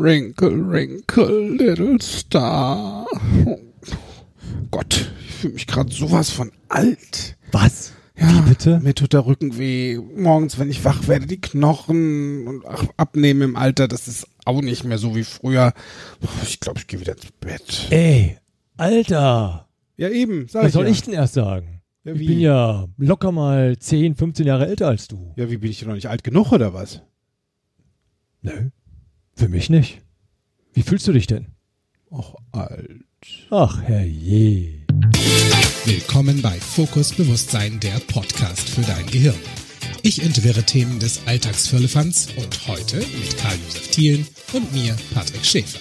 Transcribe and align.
Wrinkle, 0.00 0.66
wrinkle, 0.66 1.56
little 1.58 2.00
star. 2.00 3.06
Oh 3.44 3.58
Gott, 4.70 5.12
ich 5.20 5.34
fühle 5.34 5.52
mich 5.52 5.66
gerade 5.66 5.92
sowas 5.92 6.30
von 6.30 6.50
alt. 6.70 7.36
Was? 7.52 7.92
Ja, 8.16 8.28
Wie 8.28 8.48
bitte? 8.48 8.80
Mir 8.80 8.94
tut 8.94 9.12
der 9.12 9.26
Rücken 9.26 9.58
weh. 9.58 9.98
Morgens, 9.98 10.58
wenn 10.58 10.70
ich 10.70 10.82
wach 10.86 11.06
werde, 11.06 11.26
die 11.26 11.38
Knochen 11.38 12.48
und 12.48 12.64
ach, 12.66 12.86
abnehmen 12.96 13.42
im 13.42 13.56
Alter, 13.56 13.88
das 13.88 14.08
ist 14.08 14.26
auch 14.46 14.62
nicht 14.62 14.84
mehr 14.84 14.96
so 14.96 15.14
wie 15.14 15.24
früher. 15.24 15.74
Ich 16.44 16.60
glaube, 16.60 16.78
ich 16.78 16.86
gehe 16.86 16.98
wieder 17.00 17.12
ins 17.12 17.30
Bett. 17.38 17.88
Ey, 17.90 18.38
Alter. 18.78 19.68
Ja, 19.98 20.08
eben, 20.08 20.48
sag 20.48 20.62
Was 20.62 20.68
ich 20.68 20.72
soll 20.72 20.86
ja. 20.86 20.92
ich 20.92 21.02
denn 21.02 21.12
erst 21.12 21.34
sagen? 21.34 21.82
Ja, 22.04 22.14
ich 22.14 22.26
bin 22.26 22.40
ja 22.40 22.88
locker 22.96 23.32
mal 23.32 23.78
10, 23.78 24.14
15 24.14 24.46
Jahre 24.46 24.66
älter 24.66 24.88
als 24.88 25.08
du. 25.08 25.34
Ja, 25.36 25.50
wie 25.50 25.58
bin 25.58 25.70
ich 25.70 25.80
denn 25.80 25.88
noch 25.88 25.94
nicht 25.94 26.08
alt 26.08 26.24
genug 26.24 26.52
oder 26.52 26.72
was? 26.72 27.02
Nö. 28.40 28.70
Für 29.40 29.48
mich 29.48 29.70
nicht. 29.70 30.02
Wie 30.74 30.82
fühlst 30.82 31.08
du 31.08 31.12
dich 31.12 31.26
denn? 31.26 31.46
Och, 32.10 32.34
alt. 32.52 33.06
Ach, 33.50 33.80
herrje. 33.80 34.84
Willkommen 35.86 36.42
bei 36.42 36.60
Fokus 36.60 37.14
Bewusstsein, 37.14 37.80
der 37.80 38.00
Podcast 38.00 38.68
für 38.68 38.82
dein 38.82 39.06
Gehirn. 39.06 39.40
Ich 40.02 40.22
entwirre 40.22 40.62
Themen 40.62 40.98
des 40.98 41.26
Alltagsfirlefanz 41.26 42.28
und 42.36 42.68
heute 42.68 42.98
mit 42.98 43.38
Karl-Josef 43.38 43.88
Thielen 43.88 44.26
und 44.52 44.74
mir, 44.74 44.94
Patrick 45.14 45.46
Schäfer. 45.46 45.80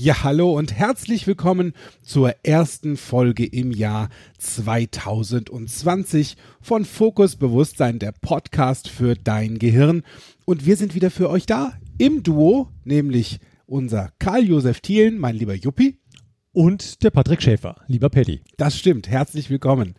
Ja, 0.00 0.22
hallo 0.22 0.56
und 0.56 0.72
herzlich 0.72 1.26
willkommen 1.26 1.72
zur 2.04 2.32
ersten 2.44 2.96
Folge 2.96 3.44
im 3.44 3.72
Jahr 3.72 4.10
2020 4.38 6.36
von 6.60 6.84
Fokus 6.84 7.34
Bewusstsein, 7.34 7.98
der 7.98 8.12
Podcast 8.12 8.86
für 8.88 9.16
dein 9.16 9.58
Gehirn. 9.58 10.04
Und 10.44 10.64
wir 10.66 10.76
sind 10.76 10.94
wieder 10.94 11.10
für 11.10 11.28
euch 11.28 11.46
da 11.46 11.72
im 11.98 12.22
Duo, 12.22 12.68
nämlich 12.84 13.40
unser 13.66 14.12
Karl-Josef 14.20 14.78
Thielen, 14.78 15.18
mein 15.18 15.34
lieber 15.34 15.54
Juppi. 15.54 15.98
Und 16.52 17.02
der 17.02 17.10
Patrick 17.10 17.42
Schäfer, 17.42 17.76
lieber 17.88 18.08
Paddy. 18.08 18.40
Das 18.56 18.76
stimmt, 18.76 19.08
herzlich 19.08 19.50
willkommen. 19.50 19.94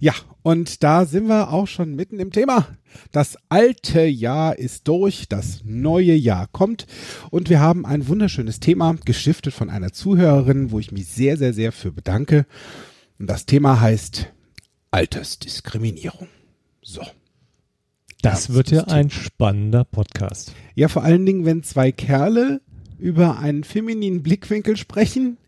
Ja, 0.00 0.12
und 0.42 0.82
da 0.82 1.06
sind 1.06 1.26
wir 1.28 1.50
auch 1.50 1.66
schon 1.66 1.94
mitten 1.94 2.20
im 2.20 2.30
Thema. 2.30 2.68
Das 3.10 3.38
alte 3.48 4.02
Jahr 4.02 4.58
ist 4.58 4.86
durch, 4.86 5.28
das 5.28 5.62
neue 5.64 6.14
Jahr 6.14 6.46
kommt 6.52 6.86
und 7.30 7.48
wir 7.48 7.58
haben 7.58 7.86
ein 7.86 8.06
wunderschönes 8.06 8.60
Thema 8.60 8.94
gestiftet 9.04 9.54
von 9.54 9.70
einer 9.70 9.92
Zuhörerin, 9.92 10.70
wo 10.70 10.78
ich 10.78 10.92
mich 10.92 11.06
sehr, 11.08 11.38
sehr, 11.38 11.54
sehr 11.54 11.72
für 11.72 11.90
bedanke. 11.90 12.46
Und 13.18 13.28
das 13.28 13.46
Thema 13.46 13.80
heißt 13.80 14.30
Altersdiskriminierung. 14.90 16.28
So. 16.82 17.02
Das 18.20 18.48
Ja, 18.48 18.54
wird 18.54 18.70
ja 18.70 18.82
das 18.82 18.92
ein 18.92 19.10
spannender 19.10 19.84
Podcast. 19.84 20.52
Ja, 20.74 20.88
vor 20.88 21.02
allen 21.02 21.24
Dingen, 21.24 21.46
wenn 21.46 21.62
zwei 21.62 21.92
Kerle 21.92 22.60
über 22.98 23.38
einen 23.38 23.64
femininen 23.64 24.22
Blickwinkel 24.22 24.76
sprechen, 24.76 25.38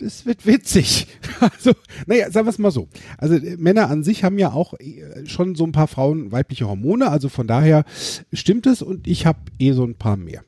das 0.00 0.26
wird 0.26 0.46
witzig. 0.46 1.06
Also, 1.40 1.72
naja, 2.06 2.30
sagen 2.30 2.46
wir 2.46 2.50
es 2.50 2.58
mal 2.58 2.70
so. 2.70 2.88
Also 3.16 3.34
äh, 3.36 3.56
Männer 3.56 3.88
an 3.88 4.04
sich 4.04 4.24
haben 4.24 4.38
ja 4.38 4.52
auch 4.52 4.74
äh, 4.74 5.26
schon 5.26 5.54
so 5.54 5.64
ein 5.64 5.72
paar 5.72 5.88
Frauen 5.88 6.32
weibliche 6.32 6.68
Hormone, 6.68 7.08
also 7.10 7.30
von 7.30 7.46
daher 7.46 7.84
stimmt 8.32 8.66
es 8.66 8.82
und 8.82 9.06
ich 9.06 9.24
habe 9.24 9.38
eh 9.58 9.72
so 9.72 9.84
ein 9.84 9.94
paar 9.94 10.18
mehr. 10.18 10.42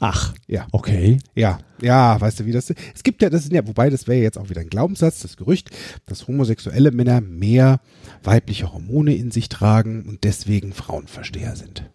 Ach, 0.00 0.34
Ja. 0.48 0.66
okay. 0.72 1.18
Ja, 1.34 1.60
ja, 1.80 2.20
weißt 2.20 2.40
du, 2.40 2.46
wie 2.46 2.52
das 2.52 2.68
ist? 2.68 2.78
Es 2.94 3.04
gibt 3.04 3.22
ja, 3.22 3.30
das 3.30 3.44
sind 3.44 3.54
ja, 3.54 3.66
wobei 3.66 3.88
das 3.88 4.06
wäre 4.08 4.20
jetzt 4.20 4.36
auch 4.36 4.50
wieder 4.50 4.60
ein 4.60 4.68
Glaubenssatz, 4.68 5.20
das 5.20 5.36
Gerücht, 5.36 5.70
dass 6.06 6.26
homosexuelle 6.26 6.90
Männer 6.90 7.20
mehr 7.20 7.80
weibliche 8.24 8.72
Hormone 8.72 9.14
in 9.14 9.30
sich 9.30 9.48
tragen 9.48 10.02
und 10.08 10.24
deswegen 10.24 10.72
Frauenversteher 10.72 11.54
sind. 11.56 11.88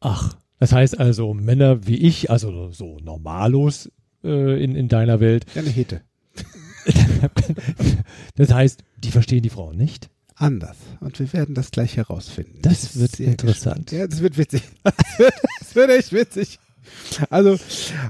Ach, 0.00 0.36
das 0.58 0.72
heißt 0.72 1.00
also, 1.00 1.32
Männer 1.32 1.86
wie 1.86 1.96
ich, 1.96 2.30
also 2.30 2.70
so 2.72 2.98
normalos 3.02 3.90
äh, 4.24 4.62
in, 4.62 4.74
in 4.74 4.88
deiner 4.88 5.20
Welt, 5.20 5.46
eine 5.54 5.70
Hete. 5.70 6.02
das 8.36 8.52
heißt, 8.52 8.82
die 8.98 9.10
verstehen 9.10 9.42
die 9.42 9.50
Frauen 9.50 9.76
nicht? 9.76 10.10
anders. 10.40 10.76
Und 11.00 11.18
wir 11.18 11.32
werden 11.32 11.54
das 11.54 11.70
gleich 11.70 11.96
herausfinden. 11.96 12.58
Das 12.62 12.88
bin 12.88 13.02
wird 13.02 13.20
interessant. 13.20 13.86
gespannt. 13.86 13.92
Ja, 13.92 14.06
das 14.06 14.20
wird 14.20 14.38
witzig. 14.38 14.62
Das 15.60 15.76
wird 15.76 15.90
echt 15.90 16.12
witzig. 16.12 16.58
Also, 17.28 17.56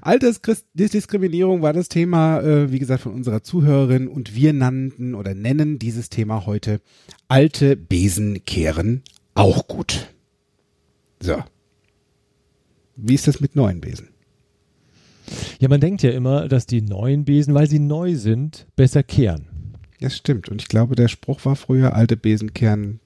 Altersdiskriminierung 0.01 1.61
war 1.61 1.75
das 1.75 1.91
Thema, 1.91 2.41
äh, 2.41 2.73
wie 2.73 2.79
gesagt, 2.79 3.03
von 3.03 3.13
unserer 3.13 3.43
Zuhörerin 3.43 4.09
und 4.09 4.34
wir 4.34 4.55
nannten 4.55 5.15
oder 5.15 5.34
nennen 5.34 5.79
dieses 5.79 6.09
Thema 6.09 6.47
heute 6.47 6.81
alte 7.29 7.77
Besen 7.77 8.47
kehren 8.47 9.03
auch 9.34 9.69
gut. 9.69 10.07
So. 11.21 11.43
Wie 12.97 13.15
ist 13.15 13.29
das 13.29 13.41
mit 13.41 13.57
neuen 13.57 13.83
Besen? 13.83 14.09
Ja, 15.59 15.69
man 15.69 15.81
denkt 15.81 16.03
ja 16.03 16.11
immer, 16.11 16.49
dass 16.49 16.67
die 16.67 16.83
neuen 16.83 17.25
Besen, 17.25 17.55
weil 17.55 17.69
sie 17.69 17.79
neu 17.79 18.15
sind, 18.17 18.67
besser 18.77 19.03
kehren. 19.03 19.47
Das 20.01 20.17
stimmt. 20.17 20.49
Und 20.49 20.63
ich 20.63 20.69
glaube, 20.69 20.97
der 20.97 21.09
Spruch 21.09 21.45
war 21.45 21.57
früher, 21.57 21.95
alte 21.95 22.17
Besen 22.17 22.55
kehren 22.55 23.01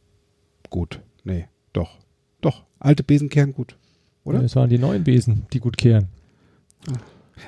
gut. 0.71 1.01
Nee, 1.25 1.47
doch. 1.73 1.99
Doch, 2.41 2.65
alte 2.79 3.03
Besen 3.03 3.29
kehren 3.29 3.53
gut. 3.53 3.77
Oder? 4.25 4.43
Es 4.43 4.57
waren 4.57 4.71
die 4.71 4.79
neuen 4.79 5.05
Besen, 5.05 5.47
die 5.53 5.61
gut 5.61 5.77
kehren. 5.77 6.09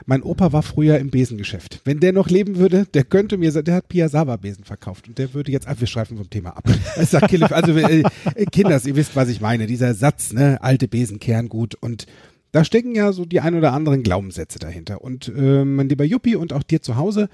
Mein 0.05 0.23
Opa 0.23 0.53
war 0.53 0.63
früher 0.63 0.99
im 0.99 1.11
Besengeschäft. 1.11 1.81
Wenn 1.85 2.01
der 2.01 2.13
noch 2.13 2.29
leben 2.29 2.57
würde, 2.57 2.87
der 2.87 3.05
könnte 3.05 3.37
mir, 3.39 3.53
der 3.63 3.75
hat 3.77 3.89
Piasawa-Besen 3.89 4.65
verkauft 4.65 5.07
und 5.09 5.17
der 5.19 5.33
würde 5.33 5.53
jetzt, 5.53 5.69
ah, 5.69 5.77
wir 5.79 5.87
schreifen 5.87 6.17
vom 6.17 6.29
Thema 6.29 6.51
ab. 6.57 6.65
Kille- 7.29 7.53
also 7.53 7.73
äh, 7.77 8.03
Kinders, 8.51 8.85
ihr 8.85 8.97
wisst, 8.97 9.15
was 9.15 9.29
ich 9.29 9.41
meine. 9.41 9.67
Dieser 9.67 9.95
Satz, 9.95 10.33
ne, 10.33 10.59
alte 10.61 10.89
Besen 10.89 11.21
kehren 11.21 11.49
gut 11.49 11.77
und 11.77 12.07
da 12.57 12.65
stecken 12.65 12.95
ja 12.95 13.13
so 13.13 13.27
die 13.27 13.41
ein 13.41 13.55
oder 13.55 13.75
anderen 13.75 14.03
Glaubenssätze 14.03 14.59
dahinter. 14.59 15.03
Und 15.03 15.29
äh, 15.29 15.63
mein 15.63 15.91
lieber 15.91 16.05
Juppi 16.05 16.37
und 16.37 16.55
auch 16.55 16.63
dir 16.63 16.81
zu 16.81 16.97
Hause 16.97 17.29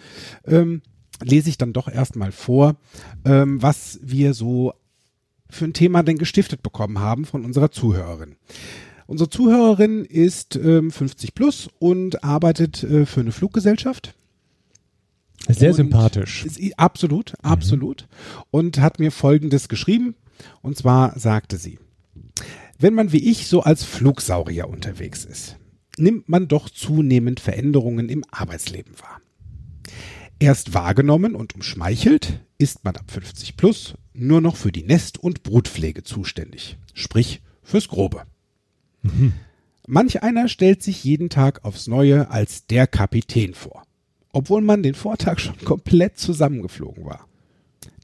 ähm, 0.44 0.82
lese 1.22 1.48
ich 1.48 1.56
dann 1.56 1.72
doch 1.72 1.86
erstmal 1.86 2.32
vor, 2.32 2.74
ähm, 3.24 3.62
was 3.62 4.00
wir 4.02 4.34
so 4.34 4.72
für 5.48 5.66
ein 5.66 5.74
Thema 5.74 6.02
denn 6.02 6.18
gestiftet 6.18 6.64
bekommen 6.64 6.98
haben 6.98 7.24
von 7.24 7.44
unserer 7.44 7.70
Zuhörerin. 7.70 8.34
Unsere 9.06 9.30
Zuhörerin 9.30 10.04
ist 10.04 10.56
ähm, 10.56 10.90
50 10.90 11.36
plus 11.36 11.70
und 11.78 12.24
arbeitet 12.24 12.82
äh, 12.82 13.06
für 13.06 13.20
eine 13.20 13.30
Fluggesellschaft. 13.30 14.16
Sehr 15.48 15.70
Und 15.70 15.76
sympathisch. 15.76 16.44
Ist, 16.44 16.60
absolut, 16.80 17.34
absolut. 17.42 18.08
Und 18.50 18.80
hat 18.80 18.98
mir 18.98 19.12
Folgendes 19.12 19.68
geschrieben. 19.68 20.16
Und 20.62 20.76
zwar 20.76 21.16
sagte 21.16 21.58
sie, 21.58 21.78
wenn 22.82 22.94
man 22.94 23.12
wie 23.12 23.30
ich 23.30 23.46
so 23.46 23.62
als 23.62 23.84
Flugsaurier 23.84 24.68
unterwegs 24.68 25.24
ist, 25.24 25.56
nimmt 25.96 26.28
man 26.28 26.48
doch 26.48 26.68
zunehmend 26.68 27.40
Veränderungen 27.40 28.08
im 28.08 28.24
Arbeitsleben 28.30 28.98
wahr. 28.98 29.20
Erst 30.38 30.74
wahrgenommen 30.74 31.36
und 31.36 31.54
umschmeichelt 31.54 32.40
ist 32.58 32.84
man 32.84 32.96
ab 32.96 33.10
50 33.10 33.56
plus 33.56 33.94
nur 34.12 34.40
noch 34.40 34.56
für 34.56 34.72
die 34.72 34.82
Nest- 34.82 35.18
und 35.18 35.44
Brutpflege 35.44 36.02
zuständig, 36.02 36.76
sprich 36.92 37.40
fürs 37.62 37.88
Grobe. 37.88 38.24
Manch 39.86 40.22
einer 40.22 40.48
stellt 40.48 40.82
sich 40.82 41.04
jeden 41.04 41.28
Tag 41.28 41.64
aufs 41.64 41.86
Neue 41.86 42.30
als 42.30 42.66
der 42.66 42.86
Kapitän 42.86 43.54
vor, 43.54 43.84
obwohl 44.32 44.60
man 44.60 44.82
den 44.82 44.94
Vortag 44.94 45.38
schon 45.38 45.58
komplett 45.64 46.18
zusammengeflogen 46.18 47.04
war. 47.04 47.26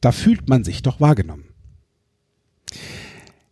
Da 0.00 0.12
fühlt 0.12 0.48
man 0.48 0.62
sich 0.62 0.82
doch 0.82 1.00
wahrgenommen. 1.00 1.47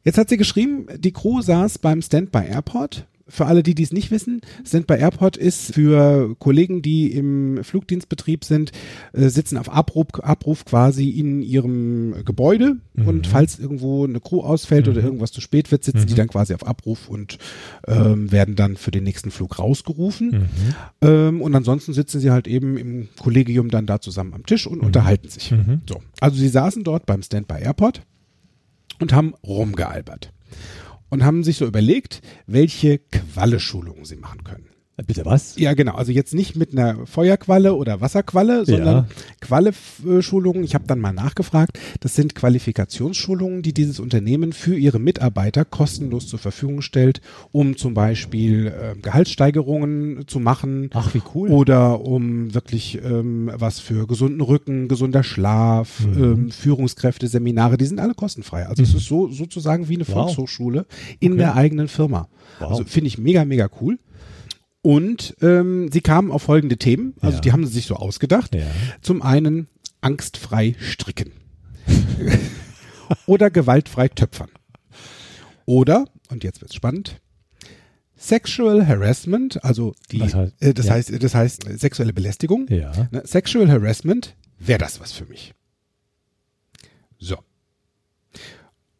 Jetzt 0.07 0.19
hat 0.19 0.29
sie 0.29 0.37
geschrieben, 0.37 0.87
die 0.99 1.11
Crew 1.11 1.43
saß 1.43 1.79
beim 1.79 2.01
Standby 2.01 2.47
Airport. 2.49 3.09
Für 3.29 3.47
alle, 3.47 3.65
die 3.65 3.75
dies 3.75 3.93
nicht 3.93 4.13
wissen, 4.13 4.41
Standby 4.65 4.99
Airport 4.99 5.37
ist 5.37 5.75
für 5.75 6.37
Kollegen, 6.39 6.81
die 6.81 7.11
im 7.11 7.65
Flugdienstbetrieb 7.65 8.45
sind, 8.45 8.71
äh, 9.15 9.29
sitzen 9.31 9.59
auf 9.59 9.69
Abruf, 9.69 10.07
Abruf 10.23 10.65
quasi 10.65 11.11
in 11.11 11.43
ihrem 11.43 12.25
Gebäude 12.25 12.77
und 13.05 13.27
falls 13.27 13.59
irgendwo 13.59 14.05
eine 14.05 14.21
Crew 14.21 14.43
ausfällt 14.43 14.87
oder 14.87 15.03
irgendwas 15.03 15.33
zu 15.33 15.41
spät 15.41 15.73
wird, 15.73 15.83
sitzen 15.83 16.07
die 16.07 16.15
dann 16.15 16.29
quasi 16.29 16.55
auf 16.55 16.65
Abruf 16.65 17.09
und 17.09 17.39
ähm, 17.89 18.31
werden 18.31 18.55
dann 18.55 18.77
für 18.77 18.93
den 18.93 19.03
nächsten 19.03 19.33
Flug 19.33 19.59
rausgerufen. 19.59 20.49
Ähm, 21.01 21.43
und 21.43 21.53
ansonsten 21.53 21.95
sitzen 21.95 22.21
sie 22.21 22.31
halt 22.31 22.47
eben 22.47 22.77
im 22.77 23.09
Kollegium 23.19 23.71
dann 23.73 23.87
da 23.87 24.01
zusammen 24.01 24.35
am 24.35 24.47
Tisch 24.47 24.69
und 24.69 24.79
unterhalten 24.83 25.29
sich. 25.29 25.53
So. 25.89 26.01
Also 26.21 26.37
sie 26.37 26.49
saßen 26.49 26.85
dort 26.85 27.07
beim 27.07 27.25
Standby 27.25 27.61
Airport 27.61 28.03
und 29.01 29.13
haben 29.13 29.35
rumgealbert 29.45 30.33
und 31.09 31.25
haben 31.25 31.45
sich 31.45 31.57
so 31.57 31.67
überlegt, 31.67 32.23
welche 32.47 32.99
Qualle-Schulungen 32.99 34.05
sie 34.05 34.17
machen 34.17 34.45
können. 34.45 34.76
Äh, 34.99 35.03
Bitte 35.05 35.25
was? 35.25 35.57
Ja, 35.59 35.75
genau. 35.75 35.95
Also 35.95 36.13
jetzt 36.13 36.33
nicht 36.35 36.57
mit 36.57 36.73
einer 36.73 37.07
Feuerqualle 37.07 37.75
oder 37.75 38.01
Wasserqualle, 38.01 38.65
sondern 38.65 38.95
Ja. 38.97 39.07
Qualle-Schulungen. 39.41 40.65
Ich 40.65 40.75
habe 40.75 40.85
dann 40.87 41.01
mal 41.01 41.13
nachgefragt. 41.13 41.79
Das 42.01 42.15
sind 42.15 42.35
Qualifikationsschulungen, 42.35 43.63
die 43.63 43.73
dieses 43.75 44.01
Unternehmen 44.01 44.53
für 44.53 44.77
ihre 44.77 44.99
Mitarbeiter 44.99 45.65
kostenlos 45.65 46.27
zur 46.29 46.39
Verfügung 46.39 46.83
stellt, 46.83 47.21
um 47.53 47.77
zum 47.77 47.95
Beispiel 47.95 48.69
äh, 48.69 48.97
Gehaltssteigerungen 49.01 50.27
zu 50.27 50.41
machen. 50.41 50.91
Ach, 50.95 51.13
wie 51.15 51.23
cool. 51.35 51.51
Oder 51.51 52.01
um 52.01 52.55
wirklich 52.55 53.01
ähm, 53.05 53.51
was 53.55 53.81
für 53.81 54.07
gesunden 54.07 54.41
Rücken, 54.41 54.89
gesunder 54.89 55.23
Schlaf, 55.23 56.01
Mhm. 56.07 56.25
ähm, 56.25 56.51
Führungskräfte, 56.51 57.29
Seminare, 57.29 57.77
die 57.77 57.87
sind 57.87 58.01
alle 58.01 58.15
kostenfrei. 58.15 58.67
Also 58.67 58.83
es 58.83 58.95
ist 58.95 59.07
so 59.07 59.29
sozusagen 59.29 59.89
wie 59.89 59.95
eine 59.97 60.07
Wow. 60.09 60.15
Volkshochschule 60.15 60.87
in 61.21 61.33
Okay. 61.33 61.39
der 61.39 61.55
eigenen 61.57 61.89
Firma. 61.89 62.29
Wow. 62.61 62.71
Also 62.71 62.85
finde 62.85 63.09
ich 63.09 63.19
mega, 63.19 63.45
mega 63.45 63.69
cool. 63.81 63.99
Und 64.87 65.35
ähm, 65.41 65.91
sie 65.91 66.01
kamen 66.01 66.31
auf 66.31 66.43
folgende 66.45 66.77
Themen, 66.77 67.15
also 67.21 67.39
Ja. 67.39 67.41
die 67.41 67.51
haben 67.51 67.67
sie 67.67 67.73
sich 67.73 67.87
so 67.87 67.97
ausgedacht. 67.97 68.55
Ja. 68.55 68.63
Zum 69.03 69.21
einen 69.21 69.67
angstfrei 70.01 70.77
stricken 70.79 71.33
oder 73.27 73.51
gewaltfrei 73.51 74.07
töpfern. 74.07 74.51
Oder, 75.65 76.05
und 76.29 76.45
jetzt 76.45 76.61
wird's 76.61 76.77
spannend, 76.77 77.21
Sexual 78.17 78.87
Harassment, 78.87 79.65
also 79.65 79.97
die, 80.13 80.21
Was 80.21 80.35
heißt- 80.37 80.53
äh, 80.61 80.73
das 80.73 80.87
ja. 80.87 80.93
heißt, 80.93 81.23
das 81.23 81.35
heißt 81.35 81.67
äh, 81.69 81.77
sexuelle 81.77 82.13
Belästigung. 82.13 82.69
Ja. 82.69 82.93
Ne, 83.11 83.23
Sexual 83.27 83.69
Harassment, 83.69 84.37
wäre 84.61 84.79
das 84.79 85.01
was 85.01 85.11
für 85.11 85.25
mich. 85.27 85.53
So. 87.19 87.37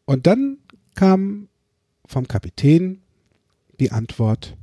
Und 0.05 0.27
dann 0.27 0.59
kam 0.97 1.47
vom 2.07 2.27
Kapitän 2.27 3.03
die 3.79 3.93
Antwort, 3.93 4.57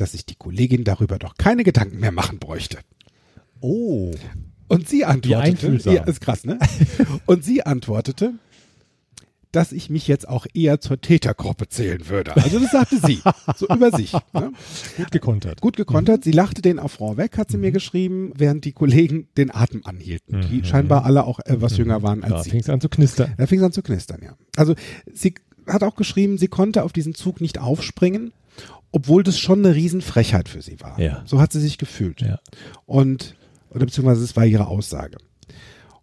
dass 0.00 0.12
sich 0.12 0.24
die 0.24 0.36
Kollegin 0.36 0.84
darüber 0.84 1.18
doch 1.18 1.36
keine 1.36 1.64
Gedanken 1.64 2.00
mehr 2.00 2.12
machen 2.12 2.38
bräuchte. 2.38 2.78
Oh. 3.60 4.12
Und 4.68 4.88
sie 4.88 5.04
antwortete, 5.04 5.80
ja, 5.90 6.04
ist 6.04 6.20
krass, 6.20 6.44
ne? 6.44 6.58
Und 7.26 7.44
sie 7.44 7.64
antwortete, 7.64 8.34
dass 9.50 9.72
ich 9.72 9.88
mich 9.88 10.06
jetzt 10.06 10.28
auch 10.28 10.46
eher 10.52 10.78
zur 10.80 11.00
Tätergruppe 11.00 11.68
zählen 11.68 12.06
würde. 12.08 12.36
Also 12.36 12.58
das 12.60 12.70
sagte 12.70 12.98
sie, 13.04 13.20
so 13.56 13.66
über 13.68 13.90
sich. 13.96 14.12
Ne? 14.34 14.52
Gut 14.98 15.10
gekontert. 15.10 15.60
Gut 15.62 15.76
gekontert. 15.76 16.22
Sie 16.22 16.32
lachte 16.32 16.60
den 16.60 16.78
Affront 16.78 17.16
weg, 17.16 17.38
hat 17.38 17.50
sie 17.50 17.56
mir 17.56 17.72
geschrieben, 17.72 18.32
während 18.36 18.66
die 18.66 18.72
Kollegen 18.72 19.28
den 19.38 19.50
Atem 19.54 19.80
anhielten, 19.84 20.42
die 20.50 20.64
scheinbar 20.64 21.06
alle 21.06 21.24
auch 21.24 21.40
etwas 21.40 21.78
jünger 21.78 22.02
waren 22.02 22.22
als 22.22 22.32
Da 22.32 22.42
sie. 22.44 22.50
fing 22.50 22.60
es 22.60 22.68
an 22.68 22.82
zu 22.82 22.90
knistern. 22.90 23.32
Da 23.38 23.46
fing 23.46 23.58
es 23.60 23.64
an 23.64 23.72
zu 23.72 23.82
knistern, 23.82 24.20
ja. 24.22 24.36
Also 24.56 24.74
sie 25.12 25.34
hat 25.66 25.82
auch 25.82 25.96
geschrieben, 25.96 26.36
sie 26.36 26.48
konnte 26.48 26.82
auf 26.84 26.92
diesen 26.92 27.14
Zug 27.14 27.40
nicht 27.40 27.58
aufspringen, 27.58 28.32
obwohl 28.90 29.22
das 29.22 29.38
schon 29.38 29.64
eine 29.64 29.74
Riesenfrechheit 29.74 30.48
für 30.48 30.62
sie 30.62 30.80
war. 30.80 30.98
Ja. 31.00 31.22
So 31.26 31.40
hat 31.40 31.52
sie 31.52 31.60
sich 31.60 31.78
gefühlt. 31.78 32.20
Ja. 32.22 32.38
Und, 32.86 33.34
oder 33.70 33.84
beziehungsweise 33.86 34.24
es 34.24 34.36
war 34.36 34.46
ihre 34.46 34.66
Aussage. 34.66 35.18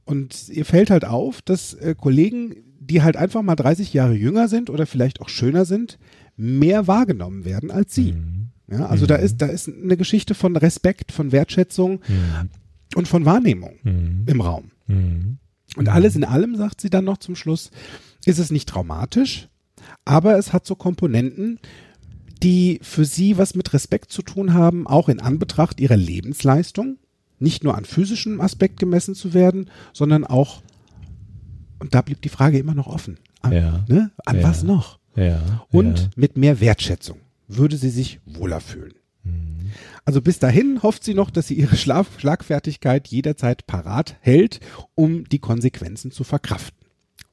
Und 0.03 0.49
ihr 0.49 0.65
fällt 0.65 0.89
halt 0.91 1.05
auf, 1.05 1.41
dass 1.41 1.73
äh, 1.73 1.95
Kollegen, 1.97 2.55
die 2.79 3.01
halt 3.01 3.17
einfach 3.17 3.41
mal 3.41 3.55
30 3.55 3.93
Jahre 3.93 4.13
jünger 4.13 4.47
sind 4.47 4.69
oder 4.69 4.85
vielleicht 4.85 5.19
auch 5.21 5.29
schöner 5.29 5.65
sind, 5.65 5.97
mehr 6.37 6.85
wahrgenommen 6.87 7.43
werden 7.45 7.71
als 7.71 7.95
sie. 7.95 8.13
Mhm. 8.13 8.49
Ja, 8.67 8.87
also 8.87 9.05
da 9.05 9.15
ist, 9.15 9.37
da 9.41 9.45
ist 9.47 9.67
eine 9.69 9.95
Geschichte 9.97 10.33
von 10.35 10.55
Respekt, 10.55 11.11
von 11.11 11.31
Wertschätzung 11.31 12.01
Mhm. 12.07 12.49
und 12.95 13.07
von 13.07 13.25
Wahrnehmung 13.25 13.75
Mhm. 13.83 14.23
im 14.27 14.41
Raum. 14.41 14.71
Mhm. 14.87 15.37
Und 15.75 15.89
alles 15.89 16.15
in 16.15 16.23
allem, 16.23 16.55
sagt 16.55 16.81
sie 16.81 16.89
dann 16.89 17.05
noch 17.05 17.17
zum 17.17 17.35
Schluss, 17.35 17.69
ist 18.25 18.39
es 18.39 18.51
nicht 18.51 18.69
traumatisch, 18.69 19.49
aber 20.03 20.37
es 20.37 20.53
hat 20.53 20.65
so 20.65 20.75
Komponenten, 20.75 21.59
die 22.45 22.79
für 22.83 23.05
sie 23.05 23.37
was 23.39 23.55
mit 23.55 23.73
Respekt 23.73 24.11
zu 24.11 24.21
tun 24.21 24.53
haben, 24.53 24.85
auch 24.85 25.09
in 25.09 25.19
Anbetracht 25.19 25.79
ihrer 25.79 25.97
Lebensleistung, 25.97 26.97
nicht 27.39 27.63
nur 27.63 27.75
an 27.75 27.85
physischem 27.85 28.39
Aspekt 28.39 28.79
gemessen 28.79 29.15
zu 29.15 29.33
werden, 29.33 29.71
sondern 29.93 30.23
auch, 30.25 30.61
und 31.79 31.95
da 31.95 32.01
blieb 32.03 32.21
die 32.21 32.29
Frage 32.29 32.59
immer 32.59 32.75
noch 32.75 32.85
offen, 32.87 33.17
an, 33.41 33.51
Ja. 33.51 33.85
ne, 33.89 34.11
an 34.25 34.37
Ja. 34.37 34.43
was 34.43 34.61
noch? 34.63 34.99
Ja. 35.15 35.65
Und 35.71 36.11
mit 36.15 36.37
mehr 36.37 36.59
Wertschätzung 36.59 37.17
würde 37.47 37.77
sie 37.77 37.89
sich 37.89 38.19
wohler 38.25 38.61
fühlen. 38.61 38.93
Mhm. 39.23 39.71
Also 40.05 40.21
bis 40.21 40.37
dahin 40.37 40.83
hofft 40.83 41.03
sie 41.03 41.15
noch, 41.15 41.31
dass 41.31 41.47
sie 41.47 41.55
ihre 41.55 41.75
Schlaf 41.77 42.07
Schlagfertigkeit 42.19 43.07
jederzeit 43.07 43.65
parat 43.65 44.17
hält, 44.21 44.59
um 44.93 45.23
die 45.29 45.39
Konsequenzen 45.39 46.11
zu 46.11 46.23
verkraften. 46.23 46.87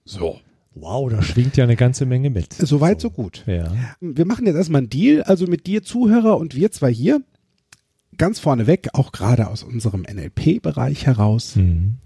So. 0.04 0.40
Wow, 0.74 1.10
da 1.10 1.22
schwingt 1.22 1.56
ja 1.56 1.64
eine 1.64 1.76
ganze 1.76 2.06
Menge 2.06 2.30
mit. 2.30 2.54
Soweit, 2.54 3.00
so 3.00 3.10
gut. 3.10 3.44
Ja. 3.46 3.72
Wir 4.00 4.24
machen 4.24 4.46
jetzt 4.46 4.56
erstmal 4.56 4.80
einen 4.80 4.90
Deal, 4.90 5.22
also 5.22 5.46
mit 5.46 5.66
dir 5.66 5.82
Zuhörer 5.82 6.38
und 6.38 6.54
wir 6.54 6.70
zwei 6.72 6.92
hier. 6.92 7.22
Ganz 8.18 8.38
vorneweg, 8.38 8.88
auch 8.94 9.12
gerade 9.12 9.48
aus 9.48 9.62
unserem 9.62 10.02
NLP-Bereich 10.02 11.06
heraus, 11.06 11.56
Mhm. 11.56 11.96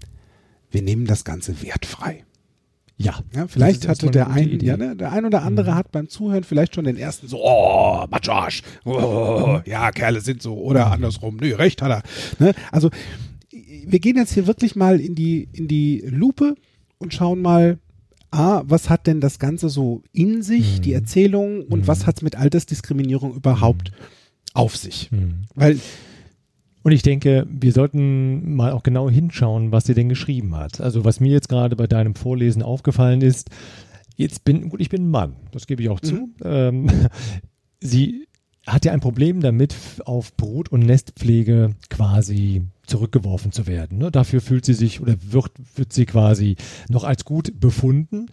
wir 0.71 0.81
nehmen 0.81 1.05
das 1.05 1.23
Ganze 1.25 1.61
wertfrei. 1.61 2.23
Ja. 2.97 3.19
Ja, 3.35 3.47
vielleicht 3.47 3.87
hatte 3.87 4.09
der 4.09 4.29
ein, 4.29 4.59
ja, 4.59 4.75
ne, 4.75 4.95
der 4.95 5.11
ein 5.11 5.23
oder 5.25 5.43
andere 5.43 5.75
hat 5.75 5.91
beim 5.91 6.09
Zuhören 6.09 6.43
vielleicht 6.43 6.73
schon 6.75 6.85
den 6.85 6.97
ersten 6.97 7.27
so, 7.27 7.39
oh, 7.43 8.05
Matscharsch, 8.09 8.63
oh, 8.85 9.59
ja, 9.65 9.91
Kerle 9.91 10.19
sind 10.21 10.41
so, 10.41 10.55
oder 10.55 10.91
andersrum, 10.91 11.37
nö, 11.37 11.53
recht 11.55 11.81
hat 11.81 11.91
er. 11.91 12.43
Ne? 12.43 12.53
Also, 12.71 12.89
wir 13.51 13.99
gehen 13.99 14.15
jetzt 14.17 14.33
hier 14.33 14.47
wirklich 14.47 14.75
mal 14.75 14.99
in 14.99 15.13
die, 15.13 15.47
in 15.53 15.67
die 15.67 16.03
Lupe 16.07 16.55
und 16.97 17.13
schauen 17.13 17.39
mal, 17.41 17.77
ah, 18.31 18.63
was 18.65 18.89
hat 18.89 19.07
denn 19.07 19.21
das 19.21 19.39
Ganze 19.39 19.69
so 19.69 20.03
in 20.11 20.41
sich, 20.43 20.81
die 20.81 20.93
Erzählung, 20.93 21.63
und 21.63 21.87
was 21.87 22.05
hat 22.05 22.17
es 22.17 22.21
mit 22.21 22.35
Altersdiskriminierung 22.35 23.35
überhaupt 23.35 23.91
auf 24.53 24.75
sich? 24.75 25.11
Mhm. 25.11 25.43
Weil, 25.55 25.79
Und 26.83 26.91
ich 26.91 27.01
denke, 27.01 27.45
wir 27.49 27.71
sollten 27.71 28.55
mal 28.55 28.71
auch 28.71 28.83
genau 28.83 29.09
hinschauen, 29.09 29.71
was 29.71 29.85
sie 29.85 29.93
denn 29.93 30.09
geschrieben 30.09 30.55
hat. 30.55 30.81
Also 30.81 31.03
was 31.05 31.19
mir 31.19 31.31
jetzt 31.31 31.49
gerade 31.49 31.75
bei 31.75 31.87
deinem 31.87 32.15
Vorlesen 32.15 32.61
aufgefallen 32.63 33.21
ist, 33.21 33.49
jetzt 34.15 34.43
bin, 34.45 34.69
gut, 34.69 34.81
ich 34.81 34.89
bin 34.89 35.03
ein 35.03 35.11
Mann, 35.11 35.35
das 35.51 35.67
gebe 35.67 35.81
ich 35.81 35.89
auch 35.89 35.99
zu. 35.99 36.29
Ähm, 36.43 36.89
sie 37.81 38.27
hat 38.65 38.85
ja 38.85 38.91
ein 38.91 38.99
Problem 38.99 39.41
damit, 39.41 39.75
auf 40.05 40.35
Brut- 40.35 40.69
und 40.69 40.85
Nestpflege 40.85 41.75
quasi 41.89 42.63
zurückgeworfen 42.87 43.51
zu 43.51 43.67
werden. 43.67 43.97
Ne? 43.97 44.11
Dafür 44.11 44.41
fühlt 44.41 44.65
sie 44.65 44.73
sich 44.73 45.01
oder 45.01 45.15
wird, 45.21 45.51
wird 45.75 45.93
sie 45.93 46.05
quasi 46.05 46.55
noch 46.89 47.03
als 47.03 47.25
gut 47.25 47.59
befunden. 47.59 48.27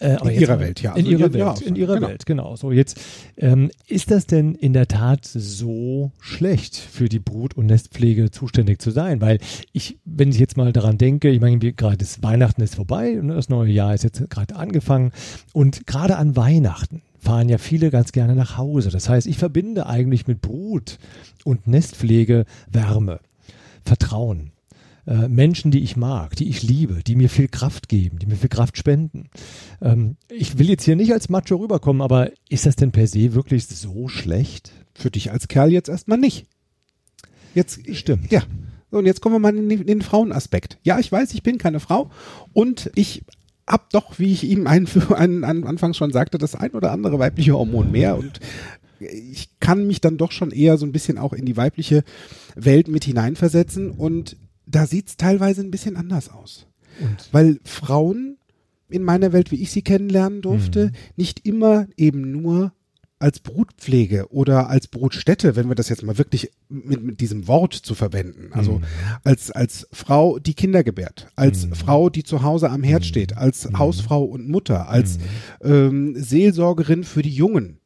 Äh, 0.00 0.16
In 0.22 0.30
jetzt 0.30 0.40
ihrer 0.42 0.60
Welt, 0.60 0.80
ja. 0.80 0.92
In 0.92 0.98
Also 1.06 1.10
ihrer 1.10 1.20
ihre 1.22 1.34
Welt, 1.34 1.60
in 1.62 1.74
ihrer 1.74 1.94
genau. 1.96 2.08
Welt, 2.08 2.26
genau. 2.26 2.54
So, 2.56 2.70
jetzt 2.70 3.00
ähm, 3.36 3.70
ist 3.88 4.12
das 4.12 4.26
denn 4.26 4.54
in 4.54 4.72
der 4.72 4.86
Tat 4.86 5.24
so 5.24 6.12
schlecht, 6.20 6.76
für 6.76 7.08
die 7.08 7.18
Brut- 7.18 7.54
und 7.54 7.66
Nestpflege 7.66 8.30
zuständig 8.30 8.80
zu 8.80 8.92
sein? 8.92 9.20
Weil 9.20 9.38
ich, 9.72 9.98
wenn 10.04 10.30
ich 10.30 10.38
jetzt 10.38 10.56
mal 10.56 10.72
daran 10.72 10.98
denke, 10.98 11.30
ich 11.30 11.40
meine, 11.40 11.58
gerade 11.58 11.96
das 11.96 12.22
Weihnachten 12.22 12.62
ist 12.62 12.76
vorbei, 12.76 13.18
ne, 13.20 13.34
das 13.34 13.48
neue 13.48 13.72
Jahr 13.72 13.92
ist 13.92 14.04
jetzt 14.04 14.30
gerade 14.30 14.54
angefangen 14.54 15.10
und 15.52 15.88
gerade 15.88 16.16
an 16.16 16.36
Weihnachten 16.36 17.02
fahren 17.18 17.48
ja 17.48 17.58
viele 17.58 17.90
ganz 17.90 18.12
gerne 18.12 18.36
nach 18.36 18.56
Hause. 18.56 18.90
Das 18.90 19.08
heißt, 19.08 19.26
ich 19.26 19.38
verbinde 19.38 19.86
eigentlich 19.86 20.28
mit 20.28 20.40
Brut- 20.40 20.98
und 21.44 21.66
Nestpflege 21.66 22.44
Wärme, 22.70 23.18
Vertrauen. 23.88 24.52
Äh, 25.06 25.28
Menschen, 25.28 25.70
die 25.70 25.82
ich 25.82 25.96
mag, 25.96 26.36
die 26.36 26.48
ich 26.48 26.62
liebe, 26.62 27.02
die 27.06 27.16
mir 27.16 27.28
viel 27.28 27.48
Kraft 27.48 27.88
geben, 27.88 28.18
die 28.18 28.26
mir 28.26 28.36
viel 28.36 28.50
Kraft 28.50 28.76
spenden. 28.76 29.30
Ähm, 29.80 30.16
ich 30.28 30.58
will 30.58 30.68
jetzt 30.68 30.84
hier 30.84 30.96
nicht 30.96 31.12
als 31.12 31.28
Macho 31.28 31.56
rüberkommen, 31.56 32.02
aber 32.02 32.30
ist 32.48 32.66
das 32.66 32.76
denn 32.76 32.92
per 32.92 33.06
se 33.06 33.34
wirklich 33.34 33.66
so 33.66 34.08
schlecht? 34.08 34.72
für 34.98 35.10
dich 35.10 35.30
als 35.30 35.48
Kerl 35.48 35.72
jetzt 35.72 35.88
erstmal 35.88 36.18
nicht. 36.18 36.46
Jetzt, 37.54 37.80
Stimmt. 37.96 38.30
Ja. 38.30 38.42
So, 38.90 38.98
und 38.98 39.06
jetzt 39.06 39.20
kommen 39.20 39.34
wir 39.34 39.38
mal 39.38 39.56
in 39.56 39.68
den, 39.68 39.80
in 39.80 39.86
den 39.86 40.02
Frauenaspekt. 40.02 40.78
Ja, 40.82 40.98
ich 40.98 41.12
weiß, 41.12 41.34
ich 41.34 41.42
bin 41.42 41.58
keine 41.58 41.78
Frau 41.78 42.10
und 42.52 42.90
ich 42.94 43.22
hab 43.66 43.90
doch, 43.90 44.18
wie 44.18 44.32
ich 44.32 44.44
ihm 44.44 44.66
einen, 44.66 44.88
einen, 45.14 45.44
einen 45.44 45.64
anfangs 45.64 45.96
schon 45.96 46.10
sagte, 46.10 46.38
das 46.38 46.54
ein 46.54 46.70
oder 46.70 46.90
andere 46.90 47.18
weibliche 47.18 47.52
Hormon 47.52 47.90
mehr 47.90 48.16
und 48.16 48.40
ich 49.00 49.50
kann 49.60 49.86
mich 49.86 50.00
dann 50.00 50.16
doch 50.16 50.32
schon 50.32 50.50
eher 50.50 50.76
so 50.78 50.86
ein 50.86 50.92
bisschen 50.92 51.18
auch 51.18 51.32
in 51.32 51.44
die 51.46 51.56
weibliche 51.56 52.04
Welt 52.54 52.88
mit 52.88 53.04
hineinversetzen 53.04 53.90
und 53.90 54.36
da 54.66 54.86
sieht's 54.86 55.16
teilweise 55.16 55.62
ein 55.62 55.70
bisschen 55.70 55.96
anders 55.96 56.30
aus. 56.30 56.66
Und 57.00 57.28
Weil 57.32 57.60
Frauen 57.64 58.36
in 58.90 59.02
meiner 59.02 59.32
Welt, 59.32 59.50
wie 59.50 59.62
ich 59.62 59.70
sie 59.70 59.82
kennenlernen 59.82 60.40
durfte, 60.42 60.86
Mhm. 60.86 60.92
nicht 61.16 61.46
immer 61.46 61.86
eben 61.96 62.32
nur 62.32 62.72
als 63.20 63.40
Brutpflege 63.40 64.30
oder 64.30 64.68
als 64.70 64.86
Brutstätte, 64.86 65.56
wenn 65.56 65.68
wir 65.68 65.74
das 65.74 65.88
jetzt 65.88 66.04
mal 66.04 66.18
wirklich 66.18 66.52
mit, 66.68 67.02
mit 67.02 67.20
diesem 67.20 67.48
Wort 67.48 67.74
zu 67.74 67.96
verwenden, 67.96 68.50
also 68.52 68.74
Mhm. 68.78 68.84
als, 69.24 69.50
als 69.50 69.88
Frau, 69.90 70.38
die 70.38 70.54
Kinder 70.54 70.84
gebärt, 70.84 71.26
als 71.34 71.66
Mhm. 71.66 71.74
Frau, 71.74 72.10
die 72.10 72.22
zu 72.22 72.42
Hause 72.42 72.70
am 72.70 72.84
Herd 72.84 73.04
steht, 73.04 73.36
als 73.36 73.68
Hausfrau 73.76 74.22
und 74.22 74.48
Mutter, 74.48 74.88
als 74.88 75.18
Mhm. 75.18 75.22
ähm, 75.68 76.14
Seelsorgerin 76.16 77.02
für 77.04 77.22
die 77.22 77.34
Jungen. 77.34 77.78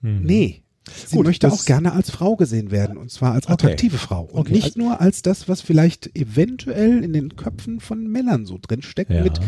Mhm. 0.00 0.20
Nee. 0.22 0.62
Sie 1.06 1.16
Gut, 1.16 1.26
möchte 1.26 1.50
auch 1.52 1.64
gerne 1.66 1.92
als 1.92 2.10
Frau 2.10 2.36
gesehen 2.36 2.70
werden 2.70 2.96
und 2.96 3.10
zwar 3.10 3.32
als 3.34 3.44
Okay. 3.46 3.52
attraktive 3.52 3.98
Frau 3.98 4.22
und 4.24 4.40
Okay, 4.40 4.52
nicht 4.54 4.76
nur 4.76 5.00
als 5.00 5.22
das, 5.22 5.48
was 5.48 5.60
vielleicht 5.60 6.16
eventuell 6.16 7.04
in 7.04 7.12
den 7.12 7.36
Köpfen 7.36 7.80
von 7.80 8.06
Männern 8.08 8.44
so 8.46 8.58
drin 8.60 8.82
steckt 8.82 9.10
Ja, 9.10 9.22
mit 9.22 9.38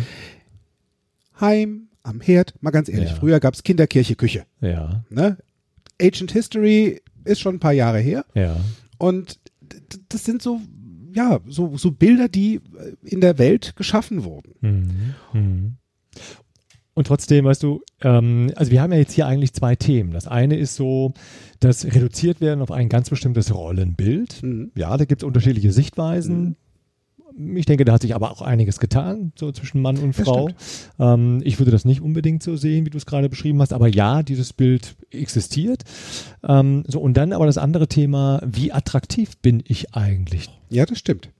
Heim 1.40 1.88
am 2.02 2.20
Herd. 2.20 2.54
Mal 2.60 2.70
ganz 2.70 2.88
ehrlich, 2.88 3.10
Ja. 3.10 3.16
früher 3.16 3.40
gab's 3.40 3.62
Kinderkirche, 3.62 4.14
Küche. 4.16 4.44
ja. 4.60 5.04
Ne? 5.10 5.38
Ancient 6.00 6.32
History, 6.32 7.00
ist 7.24 7.40
schon 7.40 7.56
ein 7.56 7.60
paar 7.60 7.72
Jahre 7.72 7.98
her. 8.00 8.24
Ja. 8.34 8.56
Und 8.98 9.38
das 10.08 10.24
sind 10.24 10.42
so, 10.42 10.60
ja, 11.14 11.40
so, 11.46 11.76
so 11.76 11.90
Bilder, 11.92 12.28
die 12.28 12.56
äh, 12.56 12.60
in 13.04 13.20
der 13.20 13.38
Welt 13.38 13.74
geschaffen 13.76 14.24
wurden. 14.24 14.54
Mhm. 14.60 15.14
Mhm. 15.32 15.76
Und 16.94 17.06
trotzdem, 17.06 17.46
weißt 17.46 17.62
du, 17.62 17.82
ähm, 18.02 18.52
also 18.56 18.70
wir 18.70 18.82
haben 18.82 18.92
ja 18.92 18.98
jetzt 18.98 19.14
hier 19.14 19.26
eigentlich 19.26 19.54
zwei 19.54 19.76
Themen. 19.76 20.12
Das 20.12 20.26
eine 20.26 20.56
ist 20.56 20.74
so, 20.74 21.14
das 21.60 21.84
reduziert 21.86 22.40
werden 22.40 22.60
auf 22.60 22.70
ein 22.70 22.88
ganz 22.88 23.08
bestimmtes 23.08 23.54
Rollenbild. 23.54 24.42
Mhm. 24.42 24.72
Ja, 24.74 24.96
da 24.96 25.04
gibt 25.04 25.22
es 25.22 25.26
unterschiedliche 25.26 25.72
Sichtweisen. 25.72 26.56
Ich 27.54 27.64
denke, 27.64 27.86
da 27.86 27.94
hat 27.94 28.02
sich 28.02 28.14
aber 28.14 28.30
auch 28.30 28.42
einiges 28.42 28.78
getan, 28.78 29.32
so 29.36 29.52
zwischen 29.52 29.80
Mann 29.80 29.96
und 29.96 30.18
Das 30.18 30.26
Frau. 30.26 30.50
Ähm, 30.98 31.40
ich 31.44 31.58
würde 31.58 31.70
das 31.70 31.86
nicht 31.86 32.02
unbedingt 32.02 32.42
so 32.42 32.56
sehen, 32.56 32.84
wie 32.84 32.90
du 32.90 32.98
es 32.98 33.06
gerade 33.06 33.30
beschrieben 33.30 33.62
hast, 33.62 33.72
aber 33.72 33.88
ja, 33.88 34.22
dieses 34.22 34.52
Bild 34.52 34.94
existiert. 35.10 35.84
Ähm, 36.46 36.84
so, 36.86 37.00
und 37.00 37.16
dann 37.16 37.32
aber 37.32 37.46
das 37.46 37.56
andere 37.56 37.88
Thema, 37.88 38.42
wie 38.44 38.70
attraktiv 38.70 39.38
bin 39.38 39.62
ich 39.66 39.94
eigentlich? 39.94 40.50
Ja, 40.68 40.84
das 40.84 40.98
stimmt. 40.98 41.30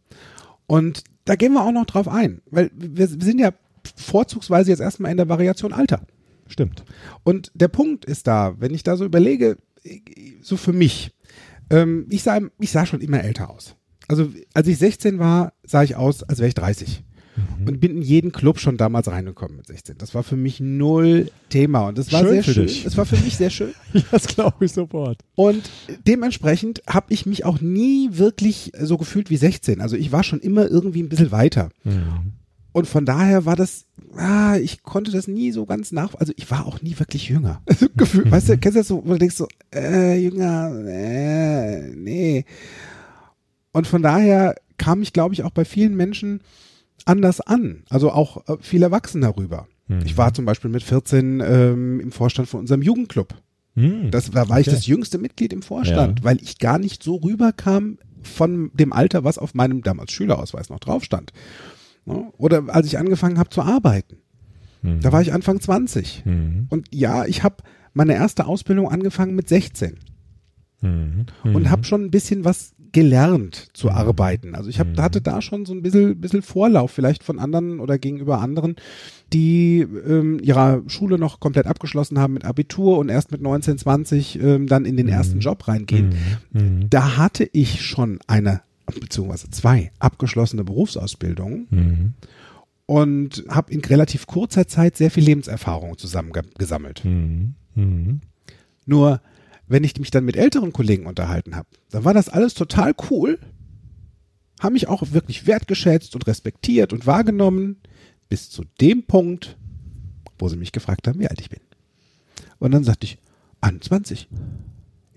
Und 0.66 1.04
da 1.26 1.36
gehen 1.36 1.52
wir 1.52 1.62
auch 1.62 1.72
noch 1.72 1.84
drauf 1.84 2.08
ein, 2.08 2.40
weil 2.50 2.70
wir, 2.74 2.98
wir 2.98 3.06
sind 3.08 3.38
ja 3.38 3.52
vorzugsweise 3.96 4.70
jetzt 4.70 4.80
erstmal 4.80 5.10
in 5.10 5.16
der 5.16 5.28
Variation 5.28 5.72
Alter. 5.72 6.06
Stimmt. 6.46 6.84
Und 7.24 7.50
der 7.54 7.68
Punkt 7.68 8.04
ist 8.04 8.26
da, 8.26 8.54
wenn 8.58 8.74
ich 8.74 8.82
da 8.82 8.96
so 8.96 9.04
überlege, 9.04 9.56
so 10.42 10.56
für 10.56 10.72
mich, 10.72 11.12
ähm, 11.70 12.06
ich, 12.10 12.22
sah, 12.22 12.40
ich 12.58 12.70
sah 12.70 12.86
schon 12.86 13.00
immer 13.00 13.22
älter 13.22 13.50
aus. 13.50 13.76
Also 14.08 14.28
als 14.52 14.68
ich 14.68 14.78
16 14.78 15.18
war, 15.18 15.54
sah 15.64 15.82
ich 15.82 15.96
aus, 15.96 16.22
als 16.22 16.38
wäre 16.38 16.48
ich 16.48 16.54
30. 16.54 17.04
Mhm. 17.34 17.66
Und 17.66 17.80
bin 17.80 17.96
in 17.96 18.02
jeden 18.02 18.32
Club 18.32 18.58
schon 18.58 18.76
damals 18.76 19.08
reingekommen 19.08 19.56
mit 19.56 19.66
16. 19.66 19.96
Das 19.96 20.14
war 20.14 20.22
für 20.22 20.36
mich 20.36 20.60
null 20.60 21.30
Thema. 21.48 21.88
Und 21.88 21.96
das 21.96 22.12
war 22.12 22.20
Schön 22.20 22.30
sehr 22.30 22.42
schön. 22.42 22.66
dich. 22.66 22.84
Das 22.84 22.96
war 22.96 23.06
für 23.06 23.16
mich 23.16 23.36
sehr 23.36 23.50
schön. 23.50 23.72
Das 24.10 24.26
glaube 24.26 24.64
ich 24.64 24.72
sofort. 24.72 25.18
Und 25.34 25.70
dementsprechend 26.06 26.82
habe 26.86 27.06
ich 27.12 27.24
mich 27.24 27.44
auch 27.44 27.60
nie 27.60 28.10
wirklich 28.12 28.72
so 28.78 28.98
gefühlt 28.98 29.30
wie 29.30 29.36
16. 29.38 29.80
Also 29.80 29.96
ich 29.96 30.12
war 30.12 30.22
schon 30.22 30.40
immer 30.40 30.68
irgendwie 30.68 31.02
ein 31.02 31.08
bisschen 31.08 31.30
weiter. 31.30 31.70
Mhm. 31.84 32.34
Und 32.72 32.86
von 32.86 33.04
daher 33.04 33.44
war 33.44 33.54
das, 33.56 33.84
ah, 34.16 34.56
ich 34.56 34.82
konnte 34.82 35.10
das 35.10 35.28
nie 35.28 35.52
so 35.52 35.66
ganz 35.66 35.92
nach, 35.92 36.14
also 36.14 36.32
ich 36.36 36.50
war 36.50 36.66
auch 36.66 36.80
nie 36.80 36.98
wirklich 36.98 37.28
jünger. 37.28 37.60
Also 37.68 37.86
Gefühl, 37.96 38.30
weißt 38.30 38.48
du, 38.48 38.58
kennst 38.58 38.76
du 38.76 38.80
das 38.80 38.88
so, 38.88 39.02
wo 39.04 39.12
du 39.12 39.18
denkst 39.18 39.36
so, 39.36 39.46
äh, 39.74 40.18
jünger, 40.18 40.72
äh, 40.86 41.90
nee. 41.94 42.44
Und 43.72 43.86
von 43.86 44.02
daher 44.02 44.56
kam 44.78 45.02
ich, 45.02 45.12
glaube 45.12 45.34
ich, 45.34 45.42
auch 45.44 45.50
bei 45.50 45.64
vielen 45.64 45.96
Menschen 45.96 46.40
anders 47.04 47.40
an. 47.40 47.84
Also 47.90 48.10
auch 48.10 48.46
äh, 48.48 48.56
viel 48.60 48.82
Erwachsener 48.82 49.36
rüber. 49.36 49.66
Mhm. 49.88 50.00
Ich 50.04 50.16
war 50.16 50.32
zum 50.34 50.44
Beispiel 50.44 50.70
mit 50.70 50.82
14 50.82 51.40
ähm, 51.44 52.00
im 52.00 52.12
Vorstand 52.12 52.48
von 52.48 52.60
unserem 52.60 52.82
Jugendclub. 52.82 53.34
Mhm. 53.74 54.10
Das 54.10 54.30
da 54.30 54.48
war 54.48 54.60
ich 54.60 54.66
Okay. 54.68 54.76
das 54.76 54.86
jüngste 54.86 55.18
Mitglied 55.18 55.52
im 55.52 55.62
Vorstand, 55.62 56.20
Ja. 56.20 56.24
weil 56.24 56.40
ich 56.42 56.58
gar 56.58 56.78
nicht 56.78 57.02
so 57.02 57.16
rüberkam 57.16 57.98
von 58.22 58.70
dem 58.74 58.92
Alter, 58.92 59.24
was 59.24 59.38
auf 59.38 59.54
meinem 59.54 59.82
damals 59.82 60.12
Schülerausweis 60.12 60.68
noch 60.70 60.78
drauf 60.78 61.02
stand. 61.04 61.32
Ne? 62.04 62.32
Oder 62.38 62.64
als 62.68 62.86
ich 62.86 62.98
angefangen 62.98 63.38
habe 63.38 63.50
zu 63.50 63.62
arbeiten. 63.62 64.16
Mhm. 64.82 65.00
Da 65.00 65.12
war 65.12 65.22
ich 65.22 65.32
Anfang 65.32 65.60
20. 65.60 66.24
Mhm. 66.24 66.66
Und 66.68 66.88
ja, 66.94 67.24
ich 67.26 67.42
habe 67.42 67.56
meine 67.94 68.14
erste 68.14 68.46
Ausbildung 68.46 68.88
angefangen 68.90 69.34
mit 69.34 69.48
16 69.48 69.96
Mhm. 70.80 71.26
und 71.44 71.62
Mhm. 71.62 71.70
habe 71.70 71.84
schon 71.84 72.02
ein 72.04 72.10
bisschen 72.10 72.44
was 72.44 72.74
gelernt 72.90 73.68
zu 73.72 73.90
arbeiten. 73.90 74.54
Also 74.54 74.68
ich 74.68 74.78
hab, 74.78 74.88
Mhm. 74.88 75.00
hatte 75.00 75.22
da 75.22 75.40
schon 75.40 75.64
so 75.64 75.72
ein 75.72 75.80
bisschen, 75.80 76.20
bisschen 76.20 76.42
Vorlauf 76.42 76.90
vielleicht 76.90 77.22
von 77.24 77.38
anderen 77.38 77.80
oder 77.80 77.98
gegenüber 77.98 78.40
anderen, 78.40 78.76
die 79.32 79.80
ähm, 79.80 80.38
ihrer 80.42 80.82
Schule 80.88 81.18
noch 81.18 81.40
komplett 81.40 81.66
abgeschlossen 81.66 82.18
haben 82.18 82.34
mit 82.34 82.44
Abitur 82.44 82.98
und 82.98 83.08
erst 83.08 83.30
mit 83.32 83.40
19, 83.40 83.78
20 83.78 84.38
ähm, 84.42 84.66
dann 84.66 84.84
in 84.84 84.96
den 84.98 85.08
ersten 85.08 85.38
Job 85.40 85.68
reingehen. 85.68 86.12
Mhm. 86.52 86.60
Mhm. 86.60 86.90
Da 86.90 87.16
hatte 87.16 87.48
ich 87.52 87.80
schon 87.82 88.18
eine 88.26 88.60
beziehungsweise 89.00 89.50
zwei 89.50 89.90
abgeschlossene 89.98 90.64
Berufsausbildungen 90.64 91.66
Mhm. 91.70 92.14
und 92.86 93.44
habe 93.48 93.72
in 93.72 93.80
relativ 93.80 94.26
kurzer 94.26 94.66
Zeit 94.66 94.96
sehr 94.96 95.10
viel 95.10 95.24
Lebenserfahrung 95.24 95.98
zusammengesammelt. 95.98 97.04
Mhm. 97.04 97.54
Mhm. 97.74 98.20
Nur 98.86 99.20
wenn 99.68 99.84
ich 99.84 99.98
mich 99.98 100.10
dann 100.10 100.24
mit 100.24 100.36
älteren 100.36 100.72
Kollegen 100.72 101.06
unterhalten 101.06 101.56
habe, 101.56 101.68
dann 101.90 102.04
war 102.04 102.12
das 102.14 102.28
alles 102.28 102.54
total 102.54 102.94
cool, 103.10 103.38
haben 104.60 104.74
mich 104.74 104.88
auch 104.88 105.02
wirklich 105.12 105.46
wertgeschätzt 105.46 106.14
und 106.14 106.26
respektiert 106.26 106.92
und 106.92 107.06
wahrgenommen, 107.06 107.76
bis 108.28 108.50
zu 108.50 108.64
dem 108.80 109.04
Punkt, 109.04 109.56
wo 110.38 110.48
sie 110.48 110.56
mich 110.56 110.72
gefragt 110.72 111.06
haben, 111.08 111.20
wie 111.20 111.28
alt 111.28 111.40
ich 111.40 111.50
bin. 111.50 111.60
Und 112.58 112.72
dann 112.72 112.84
sagte 112.84 113.06
ich, 113.06 113.18
21. 113.60 114.28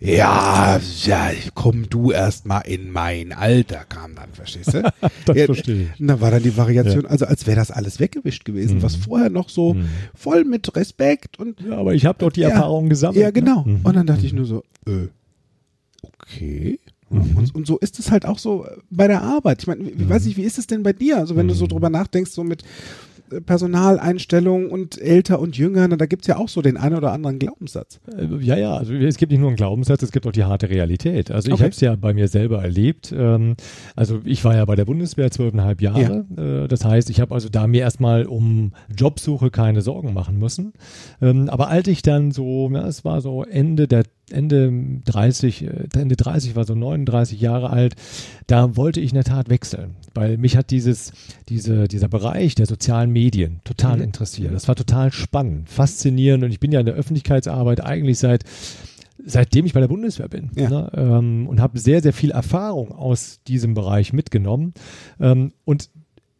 Ja, 0.05 0.79
ja, 1.05 1.31
komm 1.53 1.89
du 1.89 2.11
erst 2.11 2.45
mal 2.45 2.59
in 2.61 2.91
mein 2.91 3.33
Alter, 3.33 3.83
kam 3.87 4.15
dann, 4.15 4.29
verstehst 4.33 4.73
du? 4.73 4.81
Das 5.25 5.35
Ja, 5.37 5.45
verstehe 5.45 5.89
ich. 5.93 5.99
Und 5.99 6.07
da 6.07 6.21
war 6.21 6.31
dann 6.31 6.43
die 6.43 6.55
Variation, 6.57 7.05
also 7.05 7.25
als 7.25 7.45
wäre 7.47 7.55
das 7.57 7.71
alles 7.71 7.99
weggewischt 7.99 8.45
gewesen, 8.45 8.77
Mhm. 8.77 8.83
was 8.83 8.95
vorher 8.95 9.29
noch 9.29 9.49
so 9.49 9.73
Mhm. 9.73 9.85
voll 10.13 10.43
mit 10.43 10.75
Respekt 10.75 11.39
und 11.39 11.59
Ja, 11.61 11.77
aber 11.77 11.93
ich 11.93 12.05
habe 12.05 12.19
doch 12.19 12.31
die 12.31 12.41
Ja. 12.41 12.49
Erfahrung 12.49 12.89
gesammelt. 12.89 13.21
ja, 13.21 13.31
genau. 13.31 13.63
Ne? 13.65 13.73
Mhm. 13.79 13.85
Und 13.85 13.95
dann 13.95 14.07
dachte 14.07 14.25
ich 14.25 14.33
nur 14.33 14.45
so, 14.45 14.63
äh, 14.87 15.07
okay. 16.03 16.79
Mhm. 17.09 17.37
Und, 17.37 17.55
und 17.55 17.67
so 17.67 17.77
ist 17.77 17.99
es 17.99 18.11
halt 18.11 18.25
auch 18.25 18.39
so 18.39 18.65
bei 18.89 19.07
der 19.07 19.21
Arbeit. 19.21 19.61
Ich 19.61 19.67
meine, 19.67 19.89
ich 19.89 20.09
weiß 20.09 20.25
nicht, 20.25 20.37
wie 20.37 20.43
ist 20.43 20.57
es 20.57 20.67
denn 20.67 20.83
bei 20.83 20.93
dir? 20.93 21.17
Also 21.17 21.35
wenn 21.35 21.47
du 21.47 21.53
so 21.53 21.65
Mhm. 21.65 21.69
drüber 21.69 21.89
nachdenkst, 21.89 22.31
so 22.31 22.43
mit 22.43 22.63
Personaleinstellung 23.45 24.69
und 24.69 24.99
älter 25.01 25.39
und 25.39 25.57
jünger, 25.57 25.87
da 25.87 26.05
gibt's 26.05 26.27
ja 26.27 26.37
auch 26.37 26.49
so 26.49 26.61
den 26.61 26.77
einen 26.77 26.95
oder 26.95 27.11
anderen 27.11 27.39
Glaubenssatz. 27.39 27.99
Äh, 28.17 28.25
Ja, 28.41 28.55
ja, 28.57 28.75
also 28.77 28.93
es 28.93 29.17
gibt 29.17 29.31
nicht 29.31 29.39
nur 29.41 29.49
einen 29.49 29.57
Glaubenssatz, 29.57 30.03
es 30.03 30.11
gibt 30.11 30.27
auch 30.27 30.31
die 30.31 30.43
harte 30.43 30.69
Realität. 30.69 31.31
Also 31.31 31.47
ich 31.49 31.55
Okay. 31.55 31.63
habe 31.63 31.71
es 31.71 31.81
ja 31.81 31.95
bei 31.95 32.13
mir 32.13 32.27
selber 32.27 32.61
erlebt. 32.61 33.13
Ähm, 33.17 33.55
also 33.95 34.19
ich 34.25 34.43
war 34.45 34.55
ja 34.55 34.65
bei 34.65 34.75
der 34.75 34.85
Bundeswehr 34.85 35.31
zwölfeinhalb 35.31 35.81
Jahre. 35.81 36.25
Äh, 36.37 36.67
das 36.67 36.85
heißt, 36.85 37.09
ich 37.09 37.19
habe 37.21 37.33
also 37.33 37.49
da 37.49 37.67
mir 37.67 37.81
erstmal 37.81 38.25
um 38.25 38.73
Jobsuche 38.95 39.49
keine 39.51 39.81
Sorgen 39.81 40.13
machen 40.13 40.37
müssen. 40.39 40.73
Ähm, 41.21 41.49
aber 41.49 41.69
als 41.69 41.87
ich 41.87 42.01
dann 42.01 42.31
so, 42.31 42.69
ja, 42.71 42.87
es 42.87 43.05
war 43.05 43.21
so 43.21 43.43
Ende 43.43 43.87
der 43.87 44.03
Ende 44.31 44.71
30, 45.05 45.63
äh, 45.63 45.87
Ende 45.95 46.15
30 46.15 46.55
war 46.55 46.65
so 46.65 46.73
39 46.75 47.39
Jahre 47.39 47.69
alt, 47.69 47.95
da 48.47 48.75
wollte 48.75 48.99
ich 48.99 49.09
in 49.11 49.15
der 49.15 49.23
Tat 49.23 49.49
wechseln, 49.49 49.95
weil 50.13 50.37
mich 50.37 50.57
hat 50.57 50.71
dieses, 50.71 51.11
diese, 51.49 51.87
dieser 51.87 52.07
Bereich 52.07 52.55
der 52.55 52.65
sozialen 52.65 53.11
Medien 53.11 53.61
total 53.63 53.97
Mhm. 53.97 54.03
interessiert. 54.03 54.53
Das 54.53 54.67
war 54.67 54.75
total 54.75 55.11
spannend, 55.11 55.69
faszinierend 55.69 56.43
und 56.43 56.51
ich 56.51 56.59
bin 56.59 56.71
ja 56.71 56.79
in 56.79 56.85
der 56.85 56.95
Öffentlichkeitsarbeit 56.95 57.83
eigentlich 57.83 58.17
seit 58.19 58.43
seitdem 59.27 59.65
ich 59.65 59.73
bei 59.73 59.79
der 59.79 59.87
Bundeswehr 59.87 60.27
bin 60.27 60.51
Ja. 60.55 60.69
ne, 60.69 60.91
ähm, 60.95 61.47
und 61.47 61.59
habe 61.61 61.79
sehr, 61.79 62.01
sehr 62.01 62.13
viel 62.13 62.31
Erfahrung 62.31 62.91
aus 62.91 63.39
diesem 63.47 63.73
Bereich 63.73 64.13
mitgenommen. 64.13 64.73
Ähm, 65.19 65.53
und 65.63 65.89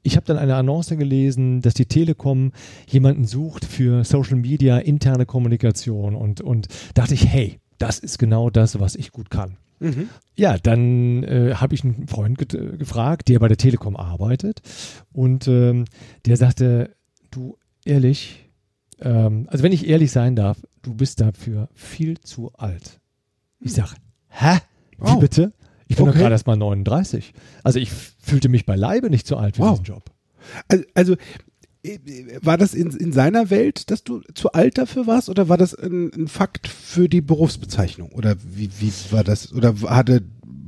ich 0.03 0.17
habe 0.17 0.25
dann 0.27 0.37
eine 0.37 0.55
Annonce 0.55 0.95
gelesen, 0.97 1.61
dass 1.61 1.73
die 1.73 1.87
Telekom 1.87 2.51
jemanden 2.87 3.25
sucht 3.25 3.65
für 3.65 4.03
Social 4.03 4.35
Media, 4.35 4.77
interne 4.77 5.25
Kommunikation 5.25 6.13
und, 6.15 6.41
und 6.41 6.67
dachte 6.93 7.15
ich, 7.15 7.25
hey, 7.25 7.57
das 7.77 7.99
ist 7.99 8.17
genau 8.19 8.49
das, 8.49 8.79
was 8.79 8.95
ich 8.95 9.11
gut 9.11 9.29
kann. 9.29 9.57
Mhm. 9.79 10.09
Ja, 10.35 10.57
dann 10.57 11.23
äh, 11.23 11.55
habe 11.55 11.75
ich 11.75 11.83
einen 11.83 12.07
Freund 12.07 12.37
get- 12.37 12.53
äh, 12.53 12.77
gefragt, 12.77 13.27
der 13.27 13.39
bei 13.39 13.47
der 13.49 13.57
Telekom 13.57 13.97
arbeitet 13.97 14.61
und 15.11 15.47
ähm, 15.47 15.85
der 16.25 16.37
sagte, 16.37 16.95
du 17.31 17.57
ehrlich, 17.83 18.49
ähm, 19.01 19.47
also 19.49 19.63
wenn 19.63 19.73
ich 19.73 19.87
ehrlich 19.87 20.11
sein 20.11 20.35
darf, 20.35 20.57
du 20.81 20.93
bist 20.93 21.19
dafür 21.19 21.67
viel 21.73 22.19
zu 22.21 22.53
alt. 22.53 22.99
Ich 23.59 23.73
sage, 23.73 23.91
hä? 24.29 24.59
Wie 24.97 25.11
Oh. 25.11 25.19
bitte? 25.19 25.51
Ich 25.87 25.97
bin 25.97 26.05
doch 26.05 26.11
Okay. 26.13 26.19
gerade 26.21 26.33
erst 26.35 26.47
mal 26.47 26.55
39. 26.55 27.33
Also 27.63 27.79
ich 27.79 27.91
fühlte 27.91 28.47
mich 28.49 28.65
beileibe 28.65 29.09
nicht 29.09 29.27
zu 29.27 29.35
alt 29.37 29.57
für 29.57 29.63
Wow. 29.63 29.71
diesen 29.71 29.85
Job. 29.85 30.09
Also, 30.69 30.83
also 30.93 31.15
war 32.41 32.57
das 32.57 32.73
in, 32.73 32.91
in 32.91 33.11
seiner 33.11 33.49
Welt, 33.49 33.89
dass 33.91 34.03
du 34.03 34.21
zu 34.33 34.51
alt 34.51 34.77
dafür 34.77 35.07
warst 35.07 35.29
oder 35.29 35.49
war 35.49 35.57
das 35.57 35.73
ein, 35.73 36.11
ein 36.13 36.27
Fakt 36.27 36.67
für 36.67 37.09
die 37.09 37.21
Berufsbezeichnung? 37.21 38.11
Oder 38.11 38.35
wie, 38.43 38.69
wie 38.79 38.91
war 39.11 39.23
das? 39.23 39.53
Oder 39.53 39.75
hatte, 39.81 40.23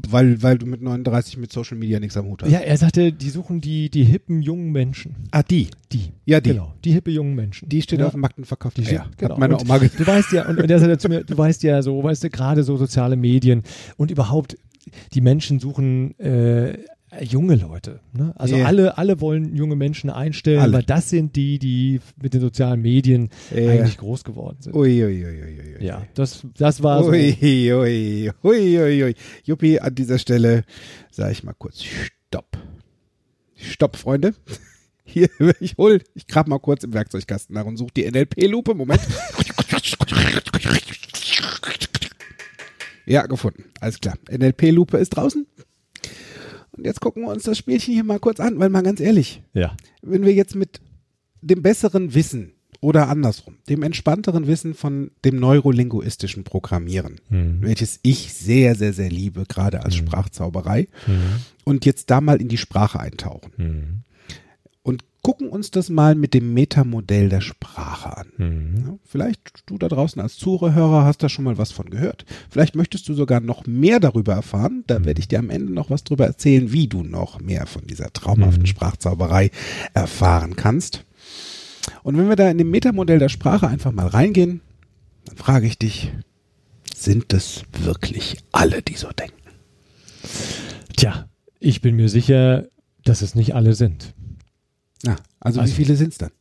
weil, 0.09 0.41
weil 0.41 0.57
du 0.57 0.65
mit 0.65 0.81
39 0.81 1.37
mit 1.37 1.51
Social 1.51 1.77
Media 1.77 1.99
nichts 1.99 2.17
am 2.17 2.25
Hut 2.27 2.43
hast? 2.43 2.51
Ja, 2.51 2.59
er 2.59 2.77
sagte, 2.77 3.11
die 3.11 3.29
suchen 3.29 3.61
die, 3.61 3.89
die 3.89 4.03
hippen 4.03 4.41
jungen 4.41 4.71
Menschen. 4.71 5.15
Ah, 5.31 5.43
die. 5.43 5.67
Die. 5.91 6.11
Ja, 6.25 6.39
die. 6.41 6.51
Genau, 6.51 6.73
die 6.83 6.91
hippe 6.91 7.11
jungen 7.11 7.35
Menschen. 7.35 7.69
Die 7.69 7.81
steht 7.81 7.99
ja. 7.99 8.05
auf 8.07 8.11
dem 8.11 8.21
Markt 8.21 8.37
und 8.37 8.45
verkauft 8.45 8.77
Die 8.77 8.85
steht- 8.85 9.01
genau. 9.17 9.33
Hat 9.33 9.39
meine 9.39 9.59
Oma 9.59 9.77
gesagt. 9.77 9.99
Du 9.99 10.07
weißt 10.07 10.31
ja, 10.33 10.47
und, 10.47 10.59
und 10.59 10.67
der 10.69 10.79
sagte 10.79 10.97
zu 10.97 11.09
mir, 11.09 11.23
du 11.23 11.37
weißt 11.37 11.63
ja 11.63 11.81
so, 11.81 12.03
weißt 12.03 12.23
du, 12.23 12.29
gerade 12.29 12.63
so 12.63 12.77
soziale 12.77 13.15
Medien 13.15 13.63
und 13.97 14.11
überhaupt, 14.11 14.57
die 15.13 15.21
Menschen 15.21 15.59
suchen 15.59 16.17
äh, 16.19 16.77
junge 17.21 17.55
Leute. 17.55 18.01
Ne? 18.13 18.33
Also 18.35 18.57
Ja. 18.57 18.65
alle, 18.65 18.97
alle 18.97 19.21
wollen 19.21 19.55
junge 19.55 19.75
Menschen 19.75 20.09
einstellen, 20.09 20.59
Alle. 20.59 20.73
weil 20.73 20.83
das 20.83 21.09
sind 21.09 21.35
die, 21.35 21.57
die 21.57 21.99
mit 22.21 22.33
den 22.33 22.41
sozialen 22.41 22.81
Medien 22.81 23.29
Ja. 23.55 23.71
eigentlich 23.71 23.97
groß 23.97 24.23
geworden 24.23 24.57
sind. 24.59 24.75
Ui, 24.75 25.03
ui, 25.03 25.25
ui. 25.25 25.83
Ja, 25.85 26.05
das, 26.15 26.45
das 26.57 26.83
war 26.83 27.03
so. 27.03 27.13
Juppie, 29.43 29.79
an 29.79 29.95
dieser 29.95 30.19
Stelle 30.19 30.63
sage 31.11 31.31
ich 31.31 31.43
mal 31.43 31.53
kurz 31.53 31.83
Stopp. 31.83 32.57
Stopp, 33.55 33.95
Freunde. 33.95 34.33
Hier, 35.05 35.29
ich 35.61 35.77
hol, 35.77 36.01
ich 36.13 36.27
grab 36.27 36.49
mal 36.49 36.59
kurz 36.59 36.83
im 36.83 36.93
Werkzeugkasten 36.93 37.55
nach 37.55 37.65
und 37.65 37.77
suche 37.77 37.91
die 37.95 38.09
NLP-Lupe. 38.11 38.75
Moment. 38.75 39.01
Ja, 43.09 43.25
gefunden. 43.25 43.63
Alles 43.79 44.01
klar. 44.01 44.15
NLP-Lupe 44.29 44.97
ist 44.97 45.11
draußen. 45.11 45.47
Und 46.77 46.85
jetzt 46.85 47.01
gucken 47.01 47.23
wir 47.23 47.31
uns 47.31 47.43
das 47.43 47.57
Spielchen 47.57 47.93
hier 47.93 48.03
mal 48.03 48.19
kurz 48.19 48.39
an, 48.39 48.59
weil 48.59 48.69
mal 48.69 48.83
ganz 48.83 48.99
ehrlich, 48.99 49.41
Ja. 49.53 49.75
wenn 50.01 50.23
wir 50.25 50.33
jetzt 50.33 50.55
mit 50.55 50.79
dem 51.41 51.61
besseren 51.61 52.13
Wissen 52.13 52.51
oder 52.81 53.09
andersrum, 53.09 53.55
dem 53.69 53.81
entspannteren 53.81 54.45
Wissen 54.47 54.75
von 54.75 55.09
dem 55.25 55.39
neurolinguistischen 55.39 56.43
Programmieren, 56.43 57.15
Mhm. 57.29 57.57
welches 57.61 57.99
ich 58.03 58.33
sehr, 58.33 58.75
sehr, 58.75 58.93
sehr 58.93 59.09
liebe, 59.09 59.45
gerade 59.47 59.83
als 59.83 59.95
Sprachzauberei, 59.95 60.87
und 61.63 61.85
jetzt 61.85 62.11
da 62.11 62.21
mal 62.21 62.39
in 62.39 62.47
die 62.49 62.57
Sprache 62.57 62.99
eintauchen 62.99 63.51
Mhm. 63.57 64.03
Gucken 65.27 65.49
uns 65.49 65.71
das 65.71 65.89
mal 65.89 66.15
mit 66.15 66.33
dem 66.33 66.53
Metamodell 66.53 67.27
der 67.27 67.41
Sprache 67.41 68.15
an. 68.15 68.27
Mhm. 68.37 68.77
Ja, 68.77 68.97
vielleicht 69.03 69.63
du 69.65 69.77
da 69.77 69.89
draußen 69.89 70.21
als 70.21 70.37
Zuhörer 70.37 71.03
hast 71.03 71.21
da 71.21 71.27
schon 71.27 71.43
mal 71.43 71.57
was 71.57 71.73
von 71.73 71.89
gehört. 71.89 72.23
Vielleicht 72.49 72.77
möchtest 72.77 73.09
du 73.09 73.13
sogar 73.13 73.41
noch 73.41 73.67
mehr 73.67 73.99
darüber 73.99 74.35
erfahren. 74.35 74.85
Da 74.87 75.03
werde 75.03 75.19
ich 75.19 75.27
dir 75.27 75.39
am 75.39 75.49
Ende 75.49 75.73
noch 75.73 75.89
was 75.89 76.05
darüber 76.05 76.25
erzählen, 76.25 76.71
wie 76.71 76.87
du 76.87 77.03
noch 77.03 77.41
mehr 77.41 77.67
von 77.67 77.85
dieser 77.85 78.13
traumhaften 78.13 78.67
Sprachzauberei 78.67 79.51
erfahren 79.93 80.55
kannst. 80.55 81.03
Und 82.03 82.17
wenn 82.17 82.29
wir 82.29 82.37
da 82.37 82.49
in 82.49 82.57
dem 82.57 82.71
Metamodell 82.71 83.19
der 83.19 83.27
Sprache 83.27 83.67
einfach 83.67 83.91
mal 83.91 84.07
reingehen, 84.07 84.61
dann 85.25 85.35
frage 85.35 85.67
ich 85.67 85.77
dich, 85.77 86.13
sind 86.95 87.33
es 87.33 87.63
wirklich 87.77 88.37
alle, 88.53 88.81
die 88.81 88.95
so 88.95 89.09
denken? 89.09 89.35
Tja, 90.95 91.27
ich 91.59 91.81
bin 91.81 91.97
mir 91.97 92.07
sicher, 92.07 92.69
dass 93.03 93.21
es 93.21 93.35
nicht 93.35 93.55
alle 93.55 93.73
sind. 93.73 94.13
Ja, 95.03 95.15
also, 95.39 95.59
Also- 95.61 95.71
wie 95.71 95.75
viele 95.75 95.95
sind 95.95 96.11
es 96.13 96.17
dann? 96.17 96.31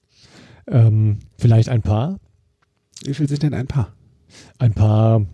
Ähm, 0.69 1.19
vielleicht 1.39 1.69
ein 1.69 1.83
paar, 1.83 2.19
Wie 3.05 3.15
viele 3.15 3.29
sind 3.29 3.43
denn 3.43 3.55
ein 3.55 3.67
Paar? 3.67 3.93
ein 4.59 4.73
paar, 4.75 5.25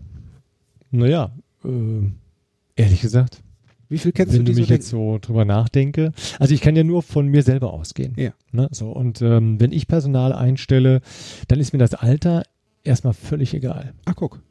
naja, 0.91 1.31
äh, 1.65 1.69
ehrlich 2.75 3.01
gesagt, 3.01 3.41
Wie 3.89 3.97
viel 3.97 4.11
kennst 4.11 4.33
wenn 4.33 4.45
du, 4.45 4.51
du 4.51 4.55
die 4.55 4.59
mich 4.61 4.67
so 4.69 4.73
jetzt 4.73 4.89
so 4.89 5.17
drüber 5.19 5.45
nachdenke. 5.45 6.11
Also 6.39 6.53
ich 6.53 6.61
kann 6.61 6.75
ja 6.75 6.83
nur 6.83 7.01
von 7.03 7.27
mir 7.27 7.43
selber 7.43 7.73
ausgehen. 7.73 8.13
Ja. 8.17 8.31
Ne? 8.51 8.67
So, 8.71 8.91
und 8.91 9.21
ähm, 9.21 9.59
wenn 9.59 9.71
ich 9.71 9.87
Personal 9.87 10.33
einstelle, 10.33 11.01
dann 11.47 11.59
ist 11.59 11.73
mir 11.73 11.79
das 11.79 11.93
Alter 11.93 12.43
erstmal 12.83 13.13
völlig 13.13 13.53
egal. 13.53 13.93
Ah, 14.05 14.13
guck. 14.15 14.41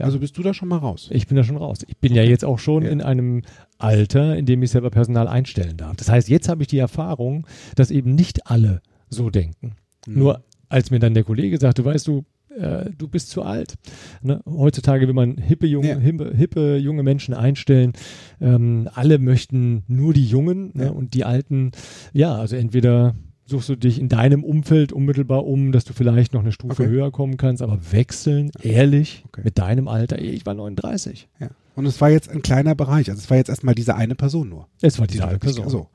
Ja. 0.00 0.06
Also 0.06 0.18
bist 0.18 0.36
du 0.38 0.42
da 0.42 0.52
schon 0.54 0.68
mal 0.68 0.78
raus? 0.78 1.08
Ich 1.12 1.26
bin 1.26 1.36
da 1.36 1.44
schon 1.44 1.56
raus. 1.56 1.78
Ich 1.86 1.96
bin 1.98 2.14
ja 2.14 2.22
jetzt 2.22 2.44
auch 2.44 2.58
schon 2.58 2.82
Ja. 2.84 2.90
in 2.90 3.00
einem 3.02 3.42
Alter, 3.78 4.36
in 4.36 4.46
dem 4.46 4.62
ich 4.62 4.70
selber 4.70 4.90
Personal 4.90 5.28
einstellen 5.28 5.76
darf. 5.76 5.96
Das 5.96 6.08
heißt, 6.08 6.28
jetzt 6.28 6.48
habe 6.48 6.62
ich 6.62 6.68
die 6.68 6.78
Erfahrung, 6.78 7.46
dass 7.76 7.90
eben 7.90 8.14
nicht 8.14 8.46
alle 8.46 8.80
so 9.08 9.30
denken. 9.30 9.72
Mhm. 10.06 10.18
Nur 10.18 10.44
als 10.68 10.90
mir 10.90 10.98
dann 10.98 11.14
der 11.14 11.24
Kollege 11.24 11.58
sagte, 11.58 11.84
weißt 11.84 12.06
du, 12.06 12.24
äh, 12.56 12.90
du 12.96 13.06
bist 13.08 13.30
zu 13.30 13.42
alt. 13.42 13.74
Ne? 14.22 14.42
Heutzutage 14.46 15.06
will 15.06 15.14
man 15.14 15.36
hippe 15.36 15.66
junge, 15.66 15.88
Ja. 15.90 15.98
hippe, 15.98 16.34
hippe 16.36 16.76
junge 16.78 17.02
Menschen 17.02 17.34
einstellen. 17.34 17.92
Ähm, 18.40 18.88
alle 18.94 19.18
möchten 19.18 19.84
nur 19.86 20.12
die 20.14 20.24
Jungen 20.26 20.70
ne? 20.74 20.92
Und 20.92 21.14
die 21.14 21.24
Alten, 21.24 21.70
ja, 22.12 22.34
also 22.34 22.56
entweder 22.56 23.14
suchst 23.50 23.68
du 23.68 23.76
dich 23.76 23.98
in 24.00 24.08
deinem 24.08 24.44
Umfeld 24.44 24.92
unmittelbar 24.92 25.44
um, 25.46 25.72
dass 25.72 25.84
du 25.84 25.92
vielleicht 25.92 26.32
noch 26.32 26.40
eine 26.40 26.52
Stufe 26.52 26.82
Okay. 26.82 26.86
höher 26.90 27.10
kommen 27.10 27.36
kannst, 27.36 27.60
aber 27.62 27.78
wechseln, 27.92 28.50
ehrlich, 28.62 29.24
Okay. 29.28 29.42
mit 29.44 29.58
deinem 29.58 29.88
Alter, 29.88 30.18
ich 30.18 30.46
war 30.46 30.54
39. 30.54 31.28
Ja. 31.40 31.50
Und 31.76 31.86
es 31.86 32.00
war 32.00 32.10
jetzt 32.10 32.28
ein 32.30 32.42
kleiner 32.42 32.74
Bereich. 32.74 33.08
Also 33.10 33.20
es 33.20 33.30
war 33.30 33.36
jetzt 33.36 33.48
erstmal 33.48 33.74
diese 33.74 33.94
eine 33.94 34.14
Person 34.14 34.48
nur. 34.48 34.68
Es 34.80 34.98
war 34.98 35.06
Die 35.06 35.12
diese 35.12 35.26
eine 35.28 35.38
Person. 35.38 35.68
So. 35.68 35.88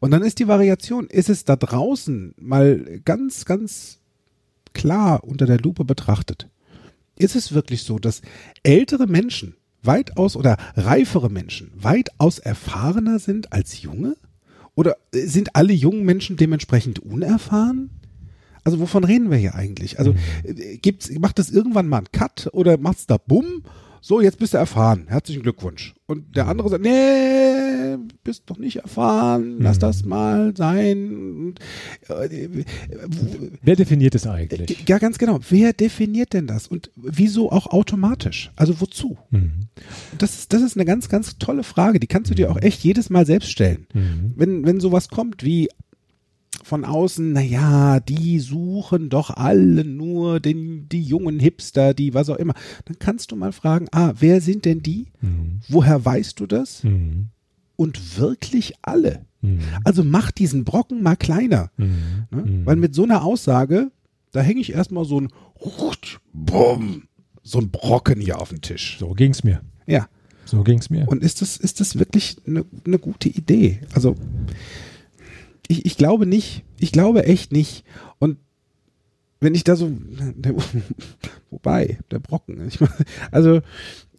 Und 0.00 0.10
dann 0.10 0.22
ist 0.22 0.38
die 0.38 0.48
Variation, 0.48 1.06
ist 1.06 1.28
es 1.30 1.44
da 1.44 1.56
draußen 1.56 2.34
mal 2.38 3.00
ganz, 3.04 3.44
ganz 3.44 3.98
klar 4.72 5.24
unter 5.24 5.46
der 5.46 5.58
Lupe 5.58 5.84
betrachtet. 5.84 6.48
Ist 7.16 7.36
es 7.36 7.52
wirklich 7.52 7.82
so, 7.82 7.98
dass 7.98 8.22
ältere 8.62 9.06
Menschen 9.06 9.56
weitaus 9.82 10.36
oder 10.36 10.56
reifere 10.76 11.28
Menschen 11.30 11.72
weitaus 11.74 12.38
erfahrener 12.38 13.18
sind 13.18 13.52
als 13.52 13.82
junge? 13.82 14.16
Oder 14.74 14.96
äh, 15.12 15.26
sind 15.26 15.54
alle 15.54 15.72
jungen 15.72 16.04
Menschen 16.04 16.36
dementsprechend 16.36 16.98
unerfahren? 17.00 17.90
Also 18.64 18.78
wovon 18.78 19.04
reden 19.04 19.30
wir 19.30 19.38
hier 19.38 19.54
eigentlich? 19.54 19.98
Also 19.98 20.14
äh, 20.44 20.76
gibt's, 20.78 21.10
macht 21.18 21.38
das 21.38 21.50
irgendwann 21.50 21.88
mal 21.88 21.98
einen 21.98 22.12
Cut 22.12 22.48
oder 22.52 22.78
macht's 22.78 23.06
da 23.06 23.16
bumm? 23.18 23.62
So, 24.04 24.20
jetzt 24.20 24.40
bist 24.40 24.52
du 24.52 24.58
erfahren. 24.58 25.04
Herzlichen 25.06 25.44
Glückwunsch. 25.44 25.94
Und 26.06 26.34
der 26.34 26.48
andere 26.48 26.68
sagt, 26.68 26.82
nee, 26.82 27.96
bist 28.24 28.42
doch 28.46 28.58
nicht 28.58 28.78
erfahren. 28.78 29.58
Lass 29.60 29.78
das 29.78 30.04
mal 30.04 30.56
sein. 30.56 31.54
Äh, 32.08 32.48
Wer 33.62 33.76
definiert 33.76 34.16
es 34.16 34.26
eigentlich? 34.26 34.88
ja, 34.88 34.98
ganz 34.98 35.18
genau. 35.18 35.38
Wer 35.48 35.72
definiert 35.72 36.32
denn 36.32 36.48
das? 36.48 36.66
Und 36.66 36.90
wieso 36.96 37.52
auch 37.52 37.68
automatisch? 37.68 38.50
Also 38.56 38.80
wozu? 38.80 39.18
Mhm. 39.30 39.68
Das 40.18 40.34
ist, 40.36 40.52
das 40.52 40.62
ist 40.62 40.76
eine 40.76 40.84
ganz, 40.84 41.08
ganz 41.08 41.38
tolle 41.38 41.62
Frage. 41.62 42.00
Die 42.00 42.08
kannst 42.08 42.28
du 42.28 42.34
dir 42.34 42.50
auch 42.50 42.60
echt 42.60 42.82
jedes 42.82 43.08
Mal 43.08 43.24
selbst 43.24 43.52
stellen. 43.52 43.86
Mhm. 43.94 44.32
Wenn, 44.34 44.66
wenn 44.66 44.80
sowas 44.80 45.10
kommt 45.10 45.44
wie 45.44 45.68
von 46.62 46.84
außen, 46.84 47.32
naja, 47.32 48.00
die 48.00 48.38
suchen 48.38 49.08
doch 49.08 49.30
alle 49.30 49.84
nur 49.84 50.38
den, 50.38 50.88
die 50.88 51.02
jungen 51.02 51.40
Hipster, 51.40 51.94
die 51.94 52.14
was 52.14 52.28
auch 52.28 52.36
immer, 52.36 52.54
dann 52.84 52.98
kannst 52.98 53.32
du 53.32 53.36
mal 53.36 53.52
fragen, 53.52 53.88
ah, 53.92 54.12
wer 54.18 54.40
sind 54.40 54.64
denn 54.64 54.82
die? 54.82 55.08
Mhm. 55.20 55.60
Woher 55.68 56.04
weißt 56.04 56.38
du 56.38 56.46
das? 56.46 56.84
Mhm. 56.84 57.28
Und 57.76 58.18
wirklich 58.18 58.74
alle. 58.82 59.24
Mhm. 59.40 59.60
Also 59.84 60.04
mach 60.04 60.30
diesen 60.30 60.64
Brocken 60.64 61.02
mal 61.02 61.16
kleiner. 61.16 61.70
Mhm. 61.76 62.26
Ne? 62.30 62.42
Mhm. 62.42 62.66
Weil 62.66 62.76
mit 62.76 62.94
so 62.94 63.04
einer 63.04 63.24
Aussage, 63.24 63.90
da 64.30 64.40
hänge 64.40 64.60
ich 64.60 64.72
erstmal 64.72 65.04
so 65.04 65.20
ein 65.20 65.28
Bumm, 66.32 67.04
so 67.42 67.58
ein 67.58 67.70
Brocken 67.70 68.20
hier 68.20 68.40
auf 68.40 68.50
den 68.50 68.60
Tisch. 68.60 68.98
So 68.98 69.10
ging's 69.10 69.44
mir. 69.44 69.62
Ja. 69.86 70.08
So 70.44 70.62
ging's 70.62 70.90
mir. 70.90 71.08
Und 71.08 71.22
ist 71.22 71.40
das, 71.40 71.56
ist 71.56 71.80
das 71.80 71.98
wirklich 71.98 72.36
eine, 72.46 72.64
eine 72.84 72.98
gute 72.98 73.28
Idee? 73.28 73.80
Also, 73.94 74.16
ich, 75.72 75.86
ich 75.86 75.96
glaube 75.96 76.26
nicht. 76.26 76.64
Ich 76.78 76.92
glaube 76.92 77.24
echt 77.24 77.52
nicht. 77.52 77.84
Und 78.18 78.36
wenn 79.40 79.54
ich 79.54 79.64
da 79.64 79.74
so, 79.74 79.90
der, 79.90 80.54
wobei, 81.50 81.98
der 82.10 82.20
Brocken. 82.20 82.68
Ich, 82.68 82.78
also, 83.30 83.60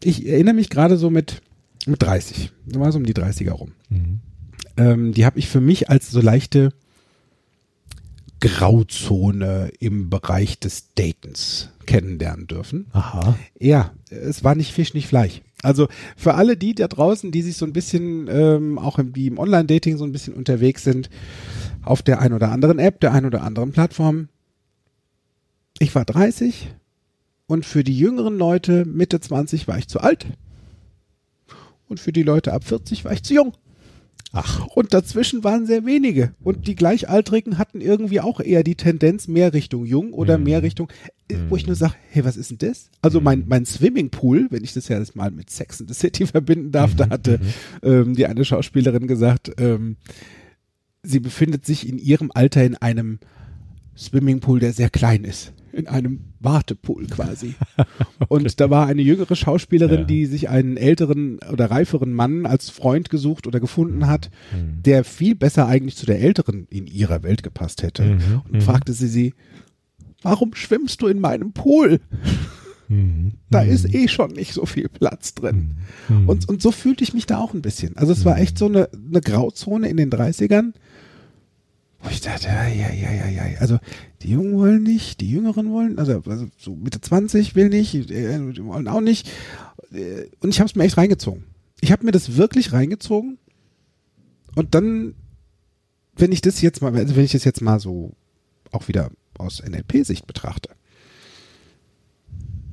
ich 0.04 0.28
erinnere 0.28 0.56
mich 0.56 0.70
gerade 0.70 0.98
so 0.98 1.10
mit, 1.10 1.42
mit 1.86 2.02
30. 2.02 2.52
Da 2.66 2.80
war 2.80 2.92
so 2.92 2.98
um 2.98 3.06
die 3.06 3.14
30er 3.14 3.52
rum. 3.52 3.72
Mhm. 3.90 4.20
Ähm, 4.76 5.14
die 5.14 5.26
habe 5.26 5.40
ich 5.40 5.48
für 5.48 5.62
mich 5.62 5.90
als 5.90 6.10
so 6.10 6.20
leichte 6.20 6.74
Grauzone 8.40 9.72
im 9.80 10.10
Bereich 10.10 10.60
des 10.60 10.94
Datens 10.96 11.70
kennenlernen 11.86 12.48
dürfen. 12.48 12.88
Aha. 12.92 13.38
Ja, 13.60 13.94
es 14.10 14.44
war 14.44 14.56
nicht 14.56 14.74
Fisch, 14.74 14.94
nicht 14.94 15.08
Fleisch. 15.08 15.42
Also 15.64 15.88
für 16.16 16.36
alle 16.36 16.58
die 16.58 16.76
da 16.76 16.88
draußen, 16.88 17.32
die 17.32 17.42
sich 17.42 17.58
so 17.58 17.66
ein 17.66 17.74
bisschen 17.74 18.28
ähm, 18.30 18.78
auch 18.78 19.00
im, 19.00 19.16
wie 19.16 19.28
im 19.28 19.40
Online-Dating 19.40 19.98
so 19.98 20.04
ein 20.04 20.12
bisschen 20.12 20.34
unterwegs 20.34 20.84
sind, 20.84 21.10
auf 21.84 22.02
der 22.02 22.20
ein 22.20 22.34
oder 22.34 22.52
anderen 22.52 22.80
App, 22.80 23.00
der 23.00 23.14
ein 23.14 23.26
oder 23.26 23.44
anderen 23.44 23.72
Plattform. 23.72 24.30
Ich 25.80 25.96
war 25.96 26.06
30 26.06 26.74
und 27.48 27.66
für 27.66 27.84
die 27.84 27.98
jüngeren 27.98 28.38
Leute 28.38 28.86
Mitte 28.86 29.20
20 29.20 29.68
war 29.68 29.78
ich 29.78 29.88
zu 29.88 30.00
alt 30.00 30.28
und 31.88 32.00
für 32.00 32.12
die 32.12 32.24
Leute 32.24 32.54
ab 32.54 32.64
40 32.64 33.06
war 33.06 33.14
ich 33.14 33.24
zu 33.24 33.34
jung. 33.34 33.54
Ach. 34.36 34.66
Und 34.68 34.96
dazwischen 34.96 35.44
waren 35.44 35.68
sehr 35.68 35.86
wenige. 35.86 36.34
Und 36.44 36.66
die 36.68 36.74
Gleichaltrigen 36.74 37.60
hatten 37.60 37.82
irgendwie 37.82 38.20
auch 38.20 38.40
eher 38.40 38.64
die 38.64 38.74
Tendenz 38.74 39.28
mehr 39.28 39.54
Richtung 39.54 39.86
jung 39.86 40.12
oder 40.12 40.40
Mhm. 40.40 40.44
mehr 40.46 40.64
Richtung, 40.64 40.90
äh, 41.30 41.36
wo 41.50 41.56
ich 41.56 41.68
nur 41.68 41.76
sage, 41.76 41.94
hey, 42.10 42.26
was 42.26 42.36
ist 42.36 42.50
denn 42.50 42.58
das? 42.58 42.90
Also 43.04 43.20
Mhm. 43.20 43.24
mein, 43.26 43.44
mein 43.48 43.66
Swimmingpool, 43.68 44.48
wenn 44.50 44.64
ich 44.64 44.74
das 44.74 44.88
ja 44.88 44.98
jetzt 44.98 45.16
mal 45.16 45.30
mit 45.30 45.52
Sex 45.52 45.82
in 45.82 45.88
the 45.88 45.94
City 45.94 46.26
verbinden 46.26 46.72
darf, 46.72 46.94
Mhm. 46.94 46.98
da 46.98 47.10
hatte 47.10 47.40
ähm, 47.84 48.16
die 48.16 48.26
eine 48.26 48.44
Schauspielerin 48.44 49.06
gesagt, 49.06 49.52
ähm, 49.60 49.98
sie 51.04 51.20
befindet 51.20 51.66
sich 51.68 51.88
in 51.88 52.00
ihrem 52.00 52.32
Alter 52.34 52.64
in 52.64 52.76
einem 52.76 53.20
Swimmingpool, 53.96 54.60
der 54.60 54.74
sehr 54.74 54.90
klein 54.90 55.26
ist. 55.26 55.54
In 55.74 55.88
einem 55.88 56.20
Wartepool 56.40 57.08
quasi. 57.08 57.56
Und 58.28 58.60
da 58.62 58.70
war 58.70 58.86
eine 58.88 59.02
jüngere 59.02 59.36
Schauspielerin, 59.36 60.02
Ja. 60.02 60.06
die 60.06 60.26
sich 60.28 60.48
einen 60.50 60.78
älteren 60.78 61.40
oder 61.52 61.72
reiferen 61.72 62.14
Mann 62.14 62.46
als 62.46 62.70
Freund 62.70 63.10
gesucht 63.10 63.48
oder 63.48 63.60
gefunden 63.60 64.06
hat, 64.08 64.30
Mhm. 64.56 64.84
der 64.84 65.04
viel 65.04 65.34
besser 65.36 65.68
eigentlich 65.68 65.96
zu 65.96 66.06
der 66.06 66.22
älteren 66.22 66.68
in 66.70 66.86
ihrer 66.86 67.24
Welt 67.24 67.42
gepasst 67.44 67.82
hätte. 67.82 68.04
Mhm. 68.04 68.42
Und 68.46 68.54
Mhm. 68.54 68.62
fragte 68.62 68.94
sie 68.94 69.08
sie, 69.08 69.34
warum 70.22 70.54
schwimmst 70.54 71.02
du 71.02 71.08
in 71.08 71.20
meinem 71.20 71.54
Pool? 71.54 72.00
Mhm. 72.90 73.34
Da 73.50 73.64
Mhm. 73.64 73.70
ist 73.72 73.94
eh 73.94 74.08
schon 74.08 74.32
nicht 74.34 74.54
so 74.54 74.66
viel 74.66 74.90
Platz 74.90 75.34
drin. 75.34 75.78
Mhm. 76.10 76.30
Und, 76.30 76.50
und 76.50 76.62
so 76.62 76.72
fühlte 76.72 77.04
ich 77.04 77.14
mich 77.14 77.26
da 77.26 77.40
auch 77.40 77.54
ein 77.54 77.62
bisschen. 77.62 77.98
Also 77.98 78.12
es 78.14 78.26
war 78.26 78.38
echt 78.38 78.58
so 78.58 78.66
eine, 78.68 78.90
eine 78.94 79.22
Grauzone 79.22 79.88
in 79.90 79.98
den 79.98 80.10
30ern, 80.12 80.74
wo 82.04 82.10
ich 82.10 82.22
dachte, 82.22 82.48
ja, 82.48 82.68
ja, 82.68 82.92
ja, 82.92 83.28
ja. 83.28 83.60
Also 83.60 83.80
die 84.22 84.30
Jungen 84.30 84.58
wollen 84.58 84.84
nicht, 84.84 85.22
die 85.22 85.32
Jüngeren 85.32 85.72
wollen, 85.72 85.98
also, 85.98 86.22
also 86.26 86.48
so 86.58 86.76
Mitte 86.76 87.00
20 87.00 87.56
will 87.56 87.70
nicht, 87.70 87.94
die 87.94 88.64
wollen 88.64 88.88
auch 88.88 89.02
nicht. 89.02 89.30
Und 90.40 90.50
ich 90.50 90.60
habe 90.60 90.70
es 90.70 90.76
mir 90.76 90.84
echt 90.84 90.98
reingezogen. 90.98 91.46
Ich 91.82 91.92
habe 91.92 92.06
mir 92.06 92.12
das 92.12 92.36
wirklich 92.36 92.74
reingezogen. 92.74 93.38
Und 94.56 94.76
dann, 94.76 95.16
wenn 96.16 96.32
ich 96.32 96.42
das 96.42 96.62
jetzt 96.62 96.82
mal, 96.82 96.96
also 96.96 97.16
wenn 97.16 97.26
ich 97.26 97.32
das 97.32 97.44
jetzt 97.44 97.62
mal 97.62 97.80
so 97.80 98.12
auch 98.72 98.88
wieder 98.88 99.12
aus 99.38 99.64
NLP-Sicht 99.64 100.28
betrachte, 100.28 100.70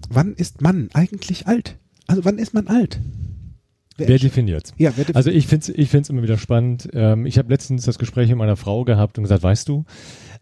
wann 0.08 0.34
ist 0.34 0.60
Mann 0.60 0.90
eigentlich 0.92 1.46
alt? 1.46 1.78
Also 2.06 2.24
wann 2.24 2.38
ist 2.38 2.54
man 2.54 2.66
alt? 2.66 3.00
Wer? 4.00 4.06
Ja, 4.76 4.92
wer 4.96 5.04
definiert 5.04 5.16
Also 5.16 5.30
ich 5.30 5.46
finde 5.46 5.72
es 5.72 5.78
ich 5.78 5.88
find's 5.88 6.10
immer 6.10 6.22
wieder 6.22 6.38
spannend. 6.38 6.88
Ähm, 6.92 7.26
ich 7.26 7.38
habe 7.38 7.50
letztens 7.50 7.84
das 7.84 7.98
Gespräch 7.98 8.28
mit 8.28 8.38
meiner 8.38 8.56
Frau 8.56 8.84
gehabt 8.84 9.18
und 9.18 9.24
gesagt, 9.24 9.42
weißt 9.42 9.68
du, 9.68 9.84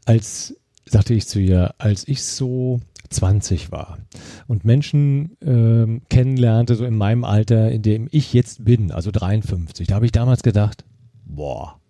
als, 0.04 0.56
sagte 0.86 1.14
ich 1.14 1.26
zu 1.26 1.40
ihr, 1.40 1.74
als 1.78 2.06
ich 2.06 2.22
so 2.22 2.80
20 3.10 3.72
war 3.72 3.98
und 4.46 4.64
Menschen 4.64 5.36
ähm, 5.42 6.02
kennenlernte, 6.08 6.74
so 6.74 6.84
in 6.84 6.96
meinem 6.96 7.24
Alter, 7.24 7.70
in 7.70 7.82
dem 7.82 8.08
ich 8.10 8.32
jetzt 8.32 8.64
bin, 8.64 8.90
also 8.90 9.10
53, 9.10 9.86
da 9.86 9.94
habe 9.94 10.06
ich 10.06 10.12
damals 10.12 10.42
gedacht, 10.42 10.84
boah, 11.24 11.80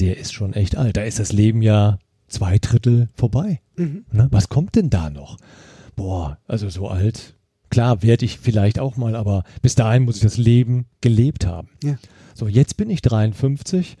der 0.00 0.18
ist 0.18 0.32
schon 0.32 0.52
echt 0.52 0.76
alt. 0.76 0.96
Da 0.96 1.02
ist 1.02 1.18
das 1.18 1.32
Leben 1.32 1.62
ja 1.62 1.98
zwei 2.28 2.58
Drittel 2.58 3.08
vorbei. 3.14 3.60
Mhm. 3.76 4.04
Ne? 4.10 4.28
Was 4.30 4.48
kommt 4.48 4.74
denn 4.74 4.90
da 4.90 5.10
noch? 5.10 5.36
Boah, 5.96 6.38
also 6.46 6.68
so 6.68 6.88
alt. 6.88 7.33
Klar, 7.74 8.02
werde 8.02 8.24
ich 8.24 8.38
vielleicht 8.38 8.78
auch 8.78 8.96
mal, 8.96 9.16
aber 9.16 9.42
bis 9.62 9.74
dahin 9.74 10.04
muss 10.04 10.16
ich 10.16 10.22
das 10.22 10.36
Leben 10.38 10.86
gelebt 11.00 11.44
haben. 11.44 11.68
Ja. 11.82 11.96
So, 12.34 12.46
jetzt 12.46 12.76
bin 12.76 12.88
ich 12.88 13.02
53 13.02 13.96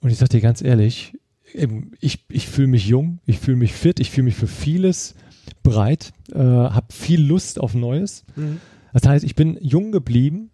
und 0.00 0.10
ich 0.10 0.18
sage 0.18 0.30
dir 0.30 0.40
ganz 0.40 0.60
ehrlich, 0.60 1.16
eben, 1.54 1.92
ich, 2.00 2.24
ich 2.28 2.48
fühle 2.48 2.66
mich 2.66 2.86
jung, 2.88 3.20
ich 3.26 3.38
fühle 3.38 3.56
mich 3.58 3.72
fit, 3.74 4.00
ich 4.00 4.10
fühle 4.10 4.24
mich 4.24 4.34
für 4.34 4.48
vieles 4.48 5.14
bereit, 5.62 6.12
äh, 6.32 6.38
habe 6.38 6.86
viel 6.92 7.22
Lust 7.24 7.60
auf 7.60 7.74
Neues. 7.74 8.24
Mhm. 8.34 8.60
Das 8.92 9.06
heißt, 9.06 9.24
ich 9.24 9.36
bin 9.36 9.56
jung 9.60 9.92
geblieben 9.92 10.50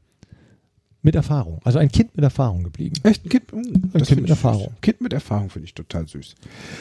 mit 1.01 1.15
Erfahrung. 1.15 1.61
Also 1.65 1.79
ein 1.79 1.91
Kind 1.91 2.15
mit 2.17 2.23
Erfahrung 2.25 2.65
geblieben. 2.65 2.97
Echt 3.03 3.25
ein 3.25 3.29
Kind, 3.31 3.51
mm, 3.53 3.91
das 3.95 4.09
Kind 4.09 4.21
mit 4.21 4.31
Erfahrung. 4.31 4.65
Süß. 4.73 4.81
Kind 4.83 5.01
mit 5.01 5.13
Erfahrung 5.15 5.49
finde 5.49 5.65
ich 5.67 5.75
total 5.75 6.07
süß. 6.07 6.35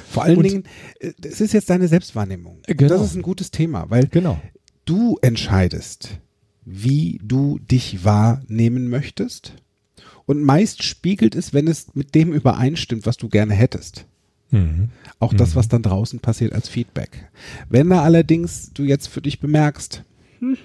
Vor 0.10 0.24
allen 0.24 0.38
Und- 0.38 0.44
Dingen, 0.44 0.64
äh, 1.00 1.14
es 1.24 1.40
ist 1.40 1.54
jetzt 1.54 1.70
deine 1.70 1.88
Selbstwahrnehmung. 1.88 2.58
Genau. 2.68 2.90
Das 2.90 3.02
ist 3.02 3.16
ein 3.16 3.22
gutes 3.22 3.52
Thema, 3.52 3.86
weil 3.90 4.08
Genau. 4.08 4.38
Du 4.88 5.18
entscheidest, 5.22 6.20
wie 6.66 7.20
du 7.24 7.60
dich 7.60 8.04
wahrnehmen 8.04 8.90
möchtest. 8.90 9.54
Und 10.26 10.44
meist 10.44 10.84
spiegelt 10.84 11.36
es, 11.36 11.54
wenn 11.54 11.68
es 11.68 11.96
mit 11.96 12.14
dem 12.16 12.34
übereinstimmt, 12.34 13.06
was 13.06 13.18
du 13.18 13.30
gerne 13.30 13.54
hättest. 13.54 14.06
Mhm. 14.52 14.90
Auch 15.20 15.34
das, 15.34 15.56
was 15.56 15.68
dann 15.68 15.84
draußen 15.84 16.20
passiert 16.20 16.54
als 16.54 16.70
Feedback. 16.70 17.30
Wenn 17.70 17.90
da 17.90 18.04
allerdings 18.04 18.72
du 18.74 18.84
jetzt 18.84 19.08
für 19.08 19.22
dich 19.22 19.40
bemerkst, 19.40 20.04
hm, 20.40 20.58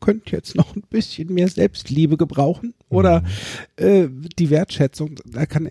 könnte 0.00 0.36
jetzt 0.36 0.54
noch 0.54 0.76
ein 0.76 0.82
bisschen 0.88 1.32
mehr 1.32 1.48
Selbstliebe 1.48 2.16
gebrauchen 2.16 2.74
oder 2.88 3.24
äh, 3.76 4.08
die 4.38 4.50
Wertschätzung, 4.50 5.16
da 5.24 5.46
kann, 5.46 5.70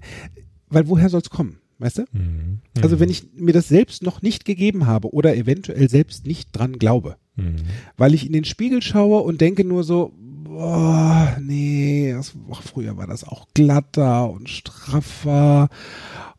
weil 0.68 0.88
woher 0.88 1.10
soll's 1.10 1.30
kommen, 1.30 1.60
weißt 1.80 2.00
du? 2.00 2.06
Mhm. 2.12 2.60
Also 2.82 3.00
wenn 3.00 3.10
ich 3.10 3.34
mir 3.36 3.54
das 3.54 3.68
selbst 3.68 4.04
noch 4.04 4.22
nicht 4.22 4.46
gegeben 4.46 4.88
habe 4.88 5.14
oder 5.14 5.36
eventuell 5.36 5.90
selbst 5.90 6.26
nicht 6.26 6.50
dran 6.52 6.80
glaube, 6.80 7.18
Mhm. 7.36 7.56
weil 7.98 8.14
ich 8.14 8.26
in 8.26 8.34
den 8.34 8.46
Spiegel 8.46 8.82
schaue 8.82 9.22
und 9.22 9.42
denke 9.42 9.66
nur 9.66 9.84
so, 9.84 10.14
boah, 10.44 11.36
nee, 11.42 12.14
das, 12.14 12.34
ach, 12.52 12.62
früher 12.64 12.96
war 12.98 13.08
das 13.08 13.24
auch 13.26 13.48
glatter 13.54 14.30
und 14.30 14.50
straffer 14.50 15.70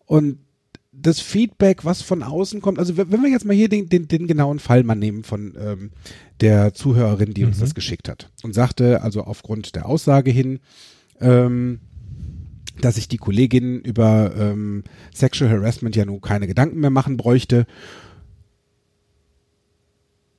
und 0.07 0.39
das 0.99 1.21
Feedback, 1.21 1.85
was 1.85 2.01
von 2.01 2.23
außen 2.23 2.63
kommt, 2.63 2.79
also 2.79 2.97
wenn 2.97 3.11
wir 3.23 3.29
jetzt 3.29 3.45
mal 3.45 3.55
hier 3.55 3.69
den, 3.69 3.89
den, 3.91 4.09
den 4.09 4.27
genauen 4.27 4.59
Fall 4.59 4.83
mal 4.83 4.95
nehmen 4.95 5.23
von 5.25 5.55
ähm, 5.61 5.91
der 6.41 6.73
Zuhörerin, 6.73 7.35
die 7.35 7.45
uns 7.45 7.59
Mhm. 7.59 7.61
das 7.61 7.75
geschickt 7.75 8.09
hat 8.09 8.31
und 8.43 8.55
sagte, 8.55 9.03
also 9.03 9.23
aufgrund 9.23 9.77
der 9.77 9.87
Aussage 9.87 10.31
hin, 10.31 10.61
ähm, 11.21 11.81
dass 12.81 12.97
sich 12.97 13.09
die 13.09 13.19
Kollegin 13.19 13.81
über 13.81 14.33
ähm, 14.37 14.85
Sexual 15.15 15.51
Harassment 15.51 15.97
ja 15.97 16.05
nun 16.05 16.21
keine 16.21 16.47
Gedanken 16.47 16.81
mehr 16.81 16.91
machen 16.91 17.17
bräuchte, 17.17 17.67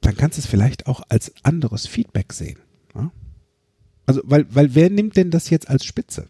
dann 0.08 0.16
kannst 0.18 0.38
du 0.38 0.42
es 0.42 0.48
vielleicht 0.48 0.88
auch 0.88 1.02
als 1.10 1.34
anderes 1.44 1.86
Feedback 1.86 2.32
sehen. 2.34 2.58
Ja? 2.96 3.12
Also, 4.06 4.22
weil, 4.24 4.46
weil 4.50 4.74
wer 4.74 4.90
nimmt 4.90 5.18
denn 5.18 5.32
das 5.32 5.50
jetzt 5.50 5.70
als 5.70 5.84
Spitze? 5.84 6.28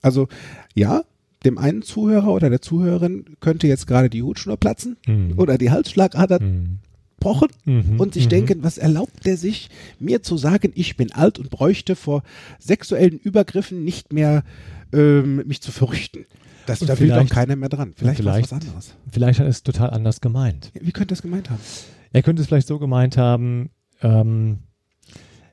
Also, 0.00 0.28
ja, 0.74 1.02
dem 1.44 1.58
einen 1.58 1.82
Zuhörer 1.82 2.28
oder 2.28 2.50
der 2.50 2.62
Zuhörerin 2.62 3.24
könnte 3.40 3.66
jetzt 3.66 3.86
gerade 3.88 4.08
die 4.10 4.22
Hutschnur 4.22 4.56
platzen 4.56 4.96
Mhm. 5.06 5.34
oder 5.38 5.58
die 5.58 5.70
Halsschlagader 5.72 6.40
Mhm. 6.40 6.78
pochen 7.18 7.48
Mhm. 7.64 7.98
und 7.98 8.14
sich 8.14 8.26
Mhm. 8.26 8.30
denken, 8.30 8.62
was 8.62 8.78
erlaubt 8.78 9.26
der 9.26 9.36
sich, 9.36 9.70
mir 9.98 10.22
zu 10.22 10.36
sagen, 10.36 10.70
ich 10.76 10.96
bin 10.96 11.10
alt 11.12 11.38
und 11.40 11.50
bräuchte 11.50 11.96
vor 11.96 12.22
sexuellen 12.60 13.18
Übergriffen 13.18 13.82
nicht 13.84 14.12
mehr 14.12 14.44
ähm, 14.92 15.42
mich 15.48 15.60
zu 15.60 15.72
fürchten. 15.72 16.26
Das, 16.66 16.80
Und 16.80 16.88
da 16.88 16.98
will 17.00 17.08
doch 17.08 17.28
keiner 17.28 17.56
mehr 17.56 17.68
dran. 17.68 17.92
Vielleicht, 17.96 18.24
war 18.24 18.38
es 18.38 18.46
vielleicht- 18.46 18.52
was 18.52 18.66
anderes. 18.68 18.94
Vielleicht 19.10 19.40
hat 19.40 19.46
es 19.48 19.62
total 19.64 19.90
anders 19.90 20.20
gemeint. 20.20 20.70
Wie 20.80 20.92
könnte 20.92 21.08
das 21.08 21.22
gemeint 21.22 21.50
haben? 21.50 21.60
Er 22.12 22.22
könnte 22.22 22.42
es 22.42 22.48
vielleicht 22.48 22.68
so 22.68 22.78
gemeint 22.78 23.16
haben, 23.16 23.70
ähm, 24.02 24.60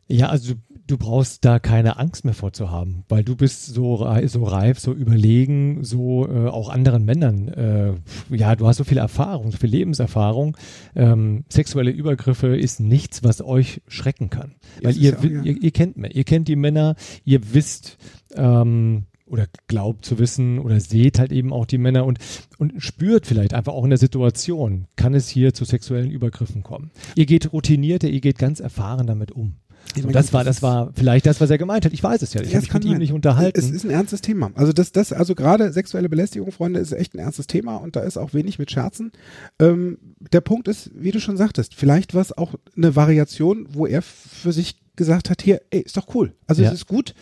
ja, 0.07 0.27
also 0.27 0.53
du, 0.53 0.59
du 0.85 0.97
brauchst 0.97 1.45
da 1.45 1.59
keine 1.59 1.97
Angst 1.97 2.25
mehr 2.25 2.33
vorzuhaben, 2.33 3.03
weil 3.07 3.23
du 3.23 3.35
bist 3.35 3.65
so, 3.67 4.05
so 4.25 4.43
reif, 4.43 4.79
so 4.79 4.93
überlegen, 4.93 5.83
so 5.83 6.27
äh, 6.27 6.49
auch 6.49 6.69
anderen 6.69 7.05
Männern. 7.05 7.47
Äh, 7.47 7.93
ja, 8.29 8.55
du 8.55 8.67
hast 8.67 8.77
so 8.77 8.83
viel 8.83 8.97
Erfahrung, 8.97 9.51
so 9.51 9.57
viel 9.57 9.69
Lebenserfahrung. 9.69 10.57
Ähm, 10.95 11.45
sexuelle 11.49 11.91
Übergriffe 11.91 12.55
ist 12.55 12.79
nichts, 12.79 13.23
was 13.23 13.41
euch 13.41 13.81
schrecken 13.87 14.29
kann. 14.29 14.55
Weil 14.81 14.97
ihr, 14.97 15.17
auch, 15.17 15.23
ja. 15.23 15.41
ihr, 15.41 15.63
ihr 15.63 15.71
kennt 15.71 15.95
ihr 15.97 16.23
kennt 16.25 16.47
die 16.47 16.57
Männer, 16.57 16.95
ihr 17.23 17.53
wisst 17.53 17.97
ähm, 18.35 19.05
oder 19.33 19.47
glaubt 19.65 20.05
zu 20.05 20.19
wissen 20.19 20.59
oder 20.59 20.79
seht 20.79 21.17
halt 21.17 21.31
eben 21.31 21.51
auch 21.51 21.65
die 21.65 21.79
Männer 21.79 22.05
und, 22.05 22.19
und 22.59 22.73
spürt 22.77 23.25
vielleicht 23.25 23.55
einfach 23.55 23.73
auch 23.73 23.83
in 23.83 23.89
der 23.89 23.97
Situation, 23.97 24.85
kann 24.95 25.15
es 25.15 25.27
hier 25.27 25.55
zu 25.55 25.65
sexuellen 25.65 26.11
Übergriffen 26.11 26.61
kommen. 26.61 26.91
Ihr 27.15 27.25
geht 27.25 27.51
routinierter, 27.51 28.07
ihr 28.09 28.21
geht 28.21 28.37
ganz 28.37 28.59
erfahren 28.59 29.07
damit 29.07 29.31
um. 29.31 29.55
Meine, 29.95 30.11
das 30.11 30.33
war, 30.33 30.43
das 30.43 30.61
war 30.61 30.91
vielleicht 30.93 31.25
das, 31.25 31.41
was 31.41 31.49
er 31.49 31.57
gemeint 31.57 31.83
hat. 31.83 31.93
Ich 31.93 32.03
weiß 32.03 32.21
es 32.21 32.33
ja. 32.33 32.41
Ich 32.41 32.51
Ja, 32.51 32.57
habe 32.57 32.61
mich 32.61 32.73
mit 32.73 32.83
kann 32.83 32.91
ihm 32.91 32.97
nicht 32.99 33.11
unterhalten. 33.11 33.59
Es 33.59 33.71
ist 33.71 33.83
ein 33.83 33.89
ernstes 33.89 34.21
Thema. 34.21 34.51
Also 34.53 34.71
das, 34.71 34.91
das, 34.91 35.11
also 35.11 35.33
gerade 35.33 35.73
sexuelle 35.73 36.09
Belästigung, 36.09 36.51
Freunde, 36.51 36.79
ist 36.79 36.91
echt 36.93 37.15
ein 37.15 37.19
ernstes 37.19 37.47
Thema 37.47 37.77
und 37.77 37.95
da 37.95 38.01
ist 38.01 38.17
auch 38.17 38.33
wenig 38.35 38.59
mit 38.59 38.71
Scherzen. 38.71 39.11
Ähm, 39.59 39.97
der 40.31 40.41
Punkt 40.41 40.67
ist, 40.67 40.91
wie 40.93 41.11
du 41.11 41.19
schon 41.19 41.37
sagtest, 41.37 41.73
vielleicht 41.73 42.13
war 42.13 42.21
es 42.21 42.37
auch 42.37 42.53
eine 42.77 42.95
Variation, 42.95 43.65
wo 43.71 43.87
er 43.87 44.03
für 44.03 44.51
sich 44.53 44.75
gesagt 44.95 45.29
hat, 45.29 45.41
hier, 45.41 45.61
ey, 45.71 45.81
ist 45.81 45.97
doch 45.97 46.13
cool. 46.15 46.35
Also 46.47 46.61
Ja. 46.63 46.69
es 46.69 46.75
ist 46.75 46.87
gut, 46.87 47.15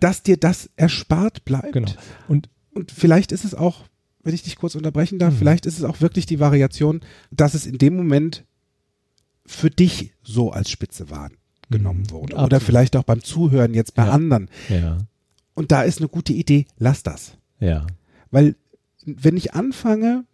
dass 0.00 0.22
dir 0.22 0.36
das 0.36 0.70
erspart 0.76 1.44
bleibt. 1.44 1.72
genau. 1.72 1.92
Und 2.28 2.48
Und 2.74 2.92
vielleicht 2.92 3.32
ist 3.32 3.44
es 3.44 3.54
auch, 3.54 3.84
wenn 4.22 4.34
ich 4.34 4.42
dich 4.44 4.54
kurz 4.56 4.74
unterbrechen 4.76 5.18
darf, 5.18 5.34
Mhm. 5.34 5.38
vielleicht 5.38 5.66
ist 5.66 5.78
es 5.78 5.84
auch 5.84 6.00
wirklich 6.00 6.26
die 6.26 6.38
Variation, 6.38 7.00
dass 7.32 7.54
es 7.54 7.66
in 7.66 7.76
dem 7.78 7.96
Moment 7.96 8.44
für 9.46 9.68
dich 9.70 10.12
so 10.22 10.52
als 10.52 10.70
Spitze 10.70 11.10
wahrgenommen 11.10 12.02
Mhm. 12.02 12.10
wurde. 12.10 12.34
Absolut. 12.34 12.44
Oder 12.46 12.60
vielleicht 12.60 12.94
auch 12.96 13.02
beim 13.02 13.22
Zuhören 13.24 13.74
jetzt 13.74 13.94
bei 13.94 14.04
Ja. 14.04 14.10
anderen. 14.12 14.48
ja, 14.68 14.98
Und 15.54 15.72
da 15.72 15.82
ist 15.82 15.98
eine 15.98 16.08
gute 16.08 16.32
Idee, 16.32 16.66
lass 16.78 17.02
das. 17.02 17.32
ja. 17.58 17.84
Weil 18.30 18.54
wenn 19.04 19.36
ich 19.36 19.54
anfange, 19.54 20.24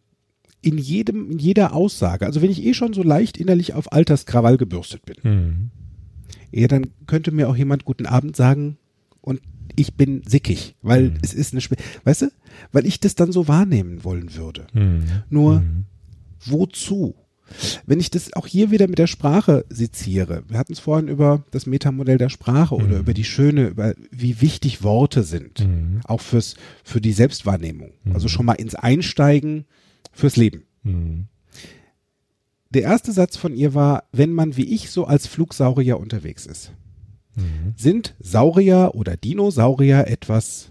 in 0.61 0.77
jedem, 0.79 1.31
in 1.31 1.39
jeder 1.39 1.73
Aussage, 1.73 2.27
also 2.27 2.43
wenn 2.43 2.51
ich 2.51 2.63
eh 2.65 2.75
schon 2.75 2.93
so 2.93 3.03
leicht 3.03 3.37
innerlich 3.39 3.73
auf 3.75 3.93
Alterskrawall 3.93 4.57
gebürstet 4.59 5.03
bin, 5.07 5.17
Mhm. 5.23 5.71
Ja, 6.61 6.69
dann 6.69 6.87
könnte 7.07 7.31
mir 7.33 7.49
auch 7.49 7.57
jemand 7.57 7.85
guten 7.85 8.07
Abend 8.07 8.37
sagen 8.37 8.77
und 9.21 9.41
ich 9.77 9.95
bin 9.95 10.23
sickig, 10.27 10.77
weil 10.83 11.11
Mhm. 11.11 11.19
es 11.23 11.35
ist 11.35 11.53
eine, 11.53 11.61
Spe 11.61 11.77
weißt 12.05 12.23
du, 12.23 12.27
weil 12.73 12.87
ich 12.87 13.01
das 13.01 13.15
dann 13.15 13.33
so 13.33 13.49
wahrnehmen 13.49 14.05
wollen 14.05 14.35
würde. 14.35 14.67
Mhm. 14.73 15.05
Nur 15.31 15.61
Mhm. 15.61 15.85
wozu? 16.47 17.15
Wenn 17.87 18.01
ich 18.01 18.11
das 18.11 18.33
auch 18.33 18.47
hier 18.47 18.71
wieder 18.71 18.89
mit 18.89 18.99
der 18.99 19.07
Sprache 19.07 19.67
seziere, 19.69 20.45
wir 20.49 20.57
hatten 20.59 20.73
es 20.73 20.79
vorhin 20.79 21.09
über 21.09 21.45
das 21.51 21.67
Metamodell 21.67 22.17
der 22.19 22.31
Sprache 22.31 22.75
oder 22.75 22.87
Mhm. 22.95 23.01
über 23.01 23.15
die 23.15 23.25
Schöne, 23.25 23.69
über 23.69 23.95
wie 24.11 24.41
wichtig 24.41 24.83
Worte 24.83 25.23
sind, 25.25 25.61
Mhm. 25.61 26.01
auch 26.05 26.21
fürs, 26.23 26.55
für 26.85 27.01
die 27.03 27.13
Selbstwahrnehmung. 27.13 27.93
Also 28.15 28.29
schon 28.29 28.47
mal 28.47 28.55
ins 28.55 28.75
Einsteigen 28.75 29.67
fürs 30.13 30.37
Leben. 30.37 30.63
Der 32.75 32.83
erste 32.83 33.13
Satz 33.13 33.37
von 33.37 33.55
ihr 33.55 33.75
war, 33.75 34.05
wenn 34.13 34.33
man 34.33 34.57
wie 34.57 34.65
ich 34.75 34.91
so 34.91 35.05
als 35.07 35.27
Flugsaurier 35.27 35.99
unterwegs 35.99 36.45
ist. 36.47 36.73
Mhm. 37.37 37.75
Sind 37.77 38.15
Saurier 38.21 38.93
oder 38.95 39.17
Dinosaurier 39.17 40.07
etwas 40.09 40.71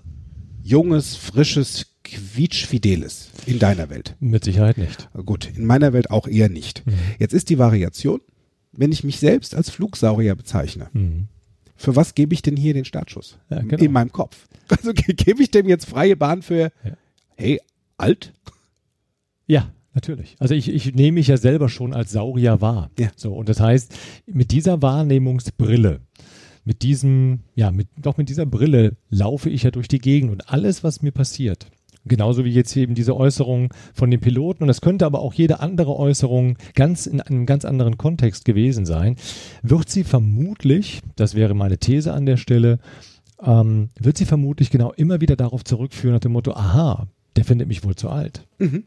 Junges, 0.62 1.16
Frisches, 1.16 1.88
Quietschfideles 2.04 3.30
in 3.46 3.60
deiner 3.60 3.90
Welt? 3.90 4.16
Mit 4.20 4.44
Sicherheit 4.44 4.78
nicht. 4.78 5.10
Gut, 5.26 5.50
in 5.56 5.66
meiner 5.66 5.94
Welt 5.94 6.10
auch 6.12 6.28
eher 6.28 6.50
nicht. 6.50 6.86
Mhm. 6.86 6.94
Jetzt 7.20 7.34
ist 7.34 7.50
die 7.50 7.58
Variation, 7.60 8.22
wenn 8.72 8.92
ich 8.92 9.04
mich 9.04 9.20
selbst 9.20 9.56
als 9.56 9.70
Flugsaurier 9.70 10.36
bezeichne, 10.36 10.90
Mhm. 10.94 11.28
für 11.76 11.96
was 11.96 12.16
gebe 12.16 12.34
ich 12.34 12.42
denn 12.42 12.56
hier 12.58 12.74
den 12.74 12.86
Startschuss? 12.86 13.38
Ja, 13.50 13.62
genau. 13.62 13.84
In 13.84 13.92
meinem 13.92 14.12
Kopf. 14.12 14.48
Also 14.70 14.94
ge- 14.94 15.14
gebe 15.16 15.44
ich 15.44 15.52
dem 15.52 15.68
jetzt 15.68 15.86
freie 15.86 16.16
Bahn 16.16 16.42
für, 16.42 16.72
Ja. 16.84 16.92
hey, 17.36 17.60
alt? 17.98 18.32
Ja, 19.46 19.72
natürlich. 19.94 20.36
Also 20.40 20.56
ich, 20.56 20.70
ich 20.70 20.94
nehme 20.94 21.16
mich 21.16 21.28
ja 21.28 21.38
selber 21.38 21.70
schon 21.70 21.94
als 21.94 22.12
Saurier 22.12 22.62
wahr. 22.62 22.90
Ja. 23.00 23.10
So, 23.16 23.34
und 23.34 23.50
das 23.50 23.60
heißt, 23.60 23.96
mit 24.26 24.52
dieser 24.52 24.82
Wahrnehmungsbrille, 24.82 26.02
mit 26.66 26.82
diesem, 26.82 27.42
ja, 27.56 27.72
mit, 27.72 27.88
doch 27.98 28.18
mit 28.18 28.30
dieser 28.30 28.46
Brille 28.46 28.96
laufe 29.10 29.50
ich 29.50 29.64
ja 29.64 29.72
durch 29.72 29.88
die 29.88 30.00
Gegend 30.00 30.32
und 30.32 30.50
alles, 30.50 30.84
was 30.84 31.02
mir 31.02 31.12
passiert, 31.12 31.68
Genauso 32.06 32.44
wie 32.44 32.52
jetzt 32.52 32.76
eben 32.76 32.96
diese 32.96 33.16
Äußerung 33.16 33.74
von 33.94 34.12
den 34.12 34.20
Piloten. 34.20 34.64
Und 34.64 34.68
das 34.68 34.82
könnte 34.82 35.06
aber 35.06 35.20
auch 35.20 35.34
jede 35.34 35.62
andere 35.62 35.96
Äußerung 35.96 36.58
ganz 36.76 37.06
in 37.06 37.22
einem 37.22 37.46
ganz 37.46 37.64
anderen 37.64 37.98
Kontext 37.98 38.44
gewesen 38.46 38.86
sein. 38.86 39.16
Wird 39.62 39.90
sie 39.90 40.04
vermutlich, 40.04 41.02
das 41.16 41.34
wäre 41.34 41.54
meine 41.54 41.78
These 41.78 42.14
an 42.14 42.26
der 42.26 42.38
Stelle, 42.38 42.80
ähm, 43.42 43.90
wird 43.98 44.18
sie 44.18 44.26
vermutlich 44.26 44.70
genau 44.70 44.92
immer 44.92 45.22
wieder 45.22 45.36
darauf 45.36 45.64
zurückführen 45.64 46.16
nach 46.16 46.22
dem 46.22 46.34
Motto, 46.34 46.52
aha, 46.52 47.08
der 47.38 47.46
findet 47.46 47.68
mich 47.68 47.84
wohl 47.86 47.96
zu 47.96 48.10
alt. 48.10 48.46
Mhm. 48.60 48.84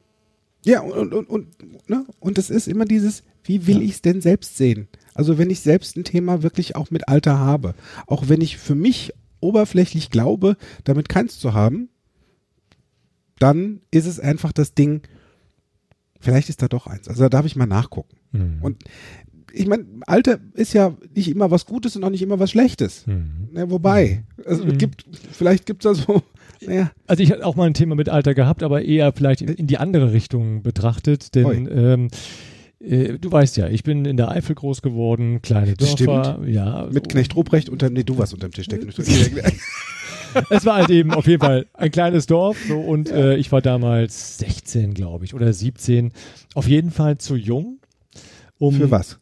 Ja, 0.66 0.80
und, 0.80 1.14
und, 1.14 1.28
und, 1.28 1.88
ne? 1.88 2.04
und 2.20 2.38
es 2.38 2.50
ist 2.50 2.66
immer 2.68 2.84
dieses, 2.84 3.22
wie 3.44 3.66
will 3.66 3.76
Ja. 3.78 3.82
ich 3.82 3.90
es 3.92 4.02
denn 4.02 4.20
selbst 4.20 4.56
sehen? 4.56 4.88
Also 5.14 5.38
wenn 5.38 5.48
ich 5.50 5.60
selbst 5.60 5.96
ein 5.96 6.04
Thema 6.04 6.42
wirklich 6.42 6.76
auch 6.76 6.90
mit 6.90 7.08
Alter 7.08 7.38
habe, 7.38 7.74
auch 8.06 8.28
wenn 8.28 8.40
ich 8.40 8.58
für 8.58 8.74
mich 8.74 9.12
oberflächlich 9.40 10.10
glaube, 10.10 10.56
damit 10.84 11.08
keins 11.08 11.38
zu 11.38 11.54
haben, 11.54 11.88
dann 13.38 13.80
ist 13.90 14.06
es 14.06 14.18
einfach 14.18 14.52
das 14.52 14.74
Ding, 14.74 15.02
vielleicht 16.20 16.48
ist 16.48 16.62
da 16.62 16.68
doch 16.68 16.86
eins. 16.86 17.08
Also 17.08 17.22
da 17.22 17.28
darf 17.28 17.46
ich 17.46 17.56
mal 17.56 17.66
nachgucken. 17.66 18.16
Mhm. 18.32 18.58
Und 18.62 18.82
ich 19.52 19.66
meine, 19.66 19.86
Alter 20.06 20.38
ist 20.54 20.72
ja 20.72 20.96
nicht 21.14 21.28
immer 21.28 21.50
was 21.50 21.66
Gutes 21.66 21.96
und 21.96 22.04
auch 22.04 22.10
nicht 22.10 22.22
immer 22.22 22.38
was 22.38 22.50
Schlechtes. 22.50 23.06
Mhm. 23.06 23.48
Ne, 23.52 23.70
wobei, 23.70 24.24
also 24.44 24.64
Mhm. 24.64 24.78
gibt, 24.78 25.04
vielleicht 25.32 25.66
gibt 25.66 25.84
es 25.84 25.96
da 25.98 26.02
so, 26.02 26.22
naja, 26.60 26.90
Also 27.06 27.22
ich 27.22 27.32
hatte 27.32 27.44
auch 27.44 27.56
mal 27.56 27.64
ein 27.64 27.74
Thema 27.74 27.94
mit 27.94 28.08
Alter 28.08 28.34
gehabt, 28.34 28.62
aber 28.62 28.82
eher 28.82 29.12
vielleicht 29.12 29.42
in, 29.42 29.48
in 29.48 29.66
die 29.66 29.78
andere 29.78 30.12
Richtung 30.12 30.62
betrachtet, 30.62 31.34
denn 31.34 31.68
ähm, 31.70 32.08
äh, 32.80 33.18
du 33.18 33.30
weißt 33.30 33.56
ja, 33.56 33.68
ich 33.68 33.82
bin 33.82 34.04
in 34.04 34.16
der 34.16 34.30
Eifel 34.30 34.54
groß 34.54 34.82
geworden, 34.82 35.42
kleine 35.42 35.74
Das 35.74 35.94
Dörfer, 35.94 36.40
ja. 36.46 36.88
mit. 36.90 37.08
Knecht 37.08 37.34
Ruprecht 37.34 37.68
unter, 37.68 37.90
nee, 37.90 38.04
du 38.04 38.18
warst 38.18 38.34
unterm 38.34 38.52
Tisch, 38.52 38.68
der 38.68 38.78
Knecht 38.78 38.98
Es 40.50 40.66
war 40.66 40.76
halt 40.76 40.90
eben 40.90 41.12
auf 41.12 41.26
jeden 41.26 41.42
Fall 41.42 41.66
ein 41.72 41.90
kleines 41.90 42.26
Dorf 42.26 42.58
so, 42.68 42.78
und 42.78 43.10
äh, 43.10 43.36
ich 43.36 43.52
war 43.52 43.62
damals 43.62 44.36
16, 44.38 44.92
glaube 44.92 45.24
ich, 45.24 45.32
oder 45.32 45.50
17. 45.50 46.12
Auf 46.54 46.68
jeden 46.68 46.90
Fall 46.90 47.16
zu 47.16 47.36
jung, 47.36 47.78
um 48.58 48.74
Für 48.74 48.90
was? 48.90 49.18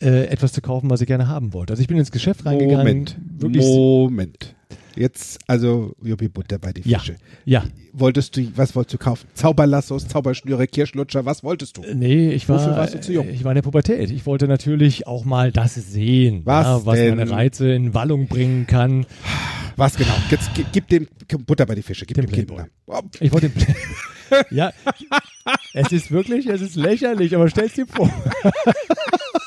Äh, 0.00 0.26
etwas 0.26 0.52
zu 0.52 0.62
kaufen, 0.62 0.88
was 0.88 1.00
ich 1.02 1.06
gerne 1.06 1.28
haben 1.28 1.52
wollte. 1.52 1.72
Also 1.74 1.82
ich 1.82 1.88
bin 1.88 1.98
ins 1.98 2.10
Geschäft 2.10 2.46
reingegangen. 2.46 2.78
Moment, 2.78 3.18
Wirklich, 3.38 3.64
Moment. 3.64 4.55
Jetzt, 4.96 5.38
also, 5.46 5.94
Juppie 6.02 6.28
Butter 6.28 6.58
bei 6.58 6.72
die 6.72 6.88
Ja. 6.88 6.98
Fische. 6.98 7.16
Ja, 7.44 7.64
Wolltest 7.98 8.36
du, 8.36 8.46
was 8.56 8.74
wolltest 8.76 8.94
du 8.94 8.98
kaufen? 8.98 9.26
Zauberlassos, 9.32 10.06
Zauberschnüre, 10.06 10.66
Kirschlutscher, 10.66 11.24
was 11.24 11.42
wolltest 11.42 11.78
du? 11.78 11.82
Nee, 11.94 12.30
ich 12.32 12.46
war, 12.48 12.58
Wofür 12.60 12.76
warst 12.76 12.92
du 12.94 13.00
zu 13.00 13.12
jung? 13.12 13.26
ich 13.28 13.42
war 13.42 13.52
in 13.52 13.56
der 13.56 13.62
Pubertät. 13.62 14.10
Ich 14.10 14.26
wollte 14.26 14.48
natürlich 14.48 15.06
auch 15.06 15.24
mal 15.24 15.50
das 15.50 15.74
sehen, 15.76 16.42
Was 16.44 16.66
ja, 16.66 16.84
was 16.84 16.94
denn? 16.96 17.16
meine 17.16 17.30
Reize 17.30 17.72
in 17.72 17.94
Wallung 17.94 18.26
bringen 18.26 18.66
kann. 18.66 19.06
Was 19.76 19.96
genau? 19.96 20.12
Jetzt 20.30 20.50
gib, 20.54 20.72
gib 20.72 20.88
dem 20.88 21.06
Butter 21.46 21.64
bei 21.64 21.74
die 21.74 21.82
Fische, 21.82 22.04
gib 22.04 22.16
dem 22.16 22.26
Kind. 22.26 22.48
Playboy. 22.48 22.64
Oh, 22.86 23.00
Ich 23.20 23.32
wollte 23.32 23.48
den 23.48 23.64
Ja, 24.50 24.72
es 25.72 25.92
ist 25.92 26.10
wirklich, 26.10 26.46
es 26.46 26.60
ist 26.60 26.76
lächerlich, 26.76 27.34
aber 27.34 27.48
stell's 27.48 27.74
dir 27.74 27.86
vor. 27.86 28.10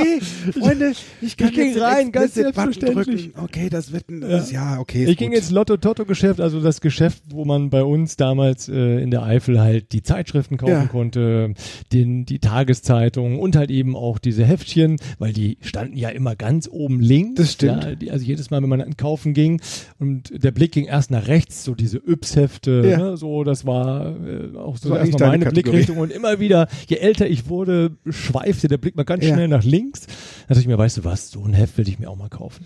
Okay, 0.00 0.20
Freunde, 0.60 0.90
ich 0.90 1.04
Ich 1.20 1.36
ging 1.36 1.78
rein, 1.78 2.12
ganz 2.12 2.34
selbstverständlich. 2.34 3.32
drücken. 3.32 3.44
Okay, 3.44 3.68
das 3.70 3.92
wird 3.92 4.08
ein, 4.08 4.22
ja, 4.22 4.42
ja 4.50 4.78
okay. 4.80 5.04
Ich 5.06 5.16
ging 5.16 5.30
gut. 5.30 5.38
ins 5.38 5.50
Lotto-Totto-Geschäft, 5.50 6.40
also 6.40 6.60
das 6.60 6.80
Geschäft, 6.80 7.22
wo 7.30 7.44
man 7.44 7.70
bei 7.70 7.82
uns 7.84 8.16
damals 8.16 8.68
äh, 8.68 9.00
in 9.02 9.10
der 9.10 9.22
Eifel 9.22 9.60
halt 9.60 9.92
die 9.92 10.02
Zeitschriften 10.02 10.56
kaufen 10.56 10.72
Ja. 10.72 10.86
konnte, 10.86 11.54
den, 11.92 12.24
die 12.26 12.38
Tageszeitung 12.38 13.38
und 13.38 13.56
halt 13.56 13.70
eben 13.70 13.96
auch 13.96 14.18
diese 14.18 14.44
Heftchen, 14.44 14.96
weil 15.18 15.32
die 15.32 15.58
standen 15.60 15.96
ja 15.96 16.08
immer 16.10 16.36
ganz 16.36 16.68
oben 16.70 17.00
links. 17.00 17.34
Das 17.40 17.52
stimmt. 17.52 17.84
Ja, 17.84 17.94
die, 17.94 18.10
also 18.10 18.24
jedes 18.24 18.50
Mal, 18.50 18.62
wenn 18.62 18.68
man 18.68 18.96
kaufen 18.96 19.34
ging 19.34 19.60
und 19.98 20.30
der 20.42 20.50
Blick 20.50 20.72
ging 20.72 20.86
erst 20.86 21.10
nach 21.10 21.26
rechts, 21.28 21.64
so 21.64 21.74
diese 21.74 21.98
Yps-Hefte, 21.98 22.82
Ja. 22.88 22.98
ne, 22.98 23.16
so, 23.16 23.44
das 23.44 23.66
war 23.66 24.16
äh, 24.26 24.56
auch 24.56 24.76
so 24.76 24.94
erstmal 24.94 25.30
meine 25.30 25.44
Kategorie. 25.44 25.70
Blickrichtung 25.76 25.98
und 25.98 26.10
immer 26.12 26.40
wieder, 26.40 26.68
je 26.88 26.96
älter 26.96 27.28
ich 27.28 27.48
wurde, 27.48 27.92
schweifte 28.08 28.68
der 28.68 28.78
Blick 28.78 28.96
mal 28.96 29.04
ganz 29.04 29.24
schnell 29.24 29.48
nach 29.48 29.64
links. 29.64 29.89
Da 29.92 30.48
dachte 30.48 30.60
ich 30.60 30.66
mir, 30.66 30.78
weißt 30.78 30.98
du 30.98 31.04
was, 31.04 31.30
so 31.30 31.42
ein 31.44 31.52
Heft 31.54 31.78
will 31.78 31.88
ich 31.88 31.98
mir 31.98 32.10
auch 32.10 32.16
mal 32.16 32.28
kaufen. 32.28 32.64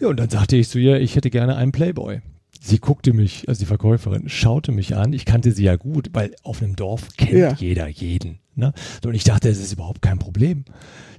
Ja, 0.00 0.08
und 0.08 0.18
dann 0.18 0.30
sagte 0.30 0.56
ich 0.56 0.68
zu 0.68 0.78
ihr, 0.78 1.00
ich 1.00 1.16
hätte 1.16 1.30
gerne 1.30 1.56
einen 1.56 1.72
Playboy. 1.72 2.20
Sie 2.60 2.78
guckte 2.78 3.12
mich, 3.12 3.48
also 3.48 3.58
die 3.60 3.66
Verkäuferin, 3.66 4.28
schaute 4.28 4.72
mich 4.72 4.96
an. 4.96 5.12
Ich 5.12 5.24
kannte 5.26 5.52
sie 5.52 5.64
ja 5.64 5.76
gut, 5.76 6.10
weil 6.12 6.34
auf 6.42 6.62
einem 6.62 6.76
Dorf 6.76 7.08
kennt 7.16 7.32
Ja. 7.32 7.52
jeder 7.54 7.88
jeden. 7.88 8.38
Ne? 8.54 8.72
Und 9.04 9.14
ich 9.14 9.24
dachte, 9.24 9.48
es 9.48 9.58
ist 9.60 9.72
überhaupt 9.72 10.00
kein 10.00 10.18
Problem. 10.18 10.64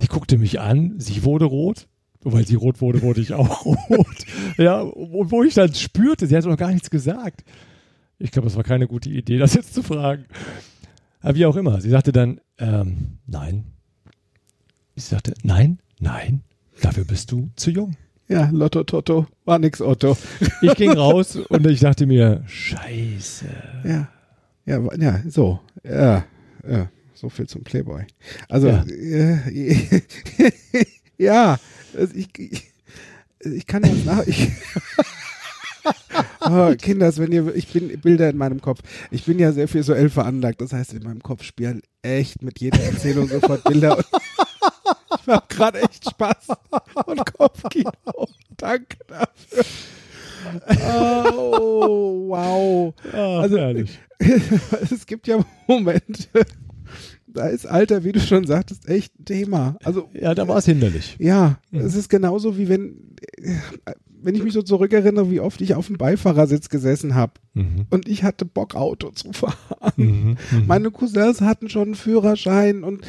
Sie 0.02 0.08
guckte 0.08 0.38
mich 0.38 0.60
an, 0.60 0.95
sie 0.98 1.24
wurde 1.24 1.45
rot. 1.45 1.88
Und 2.24 2.34
weil 2.34 2.48
sie 2.48 2.56
rot 2.56 2.82
wurde, 2.82 3.04
wurde 3.04 3.21
ich 3.21 3.34
auch 3.34 3.65
rot. 3.89 4.08
Ja, 4.58 4.82
und 4.82 5.30
wo 5.32 5.43
ich 5.43 5.54
dann 5.54 5.71
spürte, 5.76 6.26
sie 6.26 6.36
hat 6.36 6.45
noch 6.45 6.58
gar 6.58 6.71
nichts 6.71 6.89
gesagt. 6.89 7.43
Ich 8.17 8.32
glaube, 8.32 8.48
es 8.48 8.56
war 8.56 8.63
keine 8.63 8.88
gute 8.88 9.10
Idee, 9.10 9.38
das 9.38 9.54
jetzt 9.54 9.74
zu 9.76 9.84
fragen. 9.84 10.26
Aber 11.19 11.36
wie 11.36 11.45
auch 11.45 11.56
immer, 11.58 11.80
sie 11.82 11.89
sagte 11.89 12.12
dann, 12.12 12.39
ähm, 12.58 13.19
nein. 13.28 13.65
Ich 14.95 15.05
sagte, 15.05 15.34
nein, 15.43 15.79
nein, 15.99 16.41
dafür 16.81 17.03
bist 17.05 17.31
du 17.31 17.49
zu 17.55 17.71
jung. 17.71 17.95
Ja, 18.27 18.49
Lotto 18.51 18.84
Toto, 18.84 19.27
war 19.43 19.60
nix 19.60 19.81
Otto. 19.81 20.17
Ich 20.62 20.73
ging 20.75 20.91
raus 20.97 21.36
und 21.36 21.67
ich 21.67 21.79
dachte 21.81 22.08
mir, 22.08 22.43
scheiße. 22.47 23.45
Ja, 23.84 24.08
ja, 24.65 24.81
ja, 24.97 25.21
so, 25.27 25.60
ja, 25.84 26.25
ja, 26.67 26.89
so 27.13 27.29
viel 27.29 27.47
zum 27.47 27.63
Playboy. 27.63 28.03
Also, 28.49 28.69
Ja. 28.69 28.84
äh, 28.88 30.01
ja, 31.19 31.60
ich, 32.15 32.27
ich, 32.39 32.63
ich 33.41 33.67
kann 33.67 33.84
jetzt 33.84 34.05
nach, 34.05 34.25
ich, 34.25 34.49
oh, 36.41 36.73
Kinders, 36.81 37.19
wenn 37.19 37.31
ihr, 37.31 37.53
ich 37.55 37.71
bin 37.71 37.99
Bilder 37.99 38.29
in 38.29 38.38
meinem 38.38 38.60
Kopf. 38.62 38.79
Ich 39.12 39.25
bin 39.25 39.38
ja 39.38 39.51
sehr 39.51 39.71
visuell 39.71 40.10
veranlagt, 40.10 40.62
das 40.62 40.73
heißt, 40.73 40.93
in 40.93 41.03
meinem 41.03 41.21
Kopf 41.21 41.43
spielen 41.43 41.81
echt 42.01 42.41
mit 42.41 42.60
jeder 42.60 42.79
Erzählung 42.81 43.27
sofort 43.27 43.63
Bilder 43.65 44.03
und 45.27 45.33
ich 45.33 45.33
habe 45.33 45.45
gerade 45.49 45.81
echt 45.81 46.09
Spaß 46.09 46.47
und 47.05 47.33
Kopfkino. 47.33 47.91
Danke 48.57 48.97
dafür. 49.07 49.63
Oh, 51.33 52.27
wow. 52.29 52.93
Ah, 53.13 53.39
Also, 53.41 53.57
herrlich. 53.57 53.99
es 54.91 55.05
gibt 55.05 55.27
ja 55.27 55.43
Momente, 55.67 56.27
da 57.27 57.47
ist 57.47 57.65
Alter, 57.67 58.03
wie 58.03 58.11
du 58.13 58.19
schon 58.19 58.45
sagtest, 58.47 58.88
echt 58.88 59.19
ein 59.19 59.25
Thema. 59.25 59.77
Also, 59.83 60.09
Ja, 60.13 60.33
da 60.35 60.47
war 60.47 60.57
es 60.57 60.65
hinderlich. 60.65 61.15
ja, 61.19 61.57
Mhm. 61.71 61.79
es 61.81 61.95
ist 61.95 62.09
genauso 62.09 62.57
wie 62.57 62.69
wenn, 62.69 63.15
wenn 64.21 64.35
ich 64.35 64.43
mich 64.43 64.53
so 64.53 64.61
zurückerinnere, 64.61 65.29
wie 65.29 65.39
oft 65.41 65.59
ich 65.61 65.75
auf 65.75 65.88
dem 65.88 65.97
Beifahrersitz 65.97 66.69
gesessen 66.69 67.13
habe 67.15 67.33
Mhm. 67.53 67.88
und 67.89 68.07
ich 68.07 68.23
hatte 68.23 68.45
Bock, 68.45 68.75
Auto 68.75 69.09
zu 69.11 69.33
fahren. 69.33 69.55
Mhm. 69.97 70.38
Mhm. 70.51 70.67
Meine 70.67 70.91
Cousins 70.91 71.41
hatten 71.41 71.69
schon 71.69 71.83
einen 71.89 71.95
Führerschein 71.95 72.83
und 72.83 73.01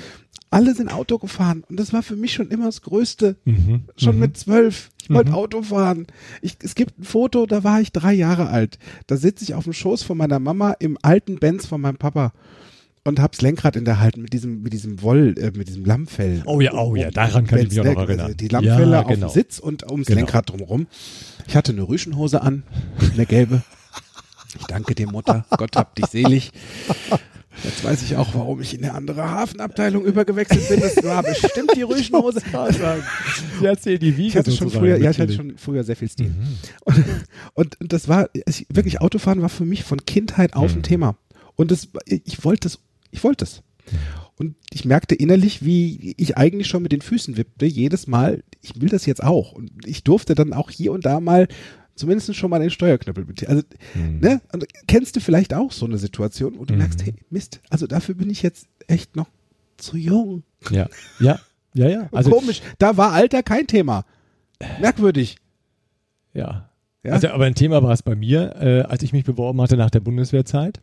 alle 0.56 0.74
sind 0.74 0.90
Auto 0.92 1.18
gefahren. 1.18 1.64
Und 1.68 1.78
das 1.78 1.92
war 1.92 2.02
für 2.02 2.16
mich 2.16 2.32
schon 2.32 2.48
immer 2.48 2.64
das 2.66 2.80
Größte. 2.80 3.36
Mhm. 3.44 3.82
Schon 3.96 4.14
Mhm. 4.14 4.20
mit 4.20 4.36
zwölf. 4.38 4.90
Ich 5.02 5.10
wollte 5.10 5.30
Mhm. 5.30 5.36
Auto 5.36 5.62
fahren. 5.62 6.06
Ich, 6.40 6.56
es 6.62 6.74
gibt 6.74 6.98
ein 6.98 7.04
Foto, 7.04 7.44
da 7.46 7.62
war 7.62 7.80
ich 7.80 7.92
drei 7.92 8.14
Jahre 8.14 8.48
alt. 8.48 8.78
Da 9.06 9.16
sitze 9.16 9.44
ich 9.44 9.54
auf 9.54 9.64
dem 9.64 9.72
Schoß 9.74 10.02
von 10.02 10.16
meiner 10.16 10.38
Mama 10.38 10.72
im 10.78 10.96
alten 11.02 11.38
Benz 11.38 11.66
von 11.66 11.80
meinem 11.80 11.98
Papa 11.98 12.32
und 13.04 13.20
hab's 13.20 13.40
Lenkrad 13.42 13.76
in 13.76 13.84
der 13.84 14.00
Hand 14.00 14.16
mit 14.16 14.32
diesem, 14.32 14.62
mit 14.62 14.72
diesem 14.72 15.02
Woll, 15.02 15.34
äh, 15.38 15.52
mit 15.56 15.68
diesem 15.68 15.84
Lammfell. 15.84 16.42
Oh 16.46 16.60
ja, 16.60 16.72
oh 16.72 16.96
ja, 16.96 17.10
daran 17.10 17.46
kann 17.46 17.58
ich 17.60 17.68
mich 17.68 17.80
auch 17.80 17.84
noch 17.84 17.94
Benz, 17.94 18.08
erinnern. 18.08 18.26
Also 18.26 18.36
die 18.36 18.48
Lammfelle 18.48 18.92
Ja, 18.92 19.00
auf 19.02 19.06
genau. 19.08 19.26
dem 19.28 19.32
Sitz 19.34 19.58
und 19.58 19.88
ums 19.90 20.06
Genau. 20.06 20.20
Lenkrad 20.20 20.50
drumherum. 20.50 20.86
Ich 21.46 21.54
hatte 21.54 21.72
eine 21.72 21.82
Rüschenhose 21.86 22.40
an, 22.42 22.62
eine 23.12 23.26
gelbe. 23.26 23.62
Ich 24.58 24.64
danke 24.66 24.94
dir, 24.94 25.06
Mutter. 25.10 25.44
Gott 25.50 25.76
hab 25.76 25.94
dich 25.96 26.06
selig. 26.06 26.50
Jetzt 27.64 27.84
weiß 27.84 28.02
ich 28.02 28.16
auch, 28.16 28.34
warum 28.34 28.60
ich 28.60 28.74
in 28.74 28.84
eine 28.84 28.94
andere 28.94 29.30
Hafenabteilung 29.30 30.04
übergewechselt 30.04 30.68
bin. 30.68 30.80
Das 30.80 31.02
war 31.02 31.22
bestimmt 31.22 31.70
die 31.74 31.82
Rüschenhose. 31.82 32.40
Sie 33.82 33.94
in 33.94 34.00
die 34.00 34.16
Wiege 34.16 34.28
Ich 34.28 34.36
hatte 34.36 34.52
schon 34.52 34.70
früher, 34.70 34.96
ja, 34.98 35.10
ich 35.10 35.18
hatte 35.18 35.32
schon 35.32 35.56
früher 35.56 35.84
sehr 35.84 35.96
viel 35.96 36.08
Stil. 36.08 36.28
Mhm. 36.28 36.58
Und, 36.84 37.04
und, 37.54 37.80
und 37.80 37.92
das 37.92 38.08
war, 38.08 38.28
ich, 38.46 38.66
wirklich 38.68 39.00
Autofahren 39.00 39.42
war 39.42 39.48
für 39.48 39.64
mich 39.64 39.84
von 39.84 40.04
Kindheit 40.04 40.54
auf 40.54 40.72
ein 40.72 40.78
Mhm. 40.78 40.82
Thema. 40.82 41.16
Und 41.54 41.70
das, 41.70 41.88
ich 42.06 42.44
wollte 42.44 42.68
es, 42.68 42.78
ich 43.10 43.24
wollte 43.24 43.44
es. 43.44 43.62
Und 44.38 44.56
ich 44.70 44.84
merkte 44.84 45.14
innerlich, 45.14 45.64
wie 45.64 46.14
ich 46.18 46.36
eigentlich 46.36 46.66
schon 46.66 46.82
mit 46.82 46.92
den 46.92 47.00
Füßen 47.00 47.36
wippte, 47.36 47.64
jedes 47.64 48.06
Mal, 48.06 48.42
ich 48.60 48.78
will 48.80 48.90
das 48.90 49.06
jetzt 49.06 49.22
auch. 49.22 49.52
Und 49.52 49.70
ich 49.86 50.04
durfte 50.04 50.34
dann 50.34 50.52
auch 50.52 50.70
hier 50.70 50.92
und 50.92 51.06
da 51.06 51.20
mal 51.20 51.48
zumindest 51.96 52.34
schon 52.36 52.50
mal 52.50 52.60
den 52.60 52.70
Steuerknüppel 52.70 53.24
bedienen. 53.24 53.50
Also, 53.50 53.62
Mhm. 53.94 54.20
ne? 54.20 54.40
Und 54.52 54.64
kennst 54.86 55.16
du 55.16 55.20
vielleicht 55.20 55.52
auch 55.54 55.72
so 55.72 55.86
eine 55.86 55.98
Situation, 55.98 56.58
wo 56.58 56.64
du 56.64 56.74
Mhm. 56.74 56.78
merkst, 56.80 57.04
hey, 57.04 57.14
Mist, 57.30 57.60
also 57.70 57.86
dafür 57.86 58.14
bin 58.14 58.30
ich 58.30 58.42
jetzt 58.42 58.68
echt 58.86 59.16
noch 59.16 59.26
zu 59.76 59.96
jung. 59.96 60.42
Ja, 60.70 60.88
ja, 61.20 61.38
ja, 61.74 61.88
ja. 61.88 62.08
Also, 62.12 62.30
Komisch, 62.30 62.62
da 62.78 62.96
war 62.96 63.12
Alter 63.12 63.42
kein 63.42 63.66
Thema. 63.66 64.04
Merkwürdig. 64.80 65.36
ja. 66.32 66.70
Ja? 67.02 67.12
Also, 67.12 67.28
aber 67.28 67.44
ein 67.44 67.54
Thema 67.54 67.84
war 67.84 67.92
es 67.92 68.02
bei 68.02 68.16
mir, 68.16 68.56
äh, 68.60 68.80
als 68.80 69.04
ich 69.04 69.12
mich 69.12 69.22
beworben 69.22 69.60
hatte 69.60 69.76
nach 69.76 69.90
der 69.90 70.00
Bundeswehrzeit. 70.00 70.80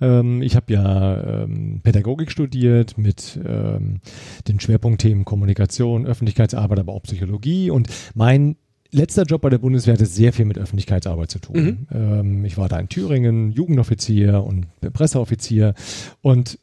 Ähm, 0.00 0.42
ich 0.42 0.56
habe 0.56 0.72
ja 0.72 1.42
ähm, 1.44 1.78
Pädagogik 1.84 2.32
studiert 2.32 2.98
mit 2.98 3.38
ähm, 3.46 4.00
den 4.48 4.58
Schwerpunktthemen 4.58 5.24
Kommunikation, 5.24 6.04
Öffentlichkeitsarbeit, 6.04 6.80
aber 6.80 6.92
auch 6.92 7.04
Psychologie. 7.04 7.70
Und 7.70 7.86
mein 8.16 8.56
letzter 8.92 9.24
Job 9.24 9.42
bei 9.42 9.50
der 9.50 9.58
Bundeswehr 9.58 9.94
hatte 9.94 10.06
sehr 10.06 10.32
viel 10.32 10.44
mit 10.44 10.58
Öffentlichkeitsarbeit 10.58 11.30
zu 11.30 11.38
tun. 11.40 11.56
Mhm. 11.56 11.86
Ähm, 11.92 12.44
ich 12.44 12.56
war 12.56 12.68
da 12.68 12.78
in 12.78 12.88
Thüringen, 12.88 13.50
Jugendoffizier 13.50 14.44
und 14.44 14.66
Presseoffizier 14.92 15.74
und 16.20 16.58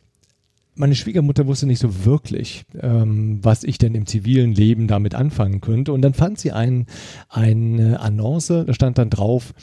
meine 0.75 0.95
Schwiegermutter 0.95 1.45
wusste 1.45 1.65
nicht 1.65 1.79
so 1.79 2.05
wirklich, 2.05 2.63
ähm, 2.79 3.39
was 3.41 3.65
ich 3.65 3.77
denn 3.79 3.95
im 3.95 4.05
zivilen 4.05 4.53
Leben 4.53 4.87
damit 4.87 5.13
anfangen 5.13 5.59
könnte. 5.59 5.91
Und 5.91 6.01
dann 6.01 6.13
fand 6.13 6.39
sie 6.39 6.53
ein, 6.53 6.85
eine 7.27 7.99
Annonce, 7.99 8.63
da 8.65 8.73
stand 8.73 8.97
dann 8.97 9.09
drauf, 9.09 9.53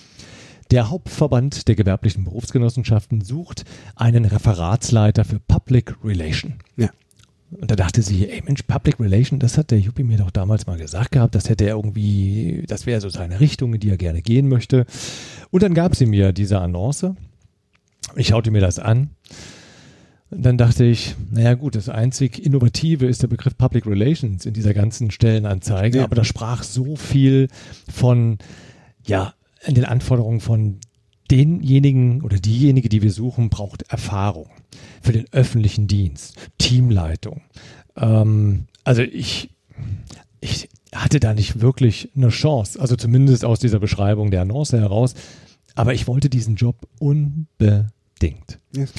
der 0.70 0.90
Hauptverband 0.90 1.68
der 1.68 1.74
gewerblichen 1.74 2.24
Berufsgenossenschaften 2.24 3.22
sucht 3.22 3.64
einen 3.94 4.26
Referatsleiter 4.26 5.24
für 5.24 5.38
Public 5.38 5.94
Relation. 6.04 6.56
Ja. 6.76 6.90
Und 7.50 7.70
da 7.70 7.76
dachte 7.76 8.02
sie, 8.02 8.28
ey 8.28 8.42
Mensch, 8.44 8.62
Public 8.64 8.98
Relation, 8.98 9.38
das 9.38 9.56
hat 9.56 9.70
der 9.70 9.78
Juppie 9.78 10.02
mir 10.02 10.18
doch 10.18 10.30
damals 10.32 10.66
mal 10.66 10.78
gesagt 10.78 11.12
gehabt, 11.12 11.34
das 11.34 11.48
hätte 11.48 11.64
er 11.64 11.76
irgendwie, 11.76 12.64
das 12.66 12.86
wäre 12.86 13.00
so 13.00 13.08
seine 13.08 13.38
Richtung, 13.40 13.72
in 13.74 13.80
die 13.80 13.88
er 13.90 13.96
gerne 13.96 14.20
gehen 14.20 14.48
möchte. 14.48 14.84
Und 15.50 15.62
dann 15.62 15.74
gab 15.74 15.94
sie 15.94 16.06
mir 16.06 16.32
diese 16.32 16.58
Annonce. 16.60 17.14
Ich 18.16 18.28
schaute 18.28 18.50
mir 18.50 18.60
das 18.60 18.78
an. 18.78 19.10
Und 20.30 20.44
dann 20.44 20.58
dachte 20.58 20.84
ich, 20.84 21.14
naja 21.30 21.54
gut, 21.54 21.76
das 21.76 21.88
einzig 21.88 22.44
Innovative 22.44 23.06
ist 23.06 23.22
der 23.22 23.28
Begriff 23.28 23.56
Public 23.56 23.86
Relations 23.86 24.44
in 24.44 24.52
dieser 24.54 24.74
ganzen 24.74 25.12
Stellenanzeige, 25.12 25.98
Ja. 25.98 26.04
aber 26.04 26.16
da 26.16 26.24
sprach 26.24 26.64
so 26.64 26.96
viel 26.96 27.46
von, 27.88 28.38
ja, 29.04 29.34
in 29.64 29.76
den 29.76 29.84
Anforderungen 29.84 30.40
von 30.40 30.78
denjenigen 31.30 32.22
oder 32.22 32.38
diejenige, 32.38 32.88
die 32.88 33.02
wir 33.02 33.12
suchen, 33.12 33.50
braucht 33.50 33.82
Erfahrung 33.88 34.48
für 35.02 35.12
den 35.12 35.26
öffentlichen 35.32 35.86
Dienst, 35.86 36.36
Teamleitung. 36.58 37.42
Ähm, 37.96 38.66
also 38.84 39.02
ich, 39.02 39.50
ich 40.40 40.68
hatte 40.94 41.20
da 41.20 41.34
nicht 41.34 41.60
wirklich 41.60 42.10
eine 42.16 42.28
Chance, 42.28 42.80
also 42.80 42.96
zumindest 42.96 43.44
aus 43.44 43.58
dieser 43.58 43.78
Beschreibung 43.78 44.30
der 44.30 44.42
Annonce 44.42 44.72
heraus, 44.72 45.14
aber 45.74 45.94
ich 45.94 46.06
wollte 46.06 46.30
diesen 46.30 46.56
Job 46.56 46.88
unbedingt. 46.98 48.58
Ich. 48.72 48.90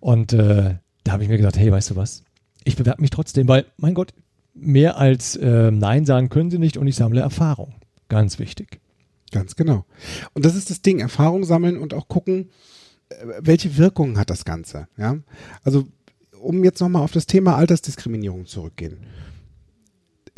Und 0.00 0.32
äh, 0.32 0.76
da 1.04 1.12
habe 1.12 1.22
ich 1.22 1.28
mir 1.28 1.36
gesagt, 1.36 1.58
hey, 1.58 1.70
weißt 1.70 1.90
du 1.90 1.96
was? 1.96 2.22
Ich 2.64 2.76
bewerbe 2.76 3.00
mich 3.00 3.10
trotzdem, 3.10 3.48
weil, 3.48 3.64
mein 3.76 3.94
Gott, 3.94 4.12
mehr 4.54 4.96
als 4.98 5.36
äh, 5.36 5.70
Nein 5.70 6.04
sagen 6.04 6.28
können 6.28 6.50
sie 6.50 6.58
nicht 6.58 6.76
und 6.76 6.86
ich 6.86 6.96
sammle 6.96 7.20
Erfahrung. 7.20 7.74
Ganz 8.08 8.38
wichtig. 8.38 8.80
Ganz 9.32 9.56
genau. 9.56 9.84
Und 10.34 10.44
das 10.44 10.54
ist 10.54 10.70
das 10.70 10.82
Ding, 10.82 11.00
Erfahrung 11.00 11.44
sammeln 11.44 11.78
und 11.78 11.94
auch 11.94 12.08
gucken, 12.08 12.50
welche 13.40 13.76
Wirkungen 13.76 14.18
hat 14.18 14.30
das 14.30 14.44
Ganze. 14.44 14.88
Ja, 14.96 15.18
also 15.62 15.86
um 16.40 16.64
jetzt 16.64 16.80
nochmal 16.80 17.02
auf 17.02 17.12
das 17.12 17.26
Thema 17.26 17.56
Altersdiskriminierung 17.56 18.46
zurückgehen. 18.46 18.98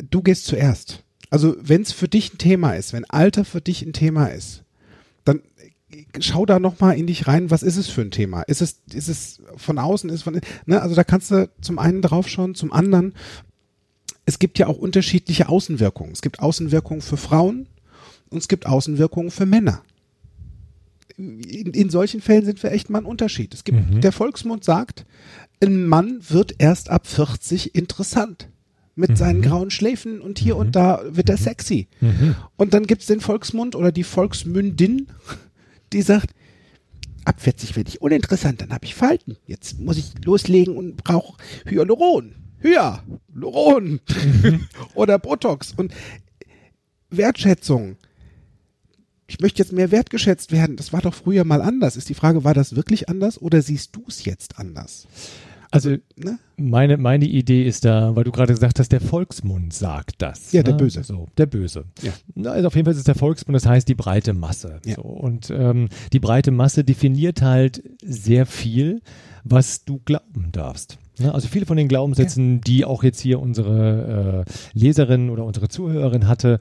Du 0.09 0.21
gehst 0.21 0.45
zuerst. 0.45 1.03
Also 1.29 1.55
wenn 1.61 1.81
es 1.81 1.91
für 1.91 2.07
dich 2.07 2.33
ein 2.33 2.37
Thema 2.37 2.73
ist, 2.73 2.93
wenn 2.93 3.05
Alter 3.05 3.45
für 3.45 3.61
dich 3.61 3.81
ein 3.83 3.93
Thema 3.93 4.27
ist, 4.27 4.63
dann 5.25 5.41
äh, 5.91 6.03
schau 6.19 6.45
da 6.45 6.59
nochmal 6.59 6.97
in 6.97 7.05
dich 7.05 7.27
rein, 7.27 7.51
was 7.51 7.63
ist 7.63 7.77
es 7.77 7.87
für 7.87 8.01
ein 8.01 8.11
Thema? 8.11 8.41
Ist 8.43 8.61
es, 8.61 8.81
ist 8.91 9.09
es 9.09 9.41
von 9.57 9.77
außen, 9.77 10.09
ist 10.09 10.23
von, 10.23 10.39
ne, 10.65 10.81
also 10.81 10.95
da 10.95 11.03
kannst 11.03 11.31
du 11.31 11.49
zum 11.61 11.77
einen 11.77 12.01
draufschauen, 12.01 12.55
zum 12.55 12.71
anderen, 12.71 13.13
es 14.25 14.39
gibt 14.39 14.57
ja 14.57 14.67
auch 14.67 14.77
unterschiedliche 14.77 15.49
Außenwirkungen. 15.49 16.13
Es 16.13 16.21
gibt 16.21 16.39
Außenwirkungen 16.39 17.01
für 17.01 17.17
Frauen, 17.17 17.67
und 18.29 18.37
es 18.37 18.47
gibt 18.47 18.65
Außenwirkungen 18.65 19.31
für 19.31 19.45
Männer. 19.45 19.81
In, 21.19 21.73
in 21.73 21.89
solchen 21.89 22.21
Fällen 22.21 22.45
sind 22.45 22.63
wir 22.63 22.71
echt 22.71 22.89
mal 22.89 22.99
ein 22.99 23.05
Unterschied. 23.05 23.53
Es 23.53 23.65
gibt, 23.65 23.91
Mhm. 23.91 23.99
der 24.01 24.13
Volksmund 24.13 24.63
sagt, 24.63 25.05
ein 25.61 25.85
Mann 25.85 26.19
wird 26.29 26.55
erst 26.59 26.89
ab 26.89 27.07
40 27.07 27.75
interessant. 27.75 28.47
Mit 28.95 29.17
seinen 29.17 29.41
grauen 29.41 29.69
Schläfen 29.71 30.19
und 30.19 30.39
hier 30.39 30.57
und 30.57 30.75
da 30.75 31.01
wird 31.09 31.29
er 31.29 31.37
sexy. 31.37 31.87
Und 32.57 32.73
dann 32.73 32.85
gibt's 32.85 33.05
den 33.05 33.21
Volksmund 33.21 33.75
oder 33.75 33.91
die 33.93 34.03
Volksmündin, 34.03 35.07
die 35.93 36.01
sagt, 36.01 36.31
ab 37.23 37.39
40 37.39 37.75
werde 37.77 37.87
ich 37.89 38.01
uninteressant, 38.01 38.59
dann 38.61 38.71
habe 38.71 38.85
ich 38.85 38.95
Falten. 38.95 39.37
Jetzt 39.45 39.79
muss 39.79 39.97
ich 39.97 40.11
loslegen 40.25 40.75
und 40.75 40.97
brauche 40.97 41.37
Hyaluron. 41.65 42.35
Hyaluron. 42.61 44.01
oder 44.95 45.17
Botox. 45.17 45.73
Und 45.77 45.93
Wertschätzung. 47.09 47.95
Ich 49.29 49.39
möchte 49.39 49.59
jetzt 49.59 49.71
mehr 49.71 49.91
wertgeschätzt 49.91 50.51
werden. 50.51 50.75
Das 50.75 50.91
war 50.91 51.01
doch 51.01 51.13
früher 51.13 51.43
mal 51.45 51.61
anders. 51.61 51.95
Ist 51.95 52.09
die 52.09 52.15
Frage, 52.15 52.43
war 52.43 52.53
das 52.53 52.75
wirklich 52.75 53.09
anders 53.09 53.41
oder 53.41 53.61
siehst 53.61 53.95
du 53.95 54.03
es 54.07 54.25
jetzt 54.25 54.57
anders? 54.57 55.07
Also 55.71 55.91
Ne? 56.15 56.39
meine, 56.57 56.97
meine 56.97 57.25
Idee 57.25 57.63
ist 57.63 57.85
da, 57.85 58.15
weil 58.15 58.23
du 58.23 58.31
gerade 58.31 58.53
gesagt 58.53 58.79
hast, 58.79 58.91
der 58.91 59.01
Volksmund 59.01 59.71
sagt 59.71 60.15
das. 60.21 60.51
Ja, 60.51 60.63
der 60.63 60.73
ne? 60.73 60.79
Böse. 60.79 61.03
So, 61.03 61.27
der 61.37 61.45
Böse. 61.45 61.85
Ja. 62.01 62.11
Na, 62.33 62.51
also 62.51 62.67
auf 62.67 62.75
jeden 62.75 62.85
Fall 62.85 62.93
ist 62.93 62.97
es 62.97 63.03
der 63.03 63.13
Volksmund, 63.13 63.55
das 63.55 63.67
heißt 63.67 63.87
die 63.87 63.93
breite 63.95 64.33
Masse. 64.33 64.79
Ja. 64.83 64.95
So, 64.95 65.03
und 65.03 65.51
ähm, 65.51 65.89
die 66.11 66.19
breite 66.19 66.49
Masse 66.49 66.83
definiert 66.83 67.43
halt 67.43 67.83
sehr 68.03 68.47
viel, 68.47 69.01
was 69.43 69.85
du 69.85 70.01
glauben 70.03 70.49
darfst. 70.51 70.97
Ne? 71.19 71.33
Also 71.33 71.47
viele 71.47 71.67
von 71.67 71.77
den 71.77 71.87
Glaubenssätzen, 71.87 72.61
die 72.61 72.83
auch 72.83 73.03
jetzt 73.03 73.19
hier 73.19 73.39
unsere 73.39 74.45
äh, 74.47 74.51
Leserin 74.73 75.29
oder 75.29 75.45
unsere 75.45 75.67
Zuhörerin 75.67 76.27
hatte, 76.27 76.59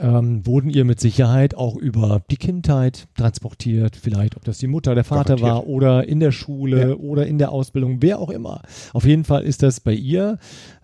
ähm, 0.00 0.46
wurden 0.46 0.70
ihr 0.70 0.84
mit 0.84 1.00
Sicherheit 1.00 1.54
auch 1.54 1.76
über 1.76 2.22
die 2.30 2.36
Kindheit 2.36 3.08
transportiert. 3.16 3.96
Vielleicht, 3.96 4.36
ob 4.36 4.44
das 4.44 4.58
die 4.58 4.66
Mutter, 4.66 4.94
der 4.94 5.04
Vater 5.04 5.36
Garantiert. 5.36 5.50
war 5.50 5.66
oder 5.66 6.08
in 6.08 6.20
der 6.20 6.32
Schule 6.32 6.90
Ja. 6.90 6.94
oder 6.94 7.26
in 7.26 7.38
der 7.38 7.52
Ausbildung, 7.52 7.98
wer 8.00 8.18
auch 8.18 8.30
immer. 8.30 8.62
Auf 8.92 9.04
jeden 9.04 9.24
Fall 9.24 9.42
ist 9.44 9.62
das 9.62 9.80
bei 9.80 9.92
ihr 9.92 10.38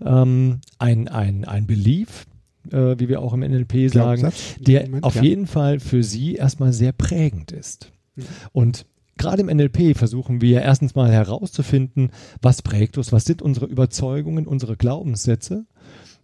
ähm, 0.05 0.61
ein, 0.79 1.09
ein, 1.09 1.45
ein 1.45 1.67
Belief, 1.67 2.27
äh, 2.73 2.97
wie 2.99 3.09
wir 3.09 3.21
auch 3.21 3.33
im 3.33 3.41
NLP 3.41 3.91
sagen, 3.91 4.21
Glaubenssatz 4.21 4.57
der 4.59 4.83
Moment, 4.87 5.05
auf 5.05 5.17
ja. 5.17 5.23
jeden 5.23 5.47
Fall 5.47 5.81
für 5.81 6.03
sie 6.03 6.35
erstmal 6.35 6.73
sehr 6.73 6.93
prägend 6.93 7.53
ist. 7.53 7.93
Mhm. 8.17 8.25
Und 8.53 8.87
gerade 9.17 9.43
im 9.43 9.55
NLP 9.55 9.97
versuchen 9.97 10.41
wir 10.41 10.63
erstens 10.63 10.95
mal 10.95 11.11
herauszufinden, 11.11 12.11
was 12.43 12.63
prägt 12.63 12.99
uns, 12.99 13.13
was 13.13 13.25
sind 13.25 13.43
unsere 13.43 13.67
Überzeugungen, 13.67 14.47
unsere 14.47 14.77
Glaubenssätze 14.77 15.67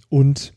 und 0.09 0.53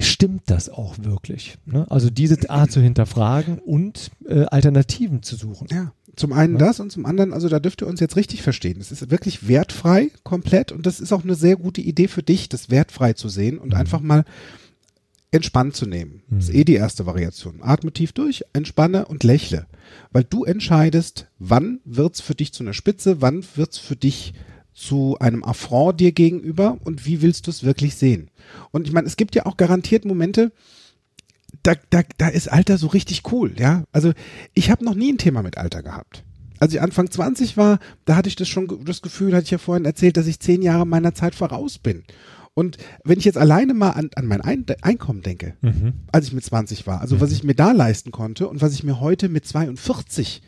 stimmt 0.00 0.42
das 0.46 0.68
auch 0.68 0.96
wirklich? 0.98 1.58
Ne? 1.66 1.86
Also 1.90 2.10
diese 2.10 2.50
Art 2.50 2.70
zu 2.70 2.80
hinterfragen 2.80 3.58
und 3.58 4.10
äh, 4.26 4.44
Alternativen 4.44 5.22
zu 5.22 5.36
suchen. 5.36 5.68
Ja. 5.70 5.92
Zum 6.16 6.32
einen 6.32 6.54
Ja. 6.54 6.66
das 6.66 6.80
und 6.80 6.90
zum 6.90 7.06
anderen, 7.06 7.32
also 7.32 7.48
da 7.48 7.60
dürft 7.60 7.82
ihr 7.82 7.86
uns 7.86 8.00
jetzt 8.00 8.16
richtig 8.16 8.42
verstehen. 8.42 8.80
Es 8.80 8.90
ist 8.90 9.10
wirklich 9.10 9.46
wertfrei, 9.48 10.10
komplett 10.24 10.72
und 10.72 10.84
das 10.86 11.00
ist 11.00 11.12
auch 11.12 11.22
eine 11.22 11.34
sehr 11.34 11.56
gute 11.56 11.80
Idee 11.80 12.08
für 12.08 12.22
dich, 12.22 12.48
das 12.48 12.70
wertfrei 12.70 13.12
zu 13.12 13.28
sehen 13.28 13.58
und 13.58 13.74
einfach 13.74 14.00
mal 14.00 14.24
entspannt 15.30 15.76
zu 15.76 15.86
nehmen. 15.86 16.22
Das 16.30 16.48
ist 16.48 16.54
eh 16.54 16.64
die 16.64 16.74
erste 16.74 17.04
Variation. 17.06 17.60
Atme 17.60 17.92
tief 17.92 18.12
durch, 18.12 18.44
entspanne 18.54 19.06
und 19.06 19.24
lächle. 19.24 19.66
Weil 20.10 20.24
du 20.24 20.44
entscheidest, 20.44 21.26
wann 21.38 21.80
wird's 21.84 22.20
für 22.20 22.34
dich 22.34 22.52
zu 22.52 22.62
einer 22.64 22.72
Spitze, 22.72 23.20
wann 23.20 23.44
wird's 23.54 23.78
für 23.78 23.96
dich 23.96 24.32
zu 24.78 25.16
einem 25.18 25.42
Affront 25.42 25.98
dir 25.98 26.12
gegenüber 26.12 26.78
und 26.84 27.04
wie 27.04 27.20
willst 27.20 27.46
du 27.46 27.50
es 27.50 27.64
wirklich 27.64 27.96
sehen? 27.96 28.30
Und 28.70 28.86
ich 28.86 28.92
meine, 28.92 29.08
es 29.08 29.16
gibt 29.16 29.34
ja 29.34 29.44
auch 29.44 29.56
garantiert 29.56 30.04
Momente, 30.04 30.52
da, 31.64 31.72
da, 31.90 32.02
da 32.18 32.28
ist 32.28 32.46
Alter 32.50 32.78
so 32.78 32.86
richtig 32.86 33.32
cool, 33.32 33.52
ja. 33.58 33.82
Also 33.90 34.12
ich 34.54 34.70
habe 34.70 34.84
noch 34.84 34.94
nie 34.94 35.12
ein 35.12 35.18
Thema 35.18 35.42
mit 35.42 35.58
Alter 35.58 35.82
gehabt. 35.82 36.22
Als 36.60 36.72
ich 36.72 36.80
Anfang 36.80 37.10
20 37.10 37.56
war, 37.56 37.80
da 38.04 38.14
hatte 38.16 38.28
ich 38.28 38.36
das 38.36 38.48
schon 38.48 38.84
das 38.84 39.02
Gefühl, 39.02 39.34
hatte 39.34 39.44
ich 39.44 39.50
ja 39.50 39.58
vorhin 39.58 39.84
erzählt, 39.84 40.16
dass 40.16 40.26
ich 40.28 40.38
zehn 40.38 40.62
Jahre 40.62 40.86
meiner 40.86 41.14
Zeit 41.14 41.34
voraus 41.34 41.78
bin. 41.78 42.04
Und 42.54 42.76
wenn 43.04 43.18
ich 43.18 43.24
jetzt 43.24 43.38
alleine 43.38 43.74
mal 43.74 43.90
an, 43.90 44.10
an 44.14 44.26
mein 44.26 44.40
Ein 44.40 44.64
Einkommen 44.82 45.22
denke, 45.22 45.54
Mhm. 45.60 45.94
als 46.12 46.26
ich 46.28 46.32
mit 46.32 46.44
20 46.44 46.86
war, 46.86 47.00
also 47.00 47.20
was 47.20 47.32
ich 47.32 47.42
mir 47.44 47.54
da 47.54 47.72
leisten 47.72 48.10
konnte 48.12 48.48
und 48.48 48.60
was 48.60 48.74
ich 48.74 48.84
mir 48.84 49.00
heute 49.00 49.28
mit 49.28 49.44
42 49.46 50.42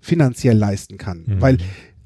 finanziell 0.00 0.56
leisten 0.56 0.98
kann, 0.98 1.24
Mhm. 1.26 1.40
weil 1.40 1.58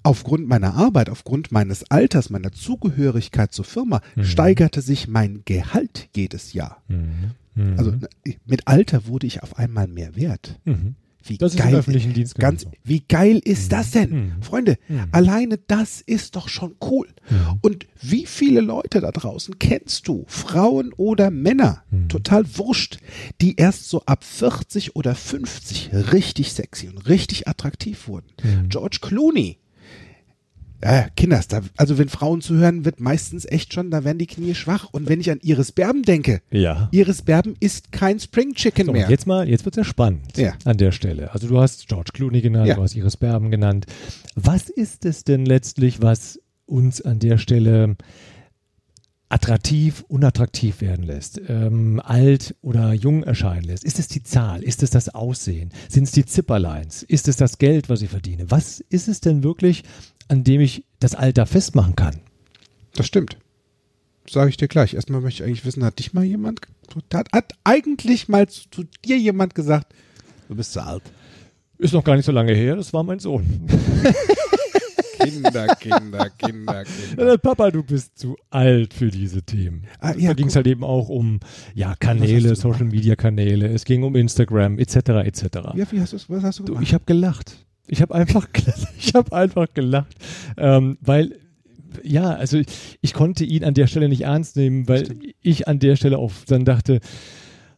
aufgrund 0.06 0.48
meiner 0.48 0.74
Arbeit, 0.74 1.10
aufgrund 1.10 1.52
meines 1.52 1.90
Alters, 1.90 2.30
meiner 2.30 2.52
Zugehörigkeit 2.52 3.52
zur 3.52 3.64
Firma, 3.64 4.00
steigerte 4.22 4.80
sich 4.80 5.08
mein 5.08 5.42
Gehalt 5.44 6.08
jedes 6.14 6.52
Jahr. 6.52 6.82
Mhm. 6.88 7.32
Mhm. 7.54 7.78
Also 7.78 7.90
ne, 7.90 8.08
mit 8.46 8.66
Alter 8.68 9.06
wurde 9.06 9.26
ich 9.26 9.42
auf 9.42 9.58
einmal 9.58 9.86
mehr 9.88 10.16
wert. 10.16 10.58
Mhm. 10.64 10.94
Wie 11.28 11.38
Das 11.38 11.54
ist 11.54 11.58
geil, 11.58 11.74
öffentlichen 11.74 12.12
Dienst 12.12 12.36
ganz, 12.36 12.66
wie 12.84 13.00
geil 13.00 13.40
ist 13.42 13.72
das 13.72 13.90
denn? 13.90 14.10
Mhm. 14.10 14.42
Freunde, 14.42 14.78
Mhm. 14.88 15.06
alleine 15.10 15.58
das 15.58 16.00
ist 16.00 16.36
doch 16.36 16.48
schon 16.48 16.76
cool. 16.84 17.08
Mhm. 17.28 17.58
Und 17.62 17.86
wie 18.00 18.26
viele 18.26 18.60
Leute 18.60 19.00
da 19.00 19.10
draußen 19.10 19.58
kennst 19.58 20.06
du, 20.06 20.24
Frauen 20.28 20.92
oder 20.96 21.32
Männer, 21.32 21.82
Mhm. 21.90 22.08
total 22.08 22.44
wurscht, 22.58 22.98
die 23.40 23.56
erst 23.56 23.88
so 23.90 24.02
ab 24.06 24.22
40 24.22 24.94
oder 24.94 25.16
50 25.16 25.90
richtig 26.12 26.52
sexy 26.52 26.88
und 26.88 27.08
richtig 27.08 27.48
attraktiv 27.48 28.06
wurden? 28.06 28.28
Mhm. 28.44 28.68
George 28.68 28.98
Clooney. 29.00 29.58
Ja, 30.84 31.08
Kinders, 31.16 31.48
da, 31.48 31.62
also 31.76 31.96
wenn 31.98 32.08
Frauen 32.08 32.42
zuhören, 32.42 32.84
wird 32.84 33.00
meistens 33.00 33.46
echt 33.46 33.72
schon, 33.72 33.90
da 33.90 34.04
werden 34.04 34.18
die 34.18 34.26
Knie 34.26 34.54
schwach. 34.54 34.88
Und 34.92 35.08
wenn 35.08 35.20
ich 35.20 35.30
an 35.30 35.38
Iris 35.42 35.72
Berben 35.72 36.02
denke, 36.02 36.42
Ja. 36.50 36.88
Iris 36.92 37.22
Berben 37.22 37.56
ist 37.60 37.92
kein 37.92 38.20
Spring 38.20 38.52
Chicken 38.54 38.86
So, 38.86 38.92
mehr. 38.92 39.08
jetzt 39.08 39.26
mal, 39.26 39.48
jetzt 39.48 39.64
wird's 39.64 39.78
ja 39.78 39.84
spannend 39.84 40.36
Ja. 40.36 40.52
an 40.64 40.76
der 40.76 40.92
Stelle. 40.92 41.32
Also 41.32 41.48
du 41.48 41.58
hast 41.58 41.88
George 41.88 42.10
Clooney 42.12 42.42
genannt, 42.42 42.68
Ja. 42.68 42.74
du 42.74 42.82
hast 42.82 42.94
Iris 42.94 43.16
Berben 43.16 43.50
genannt. 43.50 43.86
Was 44.34 44.68
ist 44.68 45.04
es 45.06 45.24
denn 45.24 45.46
letztlich, 45.46 46.02
was 46.02 46.38
uns 46.66 47.00
an 47.00 47.20
der 47.20 47.38
Stelle 47.38 47.96
attraktiv, 49.28 50.04
unattraktiv 50.08 50.80
werden 50.80 51.04
lässt, 51.04 51.40
ähm, 51.48 52.00
alt 52.04 52.54
oder 52.62 52.92
jung 52.92 53.24
erscheinen 53.24 53.64
lässt? 53.64 53.82
Ist 53.84 53.98
es 53.98 54.08
die 54.08 54.22
Zahl? 54.22 54.62
Ist 54.62 54.82
es 54.82 54.90
das 54.90 55.08
Aussehen? 55.14 55.70
Sind 55.88 56.04
es 56.04 56.12
die 56.12 56.24
Zipperlines? 56.24 57.02
Ist 57.02 57.26
es 57.28 57.36
das 57.36 57.58
Geld, 57.58 57.88
was 57.88 58.02
ich 58.02 58.10
verdiene? 58.10 58.50
Was 58.50 58.78
ist 58.88 59.08
es 59.08 59.20
denn 59.20 59.42
wirklich, 59.42 59.82
an 60.28 60.44
dem 60.44 60.60
ich 60.60 60.84
das 61.00 61.14
Alter 61.14 61.46
festmachen 61.46 61.96
kann? 61.96 62.20
Das 62.94 63.06
stimmt. 63.06 63.36
Sage 64.28 64.50
ich 64.50 64.56
dir 64.56 64.68
gleich. 64.68 64.94
Erstmal 64.94 65.20
möchte 65.20 65.42
ich 65.42 65.48
eigentlich 65.48 65.64
wissen, 65.64 65.84
hat 65.84 65.98
dich 65.98 66.12
mal 66.12 66.24
jemand, 66.24 66.60
hat, 67.12 67.28
hat 67.32 67.52
eigentlich 67.64 68.28
mal 68.28 68.48
zu, 68.48 68.68
zu 68.70 68.84
dir 69.04 69.18
jemand 69.18 69.54
gesagt, 69.54 69.94
du 70.48 70.56
bist 70.56 70.72
zu 70.72 70.82
alt? 70.84 71.02
Ist 71.78 71.92
noch 71.92 72.02
gar 72.04 72.16
nicht 72.16 72.24
so 72.24 72.32
lange 72.32 72.54
her, 72.54 72.74
das 72.76 72.92
war 72.92 73.02
mein 73.02 73.18
Sohn. 73.18 73.44
Kinder, 75.18 75.66
Kinder, 75.76 76.30
Kinder, 76.30 76.84
Kinder. 76.84 77.38
Papa, 77.38 77.70
du 77.70 77.82
bist 77.82 78.18
zu 78.18 78.36
alt 78.50 78.94
für 78.94 79.10
diese 79.10 79.42
Themen. 79.42 79.84
Ah, 79.98 80.12
ja, 80.16 80.28
da 80.28 80.34
ging 80.34 80.48
es 80.48 80.56
halt 80.56 80.66
eben 80.66 80.84
auch 80.84 81.08
um 81.08 81.40
ja, 81.74 81.94
Kanäle, 81.98 82.50
du 82.50 82.54
Social 82.56 82.84
Media 82.84 83.16
Kanäle, 83.16 83.66
es 83.68 83.84
ging 83.84 84.02
um 84.04 84.14
Instagram, 84.14 84.78
etc. 84.78 84.94
etc. 85.24 85.42
Ja, 85.74 85.90
wie 85.90 86.00
hast 86.00 86.12
du's, 86.12 86.28
was 86.30 86.42
hast 86.44 86.58
du 86.60 86.64
Du, 86.64 86.72
gemacht? 86.72 86.86
ich 86.86 86.94
habe 86.94 87.04
gelacht. 87.06 87.65
Ich 87.88 88.02
habe 88.02 88.14
einfach, 88.14 88.48
ich 88.98 89.14
habe 89.14 89.34
einfach 89.34 89.66
gelacht, 89.74 90.14
ähm, 90.56 90.98
weil 91.00 91.38
ja, 92.02 92.30
also 92.34 92.58
ich, 92.58 92.66
ich 93.00 93.14
konnte 93.14 93.44
ihn 93.44 93.64
an 93.64 93.74
der 93.74 93.86
Stelle 93.86 94.08
nicht 94.08 94.22
ernst 94.22 94.56
nehmen, 94.56 94.86
weil 94.88 95.18
ich 95.40 95.66
an 95.66 95.78
der 95.78 95.96
Stelle 95.96 96.18
auch 96.18 96.32
dann 96.46 96.64
dachte, 96.64 97.00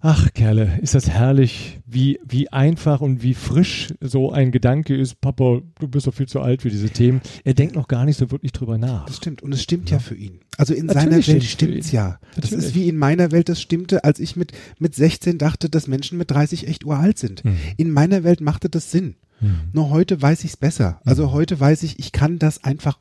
ach 0.00 0.32
Kerle, 0.32 0.78
ist 0.80 0.94
das 0.94 1.08
herrlich, 1.08 1.80
wie 1.86 2.20
wie 2.24 2.50
einfach 2.52 3.00
und 3.00 3.22
wie 3.22 3.34
frisch 3.34 3.94
so 4.00 4.30
ein 4.30 4.52
Gedanke 4.52 4.96
ist. 4.96 5.20
Papa, 5.20 5.60
du 5.78 5.88
bist 5.88 6.06
doch 6.06 6.14
viel 6.14 6.28
zu 6.28 6.40
alt 6.40 6.62
für 6.62 6.70
diese 6.70 6.90
Themen. 6.90 7.20
Er 7.44 7.54
denkt 7.54 7.74
noch 7.74 7.88
gar 7.88 8.04
nicht 8.04 8.16
so 8.16 8.30
wirklich 8.30 8.52
drüber 8.52 8.78
nach. 8.78 9.06
Das 9.06 9.16
stimmt. 9.16 9.42
Und 9.42 9.52
es 9.52 9.62
stimmt 9.62 9.90
ja, 9.90 9.98
für 9.98 10.14
ihn. 10.14 10.40
Also 10.56 10.74
in 10.74 10.86
Natürlich 10.86 11.26
seiner 11.26 11.26
Welt 11.26 11.44
stimmt's 11.44 11.92
ihn. 11.92 11.96
ja. 11.96 12.18
Das 12.34 12.50
Natürlich. 12.50 12.64
ist 12.66 12.74
wie 12.74 12.88
in 12.88 12.96
meiner 12.96 13.32
Welt 13.32 13.48
das 13.48 13.60
stimmte, 13.60 14.04
als 14.04 14.20
ich 14.20 14.36
mit, 14.36 14.52
mit 14.78 14.94
16 14.94 15.38
dachte, 15.38 15.68
dass 15.68 15.86
Menschen 15.86 16.18
mit 16.18 16.30
30 16.30 16.68
echt 16.68 16.84
uralt 16.84 17.18
sind. 17.18 17.44
Mhm. 17.44 17.56
In 17.76 17.90
meiner 17.90 18.24
Welt 18.24 18.40
machte 18.40 18.68
das 18.68 18.90
Sinn. 18.90 19.16
Mhm. 19.40 19.60
Nur 19.72 19.90
heute 19.90 20.20
weiß 20.20 20.44
ich's 20.44 20.56
besser. 20.56 21.00
Also 21.04 21.32
heute 21.32 21.58
weiß 21.58 21.82
ich, 21.84 21.98
ich 21.98 22.12
kann 22.12 22.38
das 22.38 22.64
einfach 22.64 22.98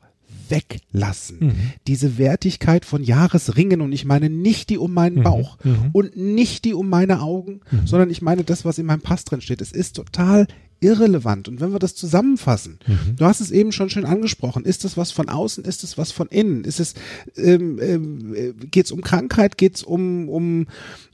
weglassen. 0.48 1.38
Mhm. 1.40 1.52
Diese 1.86 2.18
Wertigkeit 2.18 2.84
von 2.84 3.02
Jahresringen 3.02 3.80
und 3.80 3.92
ich 3.92 4.04
meine 4.04 4.30
nicht 4.30 4.70
die 4.70 4.78
um 4.78 4.94
meinen 4.94 5.16
Mhm. 5.18 5.22
Bauch 5.22 5.58
Mhm. 5.64 5.90
und 5.92 6.16
nicht 6.16 6.64
die 6.64 6.74
um 6.74 6.88
meine 6.88 7.20
Augen, 7.20 7.60
Mhm. 7.70 7.86
sondern 7.86 8.10
ich 8.10 8.22
meine 8.22 8.44
das, 8.44 8.64
was 8.64 8.78
in 8.78 8.86
meinem 8.86 9.02
Pass 9.02 9.24
drin 9.24 9.40
steht. 9.40 9.60
Es 9.60 9.72
ist 9.72 9.96
total 9.96 10.46
irrelevant. 10.80 11.48
Und 11.48 11.60
wenn 11.60 11.72
wir 11.72 11.80
das 11.80 11.96
zusammenfassen, 11.96 12.78
Mhm. 12.86 13.16
du 13.16 13.24
hast 13.24 13.40
es 13.40 13.50
eben 13.50 13.72
schon 13.72 13.90
schön 13.90 14.04
angesprochen, 14.04 14.64
ist 14.64 14.84
es 14.84 14.96
was 14.96 15.10
von 15.10 15.28
außen, 15.28 15.64
ist 15.64 15.82
es 15.82 15.98
was 15.98 16.12
von 16.12 16.28
innen, 16.28 16.62
ist 16.64 16.78
es, 16.80 16.94
ähm, 17.36 17.78
ähm, 17.82 18.34
äh, 18.34 18.52
geht's 18.70 18.92
um 18.92 19.00
Krankheit, 19.00 19.58
geht's 19.58 19.82
um, 19.82 20.28
um, 20.28 20.66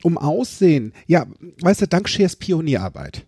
um 0.03 0.18
Aussehen? 0.18 0.93
Ja, 1.07 1.27
weißt 1.61 1.81
du, 1.83 1.89
dank 1.89 2.09
Shares 2.09 2.37
Pionierarbeit. 2.37 3.27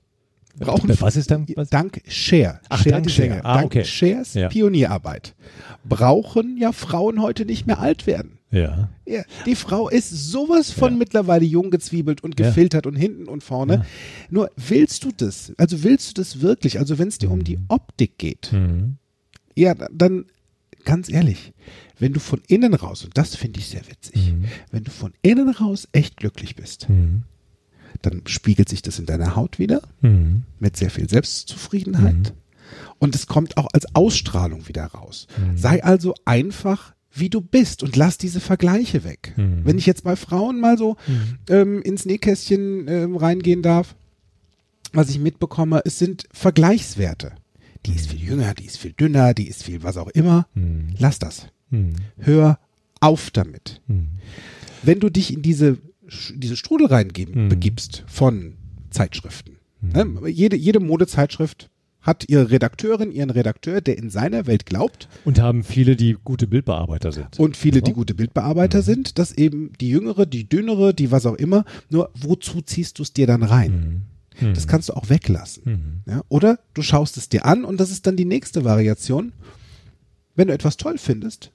Brauchen 0.59 0.91
Was 1.01 1.17
ist 1.17 1.31
dann? 1.31 1.47
Was? 1.55 1.69
Dank 1.71 2.01
Share. 2.09 2.61
Ach, 2.69 2.79
Share 2.83 2.91
dank 2.97 3.11
Share. 3.11 3.45
Ah, 3.45 3.55
dank 3.55 3.67
okay. 3.67 3.85
Shares 3.85 4.35
Ja. 4.35 4.49
Pionierarbeit. 4.49 5.35
Brauchen 5.85 6.57
ja 6.59 6.73
Frauen 6.73 7.21
heute 7.21 7.45
nicht 7.45 7.67
mehr 7.67 7.79
alt 7.79 8.07
werden. 8.07 8.39
Ja. 8.51 8.89
Ja, 9.07 9.23
die 9.45 9.55
Frau 9.57 9.89
ist 9.89 10.09
sowas 10.11 10.71
von 10.71 10.93
Ja. 10.93 10.99
mittlerweile 10.99 11.45
jung 11.45 11.71
gezwiebelt 11.71 12.23
und 12.25 12.37
gefiltert 12.37 12.87
und 12.87 12.97
hinten 12.97 13.27
und 13.29 13.43
vorne. 13.43 13.85
Nur 14.31 14.51
willst 14.57 15.05
du 15.05 15.11
das? 15.17 15.53
Also 15.59 15.83
willst 15.83 16.11
du 16.17 16.23
das 16.23 16.41
wirklich? 16.41 16.79
Also 16.79 16.99
wenn 16.99 17.09
es 17.09 17.19
dir 17.19 17.31
um 17.31 17.45
die 17.45 17.59
Optik 17.69 18.19
geht, 18.19 18.51
Mhm. 18.53 18.97
ja, 19.55 19.75
dann 19.93 20.27
ganz 20.85 21.11
ehrlich, 21.11 21.53
wenn 21.99 22.13
du 22.13 22.21
von 22.21 22.41
innen 22.47 22.75
raus, 22.75 23.05
und 23.05 23.19
das 23.19 23.35
finde 23.37 23.59
ich 23.61 23.67
sehr 23.69 23.87
witzig, 23.89 24.33
Mhm. 24.33 24.45
wenn 24.71 24.85
du 24.85 24.91
von 24.91 25.13
innen 25.23 25.51
raus 25.51 25.89
echt 25.93 26.17
glücklich 26.17 26.55
bist, 26.57 26.89
Mhm. 26.89 27.25
Dann 28.03 28.23
spiegelt 28.27 28.69
sich 28.69 28.83
das 28.83 28.99
in 28.99 29.07
deiner 29.07 29.37
Haut 29.37 29.59
wieder 29.59 29.83
Mhm. 30.01 30.43
mit 30.59 30.77
sehr 30.77 30.91
viel 30.91 31.09
Selbstzufriedenheit. 31.09 32.35
Und 32.99 33.15
es 33.15 33.27
kommt 33.27 33.57
auch 33.57 33.69
als 33.73 33.95
Ausstrahlung 33.95 34.69
wieder 34.69 34.87
raus. 34.87 35.27
Mhm. 35.39 35.57
Sei 35.57 35.83
also 35.85 36.15
einfach, 36.25 36.95
wie 37.13 37.31
du 37.31 37.41
bist 37.41 37.83
und 37.83 37.97
lass 37.97 38.19
diese 38.19 38.41
Vergleiche 38.41 39.05
weg. 39.05 39.33
Mhm. 39.37 39.61
Wenn 39.65 39.79
ich 39.79 39.87
jetzt 39.87 40.05
bei 40.05 40.17
Frauen 40.17 40.61
mal 40.61 40.77
so 40.79 40.97
Mhm. 41.07 41.39
ähm, 41.49 41.83
ins 41.83 42.05
Nähkästchen 42.07 42.89
ähm, 42.89 43.17
reingehen 43.17 43.63
darf, 43.63 43.95
was 44.93 45.11
ich 45.11 45.19
mitbekomme, 45.19 45.83
es 45.85 45.99
sind 45.99 46.25
Vergleichswerte. 46.33 47.33
Die 47.85 47.93
ist 47.95 48.09
viel 48.11 48.21
jünger, 48.23 48.55
die 48.55 48.65
ist 48.65 48.79
viel 48.79 48.93
dünner, 48.93 49.33
die 49.35 49.47
ist 49.49 49.63
viel 49.63 49.83
was 49.83 49.97
auch 49.97 50.09
immer. 50.09 50.47
Mhm. 50.55 50.95
Lass 50.99 51.19
das. 51.19 51.47
Mhm. 51.71 51.93
Hör 52.19 52.59
auf 53.01 53.31
damit. 53.31 53.81
Mhm. 53.87 54.09
Wenn 54.83 55.01
du 55.01 55.11
dich 55.11 55.33
in 55.33 55.43
diese, 55.43 55.79
diese 56.35 56.57
Strudel 56.57 56.87
reingeben, 56.89 57.45
Mhm. 57.45 57.49
begibst 57.49 58.05
von 58.07 58.55
Zeitschriften. 58.91 59.57
Ne? 59.81 60.07
Jede, 60.29 60.57
jede 60.57 60.81
Modezeitschrift 60.81 61.71
hat 62.01 62.29
ihre 62.29 62.51
Redakteurin, 62.51 63.11
ihren 63.11 63.31
Redakteur, 63.31 63.81
der 63.81 63.99
in 63.99 64.11
seiner 64.11 64.47
Welt 64.47 64.65
glaubt 64.65 65.09
Und 65.25 65.41
haben 65.41 65.65
viele, 65.65 65.97
die 65.97 66.17
gute 66.25 66.47
Bildbearbeiter 66.47 67.11
sind. 67.13 67.39
und 67.39 67.57
viele, 67.57 67.83
die 67.83 67.93
gute 67.93 68.15
Bildbearbeiter 68.15 68.83
sind, 68.83 69.19
dass 69.19 69.33
eben 69.33 69.73
die 69.81 69.89
jüngere, 69.91 70.25
die 70.25 70.49
dünnere, 70.49 70.95
die 70.95 71.11
was 71.11 71.27
auch 71.27 71.35
immer, 71.35 71.65
nur 71.91 72.11
wozu 72.15 72.63
ziehst 72.63 72.99
du 72.99 73.03
es 73.03 73.13
dir 73.13 73.27
dann 73.27 73.43
rein? 73.43 74.05
Mhm. 74.41 74.55
Das 74.55 74.69
kannst 74.69 74.89
du 74.91 74.93
auch 74.93 75.09
weglassen. 75.09 75.63
Mhm. 76.07 76.13
Ja? 76.13 76.21
Oder 76.29 76.59
du 76.75 76.83
schaust 76.83 77.17
es 77.17 77.29
dir 77.29 77.45
an 77.45 77.65
und 77.65 77.81
das 77.81 77.91
ist 77.91 78.07
dann 78.07 78.17
die 78.17 78.25
nächste 78.27 78.65
Variation. 78.65 79.33
Wenn 80.37 80.49
du 80.49 80.55
etwas 80.55 80.77
toll 80.77 80.99
findest, 80.99 81.51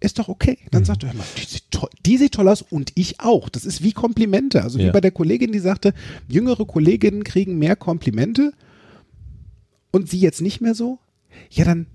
ist 0.00 0.18
doch 0.18 0.28
okay. 0.28 0.58
Mhm. 0.64 0.68
Dann 0.70 0.84
sag 0.84 0.98
doch 1.00 1.12
immer, 1.12 1.24
die 1.36 1.44
sieht, 1.46 1.70
toll, 1.70 1.90
die 2.06 2.16
sieht 2.16 2.32
toll 2.32 2.48
aus 2.48 2.62
und 2.62 2.92
ich 2.94 3.20
auch. 3.20 3.48
Das 3.48 3.64
ist 3.64 3.82
wie 3.82 3.92
Komplimente. 3.92 4.62
Also 4.62 4.78
wie 4.78 4.84
Ja. 4.84 4.92
bei 4.92 5.00
der 5.00 5.10
Kollegin, 5.10 5.52
die 5.52 5.58
sagte, 5.58 5.92
jüngere 6.28 6.64
Kolleginnen 6.66 7.22
kriegen 7.24 7.58
mehr 7.58 7.76
Komplimente 7.76 8.52
und 9.90 10.08
sie 10.08 10.20
jetzt 10.20 10.40
nicht 10.40 10.60
mehr 10.60 10.74
so. 10.74 10.98
Ja, 11.50 11.64
dann, 11.64 11.86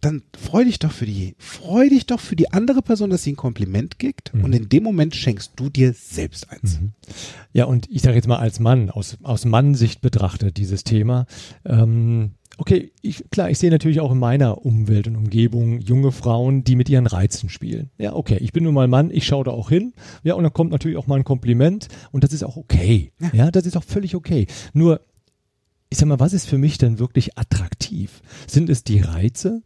dann 0.00 0.22
freu 0.36 0.64
dich 0.64 0.78
doch 0.78 0.90
für 0.92 1.06
die, 1.06 1.34
freu 1.38 1.88
dich 1.88 2.06
doch 2.06 2.20
für 2.20 2.36
die 2.36 2.52
andere 2.52 2.82
Person, 2.82 3.10
dass 3.10 3.22
sie 3.22 3.32
ein 3.32 3.36
Kompliment 3.36 3.98
gibt 3.98 4.34
Mhm. 4.34 4.44
und 4.44 4.52
in 4.54 4.68
dem 4.68 4.82
Moment 4.82 5.14
schenkst 5.14 5.52
du 5.56 5.68
dir 5.68 5.92
selbst 5.92 6.50
eins. 6.50 6.80
Ja, 7.52 7.64
und 7.66 7.88
ich 7.90 8.02
sage 8.02 8.16
jetzt 8.16 8.28
mal 8.28 8.38
als 8.38 8.60
Mann, 8.60 8.90
aus, 8.90 9.18
aus 9.22 9.44
Mannsicht 9.44 10.00
betrachtet, 10.00 10.56
dieses 10.56 10.84
Thema. 10.84 11.26
Ähm, 11.64 12.32
okay, 12.62 12.92
ich, 13.02 13.28
klar, 13.30 13.50
ich 13.50 13.58
sehe 13.58 13.72
natürlich 13.72 13.98
auch 13.98 14.12
in 14.12 14.20
meiner 14.20 14.64
Umwelt 14.64 15.08
und 15.08 15.16
Umgebung 15.16 15.80
junge 15.80 16.12
Frauen, 16.12 16.62
die 16.62 16.76
mit 16.76 16.88
ihren 16.88 17.08
Reizen 17.08 17.48
spielen. 17.48 17.90
Ja, 17.98 18.14
okay, 18.14 18.38
ich 18.40 18.52
bin 18.52 18.62
nun 18.62 18.72
mal 18.72 18.86
Mann, 18.86 19.10
ich 19.10 19.26
schaue 19.26 19.42
da 19.42 19.50
auch 19.50 19.68
hin. 19.68 19.94
Ja, 20.22 20.34
und 20.34 20.44
dann 20.44 20.52
kommt 20.52 20.70
natürlich 20.70 20.96
auch 20.96 21.08
mal 21.08 21.16
ein 21.16 21.24
Kompliment 21.24 21.88
und 22.12 22.22
das 22.22 22.32
ist 22.32 22.44
auch 22.44 22.56
okay. 22.56 23.10
Ja, 23.32 23.50
das 23.50 23.66
ist 23.66 23.76
auch 23.76 23.82
völlig 23.82 24.14
okay. 24.14 24.46
Nur, 24.74 25.00
ich 25.90 25.98
sag 25.98 26.06
mal, 26.06 26.20
was 26.20 26.34
ist 26.34 26.46
für 26.46 26.56
mich 26.56 26.78
denn 26.78 27.00
wirklich 27.00 27.36
attraktiv? 27.36 28.22
Sind 28.46 28.70
es 28.70 28.84
die 28.84 29.00
Reize? 29.00 29.62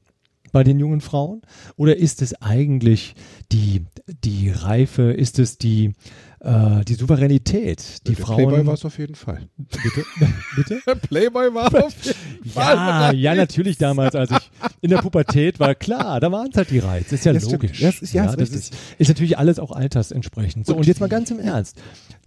bei 0.53 0.64
den 0.64 0.78
jungen 0.78 1.03
Frauen? 1.03 1.42
Oder 1.76 1.97
ist 1.99 2.22
es 2.22 2.40
eigentlich 2.40 3.14
die, 3.53 3.84
die 4.24 4.49
Reife, 4.49 5.12
ist 5.12 5.38
es 5.38 5.59
die, 5.59 5.92
äh, 6.41 6.84
die 6.84 6.95
Souveränität, 6.95 8.07
die 8.07 8.14
Der 8.14 8.24
Frauen. 8.24 8.37
Playboy 8.37 8.66
war 8.66 8.74
es 8.74 8.84
auf 8.84 8.99
jeden 8.99 9.14
Fall. 9.14 9.49
Bitte? 9.57 10.05
Bitte? 10.57 10.80
Playboy 11.09 11.53
war 11.55 11.66
auf 11.74 11.95
jeden 12.05 12.16
Ja, 12.55 13.12
ja, 13.12 13.34
natürlich 13.34 13.78
damals, 13.78 14.14
als 14.14 14.30
ich 14.30 14.51
in 14.82 14.91
der 14.91 14.99
Pubertät 14.99 15.59
war, 15.61 15.74
klar, 15.74 16.20
da 16.20 16.30
waren 16.30 16.49
es 16.51 16.57
halt 16.57 16.70
die 16.70 16.78
Reize, 16.78 17.14
ist 17.14 17.24
ja, 17.24 17.32
Ja, 17.32 17.41
stimmt. 17.41 17.53
logisch. 17.62 17.80
Ja, 17.80 17.89
es 17.89 18.03
ist- 18.03 18.12
ja, 18.12 18.24
ist 18.26 18.41
das 18.41 18.51
ist, 18.51 18.74
ist 18.99 19.09
natürlich 19.09 19.39
alles 19.39 19.59
auch 19.59 19.72
altersentsprechend. 19.72 20.66
So, 20.66 20.72
Und 20.74 20.80
und 20.80 20.87
jetzt 20.87 21.01
mal 21.01 21.09
ganz 21.09 21.30
im 21.30 21.41
Ernst. 21.41 21.76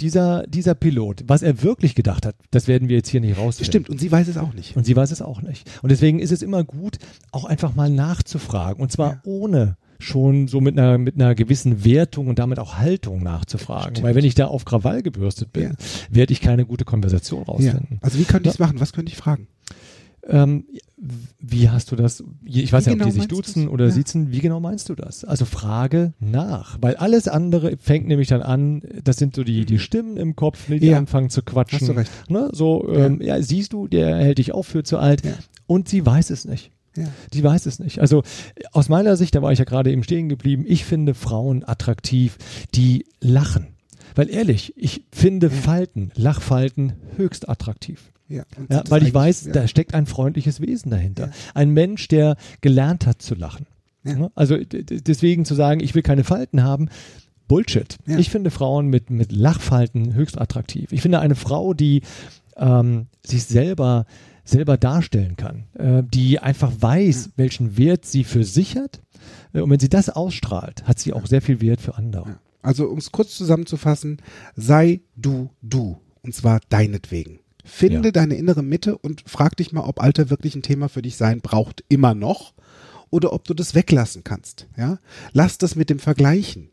Dieser, 0.01 0.45
dieser 0.47 0.75
Pilot, 0.75 1.23
was 1.27 1.41
er 1.41 1.61
wirklich 1.61 1.95
gedacht 1.95 2.25
hat, 2.25 2.35
das 2.51 2.67
werden 2.67 2.89
wir 2.89 2.97
jetzt 2.97 3.09
hier 3.09 3.21
nicht 3.21 3.37
rausfinden. 3.37 3.65
Stimmt, 3.71 3.89
und 3.89 3.99
sie 3.99 4.11
weiß 4.11 4.27
es 4.27 4.37
auch 4.37 4.53
nicht. 4.53 4.75
Und 4.75 4.85
sie 4.85 4.95
weiß 4.95 5.11
es 5.11 5.21
auch 5.21 5.41
nicht. 5.41 5.69
Und 5.81 5.89
deswegen 5.91 6.19
ist 6.19 6.31
es 6.31 6.41
immer 6.41 6.63
gut, 6.63 6.97
auch 7.31 7.45
einfach 7.45 7.75
mal 7.75 7.89
nachzufragen. 7.89 8.81
Und 8.81 8.91
zwar 8.91 9.11
Ja. 9.13 9.21
ohne 9.25 9.77
schon 9.99 10.47
so 10.47 10.61
mit 10.61 10.77
einer, 10.79 10.97
mit 10.97 11.15
einer 11.15 11.35
gewissen 11.35 11.83
Wertung 11.83 12.27
und 12.27 12.39
damit 12.39 12.57
auch 12.57 12.77
Haltung 12.77 13.21
nachzufragen. 13.21 13.95
Stimmt. 13.95 14.07
Weil 14.07 14.15
wenn 14.15 14.25
ich 14.25 14.33
da 14.35 14.47
auf 14.47 14.65
Krawall 14.65 15.03
gebürstet 15.03 15.51
bin, 15.53 15.63
Ja. 15.63 15.71
werde 16.09 16.33
ich 16.33 16.41
keine 16.41 16.65
gute 16.65 16.85
Konversation 16.85 17.41
Ja. 17.41 17.47
rausfinden. 17.53 17.99
Also 18.01 18.17
wie 18.17 18.23
könnte 18.23 18.47
ich 18.49 18.55
es 18.55 18.59
machen? 18.59 18.79
Was 18.79 18.93
könnte 18.93 19.11
ich 19.11 19.17
fragen? 19.17 19.47
Ähm, 20.27 20.65
wie 21.39 21.69
hast 21.69 21.91
du 21.91 21.95
das? 21.95 22.23
Ich 22.43 22.71
weiß 22.71 22.85
Wie 22.85 22.89
ja, 22.89 22.93
ob 22.93 22.99
genau 22.99 23.05
die 23.05 23.11
sich 23.11 23.19
meinst 23.21 23.31
du's? 23.31 23.45
duzen 23.53 23.67
oder 23.69 23.85
Ja. 23.85 23.91
sitzen. 23.91 24.31
Wie 24.31 24.39
genau 24.39 24.59
meinst 24.59 24.89
du 24.89 24.95
das? 24.95 25.23
Also 25.23 25.45
frage 25.45 26.13
nach, 26.19 26.77
weil 26.81 26.97
alles 26.97 27.27
andere 27.27 27.77
fängt 27.77 28.07
nämlich 28.07 28.27
dann 28.27 28.41
an. 28.41 28.81
Das 29.03 29.17
sind 29.17 29.35
so 29.35 29.43
die 29.43 29.65
die 29.65 29.79
Stimmen 29.79 30.17
im 30.17 30.35
Kopf, 30.35 30.67
ne, 30.69 30.79
die 30.79 30.87
Ja. 30.87 30.97
anfangen 30.97 31.29
zu 31.29 31.41
quatschen. 31.41 31.79
Hast 31.79 31.87
du 31.87 31.93
recht. 31.93 32.11
Ne? 32.29 32.49
So, 32.51 32.87
ähm, 32.93 33.21
ja. 33.21 33.41
siehst 33.41 33.73
du, 33.73 33.87
der 33.87 34.17
hält 34.17 34.37
dich 34.37 34.53
auch 34.53 34.63
für 34.63 34.83
zu 34.83 34.97
alt. 34.97 35.25
Ja. 35.25 35.33
Und 35.67 35.87
sie 35.89 36.05
weiß 36.05 36.29
es 36.31 36.45
nicht. 36.45 36.71
Ja. 36.95 37.07
Die 37.33 37.43
weiß 37.43 37.65
es 37.65 37.79
nicht. 37.79 37.99
Also 37.99 38.23
aus 38.71 38.89
meiner 38.89 39.15
Sicht, 39.15 39.35
da 39.35 39.41
war 39.41 39.51
ich 39.51 39.59
ja 39.59 39.65
gerade 39.65 39.91
eben 39.91 40.03
stehen 40.03 40.29
geblieben, 40.29 40.65
ich 40.67 40.85
finde 40.85 41.13
Frauen 41.13 41.63
attraktiv, 41.63 42.37
die 42.75 43.05
lachen. 43.21 43.67
Weil 44.15 44.29
ehrlich, 44.29 44.73
ich 44.75 45.03
finde 45.11 45.49
Falten, 45.49 46.11
Lachfalten 46.15 46.93
höchst 47.15 47.47
attraktiv. 47.47 48.11
Ja, 48.27 48.43
Ja, 48.69 48.83
weil 48.89 49.03
ich 49.03 49.13
weiß, 49.13 49.45
ja. 49.45 49.51
da 49.53 49.67
steckt 49.67 49.93
ein 49.93 50.05
freundliches 50.05 50.61
Wesen 50.61 50.91
dahinter. 50.91 51.27
Ja. 51.27 51.33
Ein 51.55 51.71
Mensch, 51.71 52.07
der 52.07 52.37
gelernt 52.61 53.05
hat 53.05 53.21
zu 53.21 53.35
lachen. 53.35 53.65
Ja. 54.03 54.15
Ne? 54.15 54.31
Also 54.35 54.57
deswegen 54.57 55.45
zu 55.45 55.55
sagen, 55.55 55.79
ich 55.79 55.95
will 55.95 56.03
keine 56.03 56.23
Falten 56.23 56.63
haben, 56.63 56.89
Bullshit. 57.47 57.97
Ja. 58.05 58.17
Ich 58.19 58.29
finde 58.29 58.51
Frauen 58.51 58.87
mit, 58.87 59.09
mit 59.09 59.31
Lachfalten 59.31 60.13
höchst 60.13 60.39
attraktiv. 60.39 60.91
Ich 60.91 61.01
finde 61.01 61.19
eine 61.19 61.35
Frau, 61.35 61.73
die 61.73 62.01
ähm, 62.57 63.07
sich 63.25 63.45
selber 63.45 64.05
selber 64.49 64.77
darstellen 64.77 65.35
kann, 65.37 65.65
äh, 65.73 66.03
die 66.03 66.39
einfach 66.39 66.71
weiß, 66.79 67.31
welchen 67.35 67.77
Wert 67.77 68.05
sie 68.05 68.23
für 68.23 68.43
sich 68.43 68.75
hat. 68.77 69.01
Äh, 69.53 69.61
Und 69.61 69.69
wenn 69.69 69.79
sie 69.79 69.89
das 69.89 70.09
ausstrahlt, 70.09 70.83
hat 70.87 70.99
sie 70.99 71.13
auch 71.13 71.25
sehr 71.27 71.41
viel 71.41 71.61
Wert 71.61 71.81
für 71.81 71.95
andere. 71.95 72.39
Also 72.61 72.87
um 72.87 72.97
es 72.97 73.11
kurz 73.11 73.35
zusammenzufassen, 73.37 74.17
sei 74.55 75.01
du 75.15 75.49
du. 75.61 75.99
Und 76.21 76.35
zwar 76.35 76.59
deinetwegen. 76.69 77.39
Finde 77.63 78.07
Ja. 78.07 78.11
deine 78.11 78.35
innere 78.35 78.63
Mitte 78.63 78.97
und 78.97 79.23
frag 79.27 79.55
dich 79.57 79.71
mal, 79.71 79.81
ob 79.83 80.01
Alter 80.01 80.29
wirklich 80.29 80.55
ein 80.55 80.61
Thema 80.63 80.89
für 80.89 81.01
dich 81.01 81.15
sein 81.15 81.39
braucht, 81.41 81.83
immer 81.87 82.13
noch, 82.15 82.53
oder 83.11 83.31
ob 83.33 83.45
du 83.45 83.53
das 83.53 83.75
weglassen 83.75 84.23
kannst. 84.23 84.67
Ja? 84.77 84.99
Lass 85.33 85.57
das 85.57 85.75
mit 85.75 85.89
dem 85.89 85.99
Vergleichen. 85.99 86.71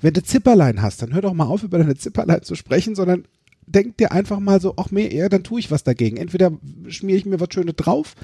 Wenn 0.00 0.14
du 0.14 0.22
Zipperlein 0.22 0.82
hast, 0.82 1.02
dann 1.02 1.12
hör 1.14 1.22
doch 1.22 1.32
mal 1.34 1.46
auf, 1.46 1.62
über 1.62 1.78
deine 1.78 1.96
Zipperlein 1.96 2.42
zu 2.42 2.54
sprechen, 2.54 2.94
sondern 2.94 3.24
denk 3.66 3.96
dir 3.96 4.12
einfach 4.12 4.40
mal 4.40 4.60
so, 4.60 4.74
ach 4.76 4.90
mehr 4.90 5.10
eher, 5.10 5.28
dann 5.28 5.44
tue 5.44 5.60
ich 5.60 5.70
was 5.70 5.84
dagegen. 5.84 6.16
Entweder 6.16 6.52
schmiere 6.88 7.18
ich 7.18 7.26
mir 7.26 7.40
was 7.40 7.48
Schönes 7.52 7.76
drauf 7.76 8.14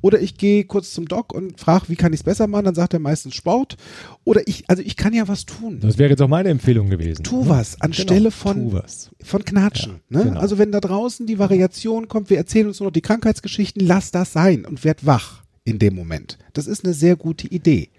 oder 0.00 0.20
ich 0.20 0.36
gehe 0.36 0.64
kurz 0.64 0.92
zum 0.92 1.06
Doc 1.06 1.32
und 1.32 1.58
frage, 1.58 1.88
wie 1.88 1.96
kann 1.96 2.12
ich 2.12 2.20
es 2.20 2.24
besser 2.24 2.46
machen, 2.46 2.66
dann 2.66 2.74
sagt 2.74 2.94
er 2.94 3.00
meistens 3.00 3.34
Sport. 3.34 3.76
Oder 4.24 4.46
ich, 4.46 4.64
also 4.68 4.82
ich 4.82 4.96
kann 4.96 5.14
ja 5.14 5.28
was 5.28 5.46
tun. 5.46 5.80
Das 5.80 5.98
wäre 5.98 6.10
jetzt 6.10 6.22
auch 6.22 6.28
meine 6.28 6.50
Empfehlung 6.50 6.90
gewesen. 6.90 7.22
Tu 7.22 7.42
ne? 7.42 7.48
was 7.48 7.80
anstelle 7.80 8.18
Genau, 8.18 8.30
von, 8.30 8.82
von 9.22 9.44
Knatschen. 9.44 10.00
Ja, 10.10 10.18
ne? 10.18 10.24
genau. 10.24 10.40
Also 10.40 10.58
wenn 10.58 10.72
da 10.72 10.80
draußen 10.80 11.26
die 11.26 11.38
Variation 11.38 12.08
kommt, 12.08 12.30
wir 12.30 12.36
erzählen 12.36 12.66
uns 12.66 12.80
nur 12.80 12.88
noch 12.88 12.92
die 12.92 13.00
Krankheitsgeschichten, 13.00 13.86
lass 13.86 14.10
das 14.10 14.32
sein 14.32 14.64
und 14.64 14.84
werd 14.84 15.06
wach 15.06 15.42
in 15.64 15.78
dem 15.78 15.94
Moment. 15.94 16.38
Das 16.52 16.66
ist 16.66 16.84
eine 16.84 16.94
sehr 16.94 17.16
gute 17.16 17.46
Idee. 17.46 17.90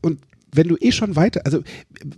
Und 0.00 0.20
wenn 0.52 0.68
du 0.68 0.76
eh 0.80 0.92
schon 0.92 1.16
weiter, 1.16 1.42
also 1.44 1.62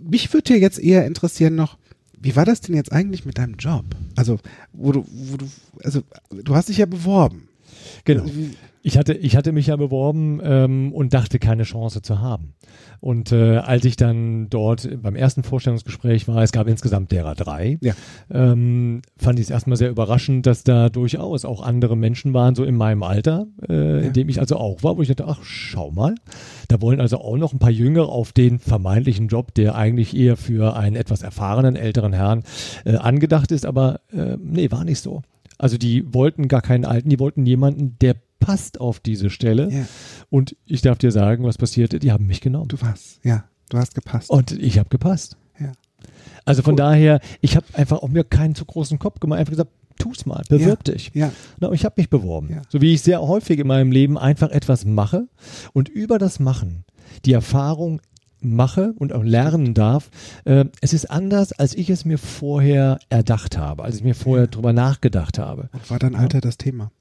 mich 0.01 0.33
würde 0.33 0.53
ja 0.53 0.59
jetzt 0.59 0.79
eher 0.79 1.05
interessieren 1.05 1.55
noch, 1.55 1.77
wie 2.21 2.35
war 2.35 2.45
das 2.45 2.61
denn 2.61 2.75
jetzt 2.75 2.91
eigentlich 2.91 3.25
mit 3.25 3.37
deinem 3.37 3.55
Job? 3.55 3.85
Also, 4.15 4.39
wo 4.73 4.91
du, 4.91 5.05
wo 5.07 5.37
du, 5.37 5.47
also 5.83 6.01
du 6.29 6.55
hast 6.55 6.69
dich 6.69 6.77
ja 6.77 6.85
beworben. 6.85 7.47
Genau. 8.03 8.23
Ich 8.87 8.99
hatte, 8.99 9.13
ich 9.13 9.35
hatte 9.35 9.51
mich 9.51 9.65
ja 9.67 9.75
beworben 9.77 10.39
ähm, 10.43 10.93
und 10.93 11.15
dachte, 11.15 11.39
keine 11.39 11.63
Chance 11.63 12.03
zu 12.03 12.19
haben. 12.19 12.53
Und 12.99 13.31
äh, 13.31 13.57
als 13.57 13.83
ich 13.83 13.95
dann 13.95 14.47
dort 14.51 14.87
beim 15.01 15.15
ersten 15.15 15.41
Vorstellungsgespräch 15.41 16.27
war, 16.27 16.43
es 16.43 16.51
gab 16.51 16.67
insgesamt 16.67 17.11
derer 17.11 17.33
drei, 17.33 17.79
Ja. 17.81 17.93
ähm, 18.31 19.01
fand 19.17 19.39
ich 19.39 19.45
es 19.45 19.49
erstmal 19.49 19.77
sehr 19.77 19.89
überraschend, 19.89 20.45
dass 20.45 20.63
da 20.63 20.89
durchaus 20.89 21.45
auch 21.45 21.63
andere 21.63 21.97
Menschen 21.97 22.35
waren, 22.35 22.53
so 22.53 22.63
in 22.63 22.75
meinem 22.75 23.01
Alter, 23.01 23.47
äh, 23.67 23.73
Ja. 23.73 23.99
in 24.01 24.13
dem 24.13 24.29
ich 24.29 24.39
also 24.39 24.57
auch 24.57 24.83
war, 24.83 24.97
wo 24.97 25.01
ich 25.01 25.07
dachte, 25.07 25.25
ach, 25.27 25.39
schau 25.43 25.89
mal, 25.89 26.13
da 26.67 26.79
wollen 26.79 27.01
also 27.01 27.17
auch 27.17 27.37
noch 27.37 27.53
ein 27.53 27.59
paar 27.59 27.71
Jüngere 27.71 28.09
auf 28.09 28.33
den 28.33 28.59
vermeintlichen 28.59 29.29
Job, 29.29 29.55
der 29.55 29.73
eigentlich 29.73 30.15
eher 30.15 30.37
für 30.37 30.75
einen 30.77 30.95
etwas 30.95 31.23
erfahrenen 31.23 31.75
älteren 31.75 32.13
Herrn 32.13 32.43
äh, 32.85 32.97
angedacht 32.97 33.51
ist, 33.51 33.65
aber 33.65 34.01
äh, 34.13 34.37
nee, 34.39 34.69
war 34.69 34.83
nicht 34.85 34.99
so. 34.99 35.23
Also 35.57 35.77
die 35.77 36.13
wollten 36.13 36.47
gar 36.47 36.61
keinen 36.61 36.85
Alten, 36.85 37.09
die 37.09 37.19
wollten 37.19 37.45
jemanden, 37.45 37.97
der 38.01 38.15
passt 38.39 38.79
auf 38.79 38.99
diese 38.99 39.29
Stelle. 39.29 39.69
Ja, 39.71 39.85
Und 40.29 40.55
ich 40.65 40.81
darf 40.81 40.97
dir 40.97 41.11
sagen, 41.11 41.43
was 41.45 41.57
passierte, 41.57 41.99
die 41.99 42.11
haben 42.11 42.27
mich 42.27 42.41
genommen. 42.41 42.67
du 42.67 42.79
warst, 42.81 43.19
ja, 43.23 43.45
du 43.69 43.77
hast 43.77 43.95
gepasst. 43.95 44.29
Und 44.29 44.51
ich 44.51 44.77
habe 44.77 44.89
gepasst. 44.89 45.37
Ja. 45.59 45.71
Also 46.43 46.61
von 46.61 46.73
Cool. 46.73 46.77
daher, 46.77 47.19
ich 47.41 47.55
habe 47.55 47.65
einfach 47.73 47.99
auch 48.03 48.09
mir 48.09 48.23
keinen 48.23 48.53
zu 48.55 48.65
großen 48.65 48.99
Kopf 48.99 49.19
gemacht, 49.19 49.39
einfach 49.39 49.51
gesagt, 49.51 49.71
tu's 49.97 50.25
mal, 50.25 50.43
bewirb 50.49 50.83
dich. 50.83 51.11
Ja, 51.15 51.31
Na, 51.59 51.71
ich 51.71 51.85
habe 51.85 51.95
mich 51.97 52.09
beworben. 52.09 52.49
Ja. 52.51 52.61
So 52.69 52.81
wie 52.81 52.93
ich 52.93 53.01
sehr 53.01 53.21
häufig 53.21 53.57
in 53.59 53.67
meinem 53.67 53.91
Leben 53.91 54.17
einfach 54.17 54.51
etwas 54.51 54.85
mache 54.85 55.27
und 55.73 55.87
über 55.89 56.19
das 56.19 56.39
Machen 56.39 56.83
die 57.23 57.31
Erfahrung 57.33 58.01
mache 58.45 58.93
und 58.97 59.11
auch 59.13 59.23
lernen 59.23 59.73
darf. 59.73 60.09
Äh, 60.45 60.65
es 60.81 60.93
ist 60.93 61.09
anders, 61.11 61.51
als 61.53 61.73
ich 61.75 61.89
es 61.89 62.05
mir 62.05 62.17
vorher 62.17 62.99
erdacht 63.09 63.57
habe, 63.57 63.83
als 63.83 63.95
ich 63.97 64.03
mir 64.03 64.15
vorher 64.15 64.47
drüber 64.47 64.73
nachgedacht 64.73 65.39
habe. 65.39 65.69
und 65.73 65.89
war 65.89 65.99
dein 65.99 66.15
Alter 66.15 66.41
das 66.41 66.57
Thema? 66.57 66.91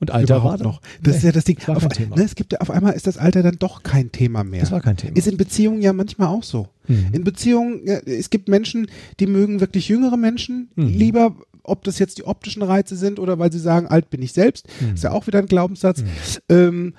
Und 0.00 0.12
Alter 0.12 0.36
Überhaupt 0.36 0.60
war 0.60 0.66
noch. 0.66 0.80
Das 1.02 1.16
ist 1.16 1.22
Nee, 1.22 1.28
ja 1.30 1.32
das 1.32 1.44
Ding. 1.44 1.58
Auf, 1.66 1.82
ne, 1.82 2.22
es 2.22 2.36
gibt 2.36 2.52
ja, 2.52 2.60
auf 2.60 2.70
einmal 2.70 2.92
ist 2.92 3.08
das 3.08 3.18
Alter 3.18 3.42
dann 3.42 3.56
doch 3.58 3.82
kein 3.82 4.12
Thema 4.12 4.44
mehr. 4.44 4.60
Das 4.60 4.70
war 4.70 4.80
kein 4.80 4.96
Thema. 4.96 5.16
Ist 5.16 5.26
in 5.26 5.36
Beziehungen 5.36 5.82
ja 5.82 5.92
manchmal 5.92 6.28
auch 6.28 6.44
so. 6.44 6.68
Mhm. 6.86 7.08
In 7.12 7.24
Beziehungen, 7.24 7.80
ja, 7.84 7.96
es 7.98 8.30
gibt 8.30 8.48
Menschen, 8.48 8.86
die 9.18 9.26
mögen 9.26 9.58
wirklich 9.60 9.88
jüngere 9.88 10.16
Menschen 10.16 10.70
Mhm. 10.76 10.86
lieber, 10.86 11.34
ob 11.64 11.82
das 11.82 11.98
jetzt 11.98 12.18
die 12.18 12.24
optischen 12.24 12.62
Reize 12.62 12.94
sind 12.96 13.18
oder 13.18 13.40
weil 13.40 13.50
sie 13.50 13.58
sagen, 13.58 13.88
alt 13.88 14.08
bin 14.08 14.22
ich 14.22 14.32
selbst. 14.32 14.68
Mhm. 14.80 14.94
Ist 14.94 15.02
ja 15.02 15.10
auch 15.10 15.26
wieder 15.26 15.40
ein 15.40 15.46
Glaubenssatz. 15.46 16.04
Ähm, 16.48 16.94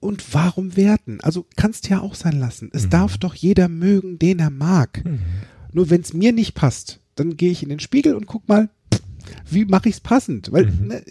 und 0.00 0.34
warum 0.34 0.76
werten? 0.76 1.18
Also 1.20 1.46
kannst 1.56 1.88
ja 1.88 2.00
auch 2.00 2.14
sein 2.14 2.38
lassen. 2.38 2.70
Es 2.72 2.88
darf 2.88 3.18
doch 3.18 3.34
jeder 3.34 3.68
mögen, 3.68 4.18
den 4.18 4.38
er 4.38 4.50
mag. 4.50 5.04
Mhm. 5.04 5.18
Nur 5.72 5.90
wenn 5.90 6.00
es 6.00 6.12
mir 6.14 6.32
nicht 6.32 6.54
passt, 6.54 7.00
dann 7.14 7.36
gehe 7.36 7.50
ich 7.50 7.62
in 7.62 7.68
den 7.68 7.80
Spiegel 7.80 8.14
und 8.14 8.26
guck 8.26 8.48
mal, 8.48 8.70
wie 9.50 9.64
mache 9.66 9.88
ich 9.88 9.96
es 9.96 10.00
passend? 10.00 10.50
Weil 10.52 10.66
Mhm. 10.66 10.86
ne, 10.88 11.02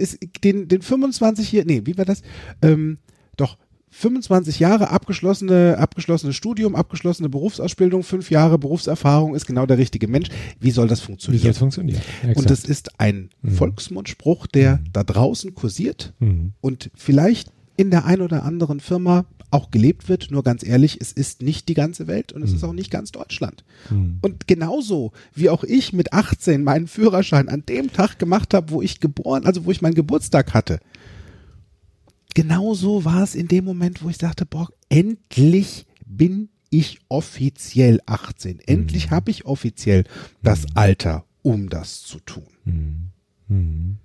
den, 0.43 0.67
den 0.67 0.81
25 0.81 1.47
hier, 1.47 1.65
nee, 1.65 1.81
wie 1.85 1.97
war 1.97 2.05
das? 2.05 2.21
Ähm, 2.61 2.97
doch 3.37 3.57
25 3.91 4.59
Jahre 4.59 4.89
abgeschlossene, 4.91 5.77
abgeschlossenes 5.79 6.35
Studium, 6.35 6.75
abgeschlossene 6.75 7.27
Berufsausbildung, 7.29 8.03
fünf 8.03 8.29
Jahre 8.29 8.59
Berufserfahrung 8.59 9.33
ist 9.35 9.45
genau 9.47 9.65
der 9.65 9.77
richtige 9.79 10.07
Mensch. 10.07 10.29
Wie 10.59 10.71
soll 10.71 10.87
das 10.87 11.01
Wie 11.01 11.05
funktionieren? 11.05 11.41
soll 11.43 11.51
es 11.51 11.57
funktionieren? 11.57 12.01
und 12.35 12.49
das 12.49 12.65
ist 12.65 12.99
ein 12.99 13.29
Volksmundspruch, 13.43 14.47
der 14.47 14.79
da 14.93 15.03
draußen 15.03 15.53
kursiert 15.55 16.13
Mhm. 16.19 16.53
und 16.61 16.91
vielleicht 16.95 17.51
in 17.79 17.91
der 17.91 18.03
ein 18.03 18.19
oder 18.19 18.43
anderen 18.43 18.81
Firma 18.81 19.23
auch 19.51 19.71
gelebt 19.71 20.09
wird. 20.09 20.31
Nur 20.31 20.43
ganz 20.43 20.65
ehrlich, 20.65 20.97
es 20.99 21.13
ist 21.13 21.41
nicht 21.41 21.69
die 21.69 21.75
ganze 21.75 22.07
Welt 22.07 22.33
und 22.33 22.43
es 22.43 22.51
ist 22.51 22.65
auch 22.65 22.73
nicht 22.73 22.91
ganz 22.91 23.13
Deutschland. 23.13 23.63
Mhm. 23.89 24.19
Und 24.21 24.47
genauso 24.47 25.13
wie 25.33 25.49
auch 25.49 25.63
ich 25.63 25.93
mit 25.93 26.11
18 26.11 26.61
meinen 26.61 26.87
Führerschein 26.87 27.47
an 27.47 27.63
dem 27.65 27.93
Tag 27.93 28.19
gemacht 28.19 28.53
habe, 28.53 28.71
wo 28.71 28.81
ich 28.81 28.99
geboren, 28.99 29.45
also 29.45 29.63
wo 29.63 29.71
ich 29.71 29.81
meinen 29.81 29.93
Geburtstag 29.93 30.53
hatte. 30.53 30.81
Genauso 32.35 33.05
war 33.05 33.23
es 33.23 33.33
in 33.33 33.47
dem 33.47 33.63
Moment, 33.63 34.03
wo 34.03 34.09
ich 34.09 34.17
sagte, 34.17 34.45
boah, 34.45 34.67
endlich 34.89 35.85
bin 36.05 36.49
ich 36.69 36.99
offiziell 37.07 38.01
18. 38.07 38.59
Endlich 38.59 39.09
habe 39.09 39.31
ich 39.31 39.45
offiziell 39.45 40.03
das 40.43 40.65
Alter, 40.75 41.23
um 41.43 41.69
das 41.69 42.01
zu 42.01 42.19
tun. 42.19 42.43
Mhm. 43.47 43.97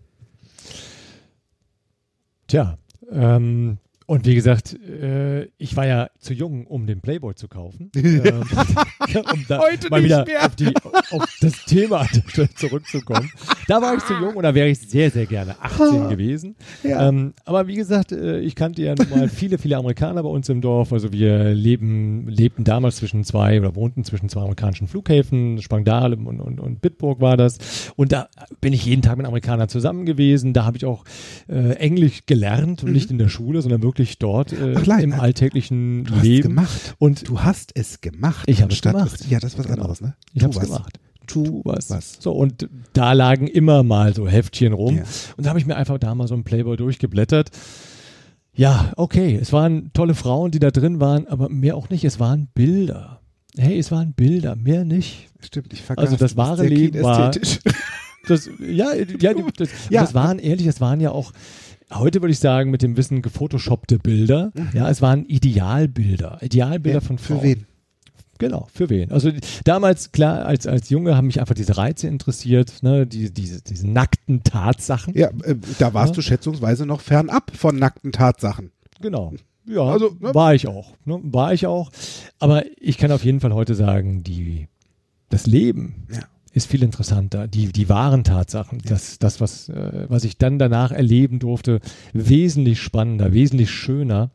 Tja, 2.46 2.78
ähm, 3.11 3.78
und 4.07 4.26
wie 4.26 4.34
gesagt, 4.34 4.74
äh, 4.74 5.44
ich 5.57 5.76
war 5.76 5.86
ja 5.86 6.11
zu 6.18 6.34
jung, 6.34 6.66
um 6.66 6.86
den 6.86 7.00
Playboy 7.00 7.34
zu 7.34 7.48
kaufen. 7.48 7.90
ähm, 7.96 8.42
um 9.32 9.44
da 9.48 9.61
Heute 9.61 9.88
mal 9.88 10.02
nicht 10.02 10.11
wieder 10.11 10.24
mehr. 10.26 10.44
Auf, 10.44 10.57
die, 10.57 10.72
auf 11.11 11.36
das 11.40 11.64
Thema 11.64 12.07
zurückzukommen. 12.57 13.30
Da 13.66 13.80
war 13.80 13.96
ich 13.96 14.05
zu 14.05 14.12
jung 14.12 14.34
und 14.34 14.42
da 14.42 14.55
wäre 14.55 14.68
ich 14.68 14.78
sehr, 14.78 15.11
sehr 15.11 15.24
gerne 15.24 15.57
18 15.59 16.11
gewesen. 16.11 16.55
Ja. 16.82 17.09
Ähm, 17.09 17.32
aber 17.46 17.66
wie 17.66 17.76
gesagt, 17.76 18.12
äh, 18.12 18.40
ich 18.40 18.55
kannte 18.55 18.82
ja 18.82 18.94
nun 18.94 19.09
mal 19.09 19.28
viele, 19.30 19.57
viele 19.57 19.78
Amerikaner 19.78 20.22
bei 20.22 20.28
uns 20.28 20.50
im 20.50 20.61
Dorf. 20.61 20.92
Also 20.92 21.11
wir 21.11 21.55
leben, 21.55 22.28
lebten 22.28 22.64
damals 22.64 22.96
zwischen 22.96 23.24
zwei 23.24 23.59
oder 23.59 23.74
wohnten 23.74 24.05
zwischen 24.05 24.28
zwei 24.28 24.42
amerikanischen 24.42 24.86
Flughäfen, 24.86 25.62
Spangdahl 25.62 26.12
und, 26.12 26.40
und, 26.40 26.61
und 26.61 26.82
Bitburg 26.82 27.22
war 27.22 27.38
das. 27.38 27.92
Und 27.96 28.12
da 28.12 28.28
bin 28.61 28.74
ich 28.74 28.84
jeden 28.84 29.00
Tag 29.00 29.16
mit 29.16 29.26
Amerikanern 29.26 29.70
zusammen 29.70 30.05
gewesen. 30.05 30.52
Da 30.52 30.66
habe 30.66 30.76
ich 30.76 30.84
auch 30.84 31.05
äh, 31.48 31.72
Englisch 31.76 32.26
gelernt 32.26 32.84
und 32.84 32.92
nicht 32.92 33.11
in 33.11 33.16
der 33.16 33.28
Schule, 33.28 33.62
sondern 33.62 33.82
wirklich 33.82 33.93
dort 34.18 34.53
äh. 34.53 34.74
Ach, 34.76 34.99
im 35.01 35.12
äh, 35.12 35.16
alltäglichen 35.16 36.05
Du 36.05 36.14
hast 36.16 36.22
Leben. 36.22 36.49
gemacht. 36.51 36.95
Und 36.99 37.28
Du 37.28 37.40
hast 37.40 37.72
es 37.74 38.01
gemacht. 38.01 38.45
Ich 38.49 38.62
habe 38.62 38.72
es 38.72 38.80
gemacht. 38.80 39.24
Ja, 39.30 39.38
das 39.40 39.53
ist 39.55 39.59
was 39.59 39.66
Genau. 39.66 39.78
anderes, 39.82 40.01
ne? 40.01 40.14
ich 40.32 40.42
habe 40.42 40.53
es 40.55 40.61
gemacht. 40.61 40.99
Tu, 41.26 41.62
was. 41.64 41.88
was. 41.90 42.18
So, 42.20 42.32
und 42.32 42.68
da 42.92 43.12
lagen 43.12 43.47
immer 43.47 43.82
mal 43.82 44.14
so 44.14 44.28
Heftchen 44.28 44.72
rum. 44.74 44.97
Ja. 44.99 45.05
Und 45.36 45.45
da 45.47 45.51
habe 45.51 45.59
ich 45.59 45.64
mir 45.66 45.76
einfach 45.76 45.99
da 45.99 46.14
mal 46.14 46.28
so 46.28 46.34
einen 46.34 46.45
Playboy 46.45 46.76
durchgeblättert. 46.76 47.51
Ja, 48.57 48.92
okay, 48.97 49.36
es 49.40 49.53
waren 49.53 49.90
tolle 49.95 50.14
Frauen, 50.14 50.51
die 50.51 50.59
da 50.61 50.70
drin 50.70 51.01
waren, 51.01 51.26
aber 51.26 51.49
mehr 51.49 51.76
auch 51.76 51.88
nicht. 51.88 52.05
Es 52.05 52.20
waren 52.20 52.49
Bilder. 52.55 53.20
Hey, 53.57 53.78
es 53.78 53.90
waren 53.90 54.12
Bilder, 54.12 54.55
mehr 54.55 54.84
nicht. 54.84 55.28
Stimmt, 55.40 55.72
ich 55.72 55.82
vergaß. 55.82 56.05
Also 56.05 56.16
das 56.16 56.36
wahre 56.36 56.66
Leben 56.66 57.03
war-. 57.03 57.30
Das, 58.26 58.49
ja, 58.59 58.95
ja, 58.95 59.34
das, 59.55 59.68
Ja. 59.90 60.01
das 60.01 60.14
waren 60.14 60.38
ehrlich, 60.38 60.64
das 60.64 60.80
waren 60.80 60.99
ja 60.99 61.11
auch, 61.11 61.32
heute 61.95 62.22
würde 62.22 62.32
ich 62.32 62.38
sagen, 62.38 62.70
mit 62.70 62.82
dem 62.82 62.97
Wissen 62.97 63.22
gefotoshoppte 63.22 63.99
Bilder. 63.99 64.53
Ja, 64.72 64.88
es 64.90 65.01
waren 65.03 65.24
Idealbilder. 65.26 66.38
Idealbilder 66.42 67.01
Mhm. 67.01 67.03
Ja, 67.03 67.07
von 67.07 67.18
Frauen. 67.18 67.38
Für 67.40 67.45
wen? 67.47 67.66
Genau, 68.38 68.66
für 68.72 68.90
wen? 68.90 69.12
Also 69.12 69.30
damals, 69.62 70.11
klar, 70.11 70.45
als, 70.45 70.66
als 70.66 70.90
Junge 70.90 71.16
haben 71.16 71.26
mich 71.28 71.40
einfach 71.40 71.55
diese 71.55 71.76
Reize 71.76 72.09
interessiert, 72.09 72.82
ne, 72.82 73.07
die, 73.07 73.32
diese, 73.32 73.62
diese 73.62 73.88
nackten 73.88 74.42
Tatsachen. 74.42 75.14
Ja, 75.16 75.28
äh, 75.45 75.55
da 75.78 75.95
warst 75.95 76.11
Ja. 76.12 76.16
du 76.16 76.22
schätzungsweise 76.22 76.84
noch 76.84 77.01
fernab 77.01 77.53
von 77.57 77.76
nackten 77.76 78.11
Tatsachen. 78.11 78.72
Genau. 79.01 79.32
Ja, 79.66 79.82
Also, 79.84 80.16
ne? 80.20 80.34
war 80.34 80.53
ich 80.55 80.66
auch. 80.66 80.95
Ne, 81.05 81.20
war 81.22 81.55
ich 81.55 81.66
auch. 81.68 81.90
Aber 82.40 82.64
ich 82.80 82.99
kann 82.99 83.12
auf 83.12 83.24
jeden 83.24 83.38
Fall 83.40 83.55
heute 83.55 83.74
sagen, 83.76 84.22
die, 84.24 84.66
das 85.30 85.47
Leben 85.47 86.07
Ja. 86.12 86.18
Ist 86.55 86.70
viel 86.70 86.84
interessanter. 86.84 87.48
Die, 87.48 87.72
die 87.72 87.88
wahren 87.88 88.22
Tatsachen, 88.22 88.78
das, 88.84 89.18
das 89.18 89.40
was, 89.40 89.68
äh, 89.68 90.07
was 90.09 90.24
ich 90.24 90.38
dann 90.38 90.59
danach 90.59 90.92
erleben 90.92 91.40
durfte, 91.40 91.80
wesentlich 92.12 92.80
spannender, 92.80 93.32
wesentlich 93.32 93.70
schöner 93.70 94.30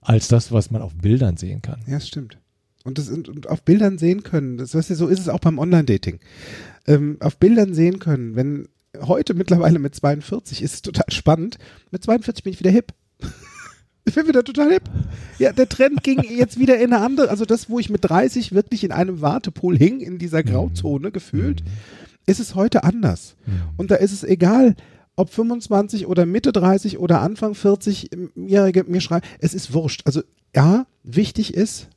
als 0.00 0.28
das, 0.28 0.52
was 0.52 0.70
man 0.70 0.82
auf 0.82 0.94
Bildern 0.94 1.36
sehen 1.36 1.62
kann. 1.62 1.80
Ja, 1.86 1.94
das 1.94 2.06
stimmt. 2.06 2.38
Und, 2.84 2.98
das, 2.98 3.08
und, 3.08 3.28
und 3.28 3.48
auf 3.48 3.62
Bildern 3.62 3.98
sehen 3.98 4.22
können, 4.22 4.56
das 4.56 4.74
weißt 4.74 4.90
du, 4.90 4.94
so 4.94 5.08
ist 5.08 5.18
es 5.18 5.28
auch 5.28 5.40
beim 5.40 5.58
Online-Dating. 5.58 6.20
Ähm, 6.86 7.16
auf 7.20 7.38
Bildern 7.38 7.74
sehen 7.74 7.98
können, 7.98 8.36
wenn 8.36 8.68
heute 9.00 9.34
mittlerweile 9.34 9.80
mit 9.80 9.94
42 9.94 10.62
ist 10.62 10.74
es 10.74 10.82
total 10.82 11.10
spannend, 11.10 11.58
mit 11.90 12.04
42 12.04 12.44
bin 12.44 12.52
ich 12.52 12.60
wieder 12.60 12.70
hip. 12.70 12.92
Ich 14.04 14.14
bin 14.14 14.28
wieder 14.28 14.44
total 14.44 14.72
hip. 14.72 14.82
Ja, 15.38 15.52
der 15.52 15.68
Trend 15.68 16.02
ging 16.02 16.22
jetzt 16.30 16.58
wieder 16.58 16.76
in 16.76 16.92
eine 16.92 17.04
andere, 17.04 17.30
also 17.30 17.44
das, 17.44 17.70
wo 17.70 17.78
ich 17.78 17.90
mit 17.90 18.04
30 18.04 18.52
wirklich 18.52 18.84
in 18.84 18.92
einem 18.92 19.20
Wartepool 19.20 19.76
hing, 19.76 20.00
in 20.00 20.18
dieser 20.18 20.42
Grauzone 20.42 21.10
gefühlt, 21.10 21.62
ist 22.26 22.40
es 22.40 22.54
heute 22.54 22.84
anders. 22.84 23.36
Und 23.76 23.90
da 23.90 23.96
ist 23.96 24.12
es 24.12 24.24
egal, 24.24 24.76
ob 25.16 25.32
25 25.32 26.06
oder 26.06 26.26
Mitte 26.26 26.52
30 26.52 26.98
oder 26.98 27.20
Anfang 27.20 27.52
40-Jährige 27.52 28.84
mir 28.84 29.00
schreiben, 29.00 29.26
es 29.38 29.54
ist 29.54 29.72
wurscht. 29.72 30.02
Also 30.04 30.22
ja, 30.54 30.86
wichtig 31.02 31.54
ist, 31.54 31.88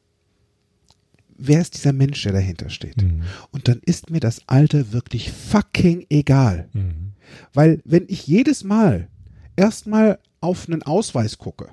wer 1.37 1.61
ist 1.61 1.75
dieser 1.75 1.93
Mensch, 1.93 2.21
der 2.23 2.33
dahinter 2.33 2.69
steht? 2.69 3.01
Mhm. 3.01 3.23
Und 3.51 3.67
dann 3.67 3.79
ist 3.85 4.09
mir 4.09 4.19
das 4.19 4.41
Alter 4.47 4.91
wirklich 4.91 5.31
fucking 5.31 6.05
egal. 6.09 6.69
Mhm. 6.73 7.13
Weil 7.53 7.81
wenn 7.85 8.05
ich 8.07 8.27
jedes 8.27 8.63
Mal 8.63 9.07
erstmal 9.55 10.19
auf 10.39 10.67
einen 10.67 10.83
Ausweis 10.83 11.37
gucke, 11.37 11.69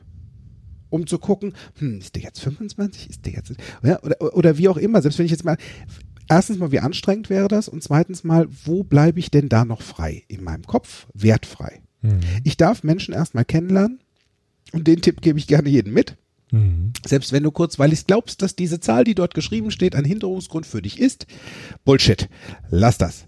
um 0.95 1.09
zu 1.09 1.19
gucken, 1.19 1.55
hm, 1.79 1.99
ist 1.99 2.15
der 2.15 2.23
jetzt 2.23 2.41
25, 2.41 3.11
ist 3.11 3.27
der 3.27 3.33
jetzt, 3.33 3.53
ja, 3.83 4.01
oder, 4.03 4.37
oder 4.37 4.59
wie 4.59 4.69
auch 4.69 4.77
immer, 4.77 5.03
selbst 5.03 5.19
wenn 5.19 5.27
ich 5.27 5.33
jetzt 5.33 5.45
mal, 5.45 5.57
erstens 6.29 6.59
mal, 6.59 6.71
wie 6.71 6.79
anstrengend 6.79 7.31
wäre 7.31 7.49
das 7.49 7.69
und 7.69 7.83
zweitens 7.83 8.23
mal, 8.23 8.47
wo 8.65 8.85
bleibe 8.85 9.19
ich 9.19 9.31
denn 9.31 9.49
da 9.49 9.65
noch 9.65 9.83
frei 9.83 10.23
in 10.29 10.45
meinem 10.45 10.63
Kopf, 10.63 11.09
wertfrei? 11.13 11.83
Mhm. 12.01 12.21
Ich 12.45 12.57
darf 12.57 12.85
Menschen 12.85 13.13
erstmal 13.13 13.45
kennenlernen 13.45 13.99
und 14.73 14.87
den 14.87 15.03
Tipp 15.03 15.21
gebe 15.21 15.39
ich 15.39 15.49
gerne 15.49 15.69
jedem 15.69 15.93
mit. 15.93 16.17
Mhm. 16.53 16.93
Selbst 17.05 17.33
wenn 17.33 17.43
du 17.43 17.51
kurzweilig 17.51 18.07
glaubst, 18.07 18.41
dass 18.41 18.55
diese 18.55 18.79
Zahl, 18.79 19.03
die 19.03 19.17
dort 19.17 19.35
geschrieben 19.35 19.73
steht, 19.73 19.97
ein 19.97 20.05
Hinderungsgrund 20.05 20.65
für 20.65 20.81
dich 20.81 21.01
ist, 21.01 21.27
Bullshit. 21.85 22.29
Lass 22.71 22.99
das. 22.99 23.27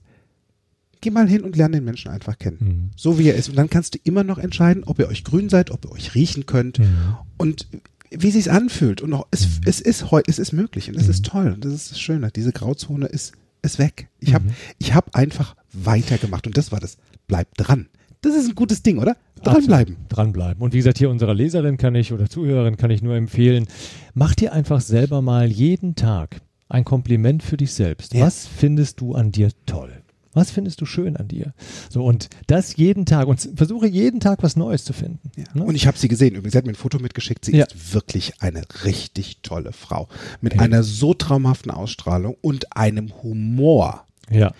Geh 1.01 1.11
mal 1.11 1.29
hin 1.29 1.43
und 1.43 1.57
lerne 1.57 1.77
den 1.79 1.85
Menschen 1.85 2.11
einfach 2.11 2.39
kennen. 2.39 2.59
Mhm. 2.61 2.91
So 2.97 3.19
wie 3.19 3.29
er 3.29 3.35
ist. 3.35 3.49
Und 3.49 3.57
dann 3.57 3.71
kannst 3.71 3.95
du 3.95 3.99
immer 4.05 4.25
noch 4.25 4.39
entscheiden, 4.39 4.85
ob 4.85 4.99
ihr 4.99 5.09
euch 5.09 5.25
grün 5.25 5.49
seid, 5.49 5.71
ob 5.71 5.85
ihr 5.85 5.93
euch 5.93 6.15
riechen 6.15 6.47
könnt 6.47 6.79
Mhm. 6.79 7.17
und 7.39 7.69
wie 8.11 8.31
sich's 8.31 8.49
anfühlt. 8.49 9.01
Und 9.03 9.13
auch, 9.13 9.27
es, 9.31 9.61
es 9.65 9.81
ist 9.81 10.07
es 10.27 10.39
ist 10.39 10.53
möglich 10.53 10.89
und 10.89 10.97
es 10.97 11.09
ist 11.09 11.27
toll. 11.27 11.53
Und 11.53 11.65
das 11.65 11.73
ist 11.73 11.91
das 11.93 12.01
Schöne. 12.01 12.31
Diese 12.35 12.53
Grauzone 12.53 13.07
ist, 13.07 13.33
ist 13.63 13.79
weg. 13.79 14.09
Ich 14.21 14.33
habe 14.33 14.45
ich 14.79 14.95
hab 14.95 15.15
einfach 15.17 15.57
weitergemacht. 15.73 16.47
Und 16.47 16.57
das 16.57 16.73
war 16.73 16.81
das. 16.81 16.97
Bleib 17.27 17.55
dran. 17.57 17.89
Das 18.21 18.35
ist 18.35 18.49
ein 18.49 18.55
gutes 18.55 18.83
Ding, 18.83 18.99
oder? 18.99 19.17
Dranbleiben. 19.43 19.95
Absolut. 19.95 20.17
Dranbleiben. 20.17 20.63
Und 20.63 20.73
wie 20.73 20.79
gesagt, 20.79 20.99
hier 20.99 21.11
unserer 21.11 21.35
Leserin 21.35 21.77
kann 21.77 21.95
ich 21.95 22.13
oder 22.13 22.29
Zuhörerin 22.31 22.77
kann 22.77 22.91
ich 22.91 23.03
nur 23.03 23.15
empfehlen, 23.15 23.67
mach 24.15 24.35
dir 24.35 24.53
einfach 24.53 24.81
selber 24.81 25.21
mal 25.21 25.51
jeden 25.51 25.95
Tag 25.97 26.41
ein 26.69 26.85
Kompliment 26.85 27.43
für 27.43 27.57
dich 27.57 27.73
selbst. 27.73 28.15
Ja. 28.15 28.27
Was 28.27 28.47
findest 28.47 29.01
du 29.01 29.15
an 29.15 29.33
dir 29.33 29.51
toll? 29.67 29.93
Was 30.37 30.51
findest 30.51 30.83
du 30.83 30.87
schön 30.87 31.17
an 31.17 31.29
dir? 31.29 31.55
So, 31.89 32.05
und 32.05 32.29
das 32.47 32.77
jeden 32.77 33.07
Tag 33.07 33.27
und 33.27 33.41
versuche 33.57 33.87
jeden 33.87 34.21
Tag 34.21 34.43
was 34.43 34.55
Neues 34.55 34.85
zu 34.85 34.93
finden. 34.93 35.31
Ja. 35.37 35.45
Ne? 35.55 35.65
Und 35.65 35.75
ich 35.75 35.87
habe 35.87 35.97
sie 35.97 36.09
gesehen. 36.09 36.35
Übrigens, 36.35 36.53
sie 36.53 36.59
hat 36.59 36.67
mir 36.67 36.73
ein 36.73 36.77
Foto 36.77 36.99
mitgeschickt. 36.99 37.47
Sie 37.47 37.57
Ja. 37.57 37.65
ist 37.65 37.95
wirklich 37.95 38.43
eine 38.43 38.63
richtig 38.85 39.39
tolle 39.43 39.73
Frau. 39.73 40.09
Mit 40.43 40.55
Ja. 40.55 40.61
einer 40.61 40.83
so 40.83 41.15
traumhaften 41.15 41.71
Ausstrahlung 41.71 42.37
und 42.43 42.77
einem 42.77 43.13
Humor. 43.23 44.05
ja. 44.31 44.53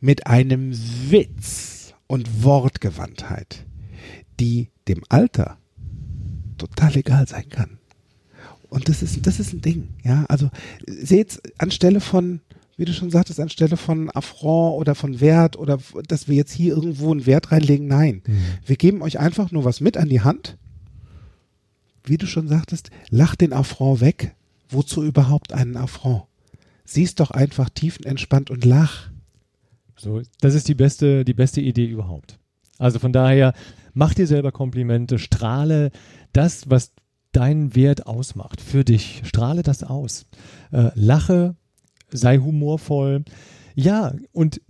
Mit 0.00 0.26
einem 0.26 0.72
Witz 1.10 1.94
und 2.08 2.42
Wortgewandtheit, 2.42 3.64
die 4.40 4.70
dem 4.88 5.02
Alter 5.10 5.58
total 6.58 6.96
egal 6.96 7.28
sein 7.28 7.48
kann. 7.50 7.78
Und 8.68 8.88
das 8.88 9.02
ist, 9.02 9.26
das 9.26 9.38
ist 9.40 9.52
ein 9.52 9.60
Ding, 9.60 9.88
ja. 10.04 10.24
Also 10.28 10.48
seht 10.86 11.40
anstelle 11.58 12.00
von, 12.00 12.40
wie 12.80 12.86
du 12.86 12.94
schon 12.94 13.10
sagtest, 13.10 13.38
anstelle 13.38 13.76
von 13.76 14.08
Affront 14.08 14.80
oder 14.80 14.94
von 14.94 15.20
Wert 15.20 15.58
oder 15.58 15.78
dass 16.08 16.28
wir 16.28 16.34
jetzt 16.34 16.52
hier 16.52 16.74
irgendwo 16.74 17.12
einen 17.12 17.26
Wert 17.26 17.52
reinlegen, 17.52 17.86
nein. 17.86 18.22
Wir 18.64 18.76
geben 18.76 19.02
euch 19.02 19.18
einfach 19.18 19.52
nur 19.52 19.66
was 19.66 19.82
mit 19.82 19.98
an 19.98 20.08
die 20.08 20.22
Hand. 20.22 20.56
Wie 22.02 22.16
du 22.16 22.26
schon 22.26 22.48
sagtest, 22.48 22.90
lach 23.10 23.36
den 23.36 23.52
Affront 23.52 24.00
weg. 24.00 24.34
Wozu 24.70 25.04
überhaupt 25.04 25.52
einen 25.52 25.76
Affront? 25.76 26.22
Siehst 26.86 27.20
doch 27.20 27.30
einfach 27.30 27.68
tiefenentspannt 27.68 28.48
und 28.48 28.64
lach. 28.64 29.10
So, 29.98 30.22
das 30.40 30.54
ist 30.54 30.66
die 30.66 30.74
beste, 30.74 31.26
die 31.26 31.34
beste 31.34 31.60
Idee 31.60 31.84
überhaupt. 31.84 32.38
Also 32.78 32.98
von 32.98 33.12
daher, 33.12 33.52
mach 33.92 34.14
dir 34.14 34.26
selber 34.26 34.52
Komplimente, 34.52 35.18
strahle 35.18 35.90
das, 36.32 36.70
was 36.70 36.92
deinen 37.32 37.74
Wert 37.74 38.06
ausmacht, 38.06 38.62
für 38.62 38.84
dich. 38.84 39.20
Strahle 39.26 39.62
das 39.62 39.84
aus. 39.84 40.24
Äh, 40.72 40.92
lache, 40.94 41.56
sei 42.12 42.38
humorvoll. 42.38 43.24
Ja, 43.74 44.14
und 44.32 44.60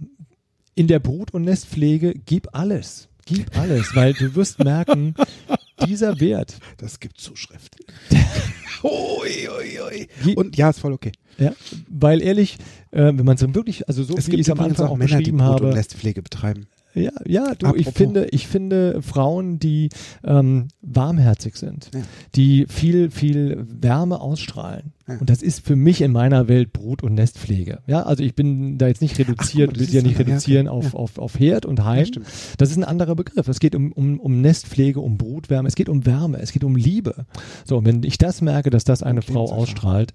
in 0.74 0.86
der 0.86 0.98
Brut- 0.98 1.32
und 1.32 1.42
Nestpflege 1.42 2.14
gib 2.26 2.48
alles. 2.52 3.08
Gib 3.26 3.56
alles, 3.56 3.94
weil 3.94 4.12
du 4.14 4.34
wirst 4.34 4.58
merken, 4.62 5.14
dieser 5.86 6.18
Wert, 6.20 6.58
Das 6.78 7.00
gibt 7.00 7.18
Zuschrift. 7.20 7.76
ui, 8.82 9.48
ui, 9.48 10.08
ui. 10.24 10.34
Und 10.34 10.56
ja, 10.56 10.70
ist 10.70 10.80
voll 10.80 10.92
okay. 10.92 11.12
ja, 11.38 11.52
weil 11.88 12.22
ehrlich, 12.22 12.56
äh, 12.90 13.12
wenn 13.14 13.24
man 13.24 13.36
so 13.36 13.54
wirklich, 13.54 13.88
also 13.88 14.02
so 14.02 14.16
es 14.16 14.26
wie 14.26 14.32
gibt 14.32 14.40
ich 14.40 14.48
es 14.48 14.50
am 14.50 14.60
Anfang 14.60 14.86
auch 14.86 14.92
auch 14.92 14.96
Männer, 14.96 15.18
die 15.18 15.32
Brut- 15.32 15.40
und 15.40 15.66
habe, 15.66 15.74
Nestpflege 15.74 16.22
betreiben. 16.22 16.66
Ja, 16.92 17.12
ja, 17.24 17.54
du, 17.54 17.74
ich 17.76 17.88
finde, 17.90 18.26
ich 18.32 18.48
finde 18.48 19.00
Frauen, 19.00 19.58
die 19.60 19.90
ähm, 20.24 20.68
warmherzig 20.82 21.56
sind, 21.56 21.90
Ja. 21.94 22.00
die 22.34 22.66
viel, 22.68 23.10
viel 23.10 23.64
Wärme 23.68 24.20
ausstrahlen. 24.20 24.92
Ja. 25.06 25.18
Und 25.18 25.30
das 25.30 25.42
ist 25.42 25.64
für 25.64 25.76
mich 25.76 26.00
in 26.00 26.10
meiner 26.12 26.48
Welt 26.48 26.72
Brut- 26.72 27.02
und 27.02 27.14
Nestpflege. 27.14 27.78
Ja, 27.86 28.02
also 28.02 28.24
ich 28.24 28.34
bin 28.34 28.76
da 28.78 28.88
jetzt 28.88 29.02
nicht 29.02 29.18
reduziert, 29.18 29.70
Ach, 29.72 29.76
mal, 29.78 29.86
will 29.86 29.94
ja 29.94 30.02
nicht 30.02 30.18
reduzieren 30.18 30.68
okay. 30.68 30.86
auf, 30.86 30.94
auf, 30.94 31.18
auf 31.18 31.38
Herd 31.38 31.64
und 31.64 31.84
Heim. 31.84 32.06
Ja, 32.12 32.22
das 32.58 32.70
ist 32.70 32.76
ein 32.76 32.84
anderer 32.84 33.14
Begriff. 33.14 33.46
Es 33.46 33.60
geht 33.60 33.74
um, 33.74 33.92
um, 33.92 34.18
um 34.18 34.40
Nestpflege, 34.40 35.00
um 35.00 35.16
Brutwärme, 35.16 35.68
es 35.68 35.76
geht 35.76 35.88
um 35.88 36.06
Wärme, 36.06 36.38
es 36.40 36.52
geht 36.52 36.64
um 36.64 36.74
Liebe. 36.74 37.26
So, 37.64 37.78
und 37.78 37.84
wenn 37.86 38.02
ich 38.02 38.18
das 38.18 38.40
merke, 38.40 38.70
dass 38.70 38.84
das 38.84 39.02
eine 39.02 39.22
Frau 39.22 39.50
ausstrahlt, 39.50 40.12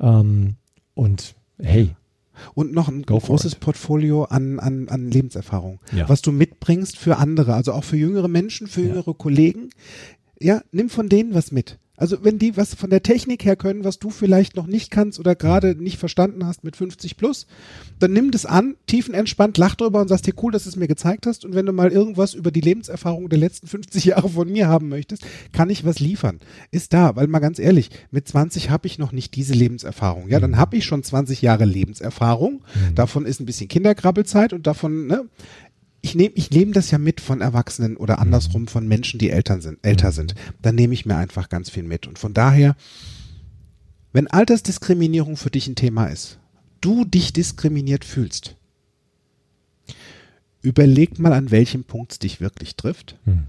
ähm, 0.00 0.56
und 0.94 1.36
hey, 1.60 1.90
Und 2.54 2.72
noch 2.72 2.88
ein 2.88 3.02
Go 3.02 3.18
großes. 3.18 3.56
Portfolio 3.56 4.24
an, 4.24 4.58
an, 4.60 4.88
an 4.88 5.10
Lebenserfahrung, 5.10 5.80
Ja. 5.92 6.08
was 6.08 6.22
du 6.22 6.32
mitbringst 6.32 6.96
für 6.98 7.16
andere, 7.18 7.54
also 7.54 7.72
auch 7.72 7.84
für 7.84 7.96
jüngere 7.96 8.28
Menschen, 8.28 8.66
für 8.66 8.82
Ja. 8.82 8.88
jüngere 8.88 9.14
Kollegen. 9.14 9.70
Ja, 10.40 10.62
nimm 10.72 10.88
von 10.88 11.08
denen 11.08 11.34
was 11.34 11.50
mit. 11.52 11.78
Also 11.98 12.24
wenn 12.24 12.38
die 12.38 12.56
was 12.56 12.74
von 12.74 12.90
der 12.90 13.02
Technik 13.02 13.44
her 13.44 13.56
können, 13.56 13.84
was 13.84 13.98
du 13.98 14.10
vielleicht 14.10 14.56
noch 14.56 14.66
nicht 14.66 14.90
kannst 14.90 15.18
oder 15.18 15.34
gerade 15.34 15.74
nicht 15.74 15.98
verstanden 15.98 16.46
hast 16.46 16.64
mit 16.64 16.76
50 16.76 17.16
plus, 17.16 17.46
dann 17.98 18.12
nimm 18.12 18.30
das 18.30 18.46
an, 18.46 18.76
tiefenentspannt, 18.86 19.58
lach 19.58 19.74
drüber 19.74 20.00
und 20.00 20.08
sagst 20.08 20.26
dir 20.26 20.34
cool, 20.42 20.52
dass 20.52 20.64
du 20.64 20.70
es 20.70 20.76
mir 20.76 20.88
gezeigt 20.88 21.26
hast. 21.26 21.44
Und 21.44 21.54
wenn 21.54 21.66
du 21.66 21.72
mal 21.72 21.90
irgendwas 21.90 22.34
über 22.34 22.50
die 22.50 22.60
Lebenserfahrung 22.60 23.28
der 23.28 23.38
letzten 23.38 23.66
50 23.66 24.04
Jahre 24.04 24.28
von 24.28 24.50
mir 24.50 24.68
haben 24.68 24.88
möchtest, 24.88 25.24
kann 25.52 25.70
ich 25.70 25.84
was 25.84 25.98
liefern. 25.98 26.38
Ist 26.70 26.92
da, 26.92 27.16
weil 27.16 27.26
mal 27.26 27.40
ganz 27.40 27.58
ehrlich, 27.58 27.90
mit 28.10 28.28
20 28.28 28.70
habe 28.70 28.86
ich 28.86 28.98
noch 28.98 29.12
nicht 29.12 29.34
diese 29.34 29.54
Lebenserfahrung. 29.54 30.28
Ja, 30.28 30.40
dann 30.40 30.56
habe 30.56 30.76
ich 30.76 30.84
schon 30.84 31.02
20 31.02 31.42
Jahre 31.42 31.64
Lebenserfahrung. 31.64 32.62
Davon 32.94 33.26
ist 33.26 33.40
ein 33.40 33.46
bisschen 33.46 33.68
Kinderkrabbelzeit 33.68 34.52
und 34.52 34.66
davon, 34.66 35.06
ne, 35.06 35.24
ich 36.00 36.14
nehme 36.14 36.32
ich 36.36 36.50
nehm 36.50 36.72
das 36.72 36.90
ja 36.90 36.98
mit 36.98 37.20
von 37.20 37.40
Erwachsenen 37.40 37.96
oder 37.96 38.18
andersrum 38.18 38.68
von 38.68 38.86
Menschen, 38.86 39.18
die 39.18 39.30
Eltern 39.30 39.60
sind, 39.60 39.78
älter 39.82 40.12
sind. 40.12 40.34
Dann 40.62 40.74
nehme 40.74 40.94
ich 40.94 41.06
mir 41.06 41.16
einfach 41.16 41.48
ganz 41.48 41.70
viel 41.70 41.82
mit. 41.82 42.06
Und 42.06 42.18
von 42.18 42.34
daher, 42.34 42.76
wenn 44.12 44.28
Altersdiskriminierung 44.28 45.36
für 45.36 45.50
dich 45.50 45.66
ein 45.66 45.74
Thema 45.74 46.06
ist, 46.06 46.38
du 46.80 47.04
dich 47.04 47.32
diskriminiert 47.32 48.04
fühlst, 48.04 48.56
überleg 50.62 51.18
mal, 51.18 51.32
an 51.32 51.50
welchem 51.50 51.84
Punkt 51.84 52.12
es 52.12 52.18
dich 52.18 52.40
wirklich 52.40 52.76
trifft 52.76 53.16
hm. 53.24 53.44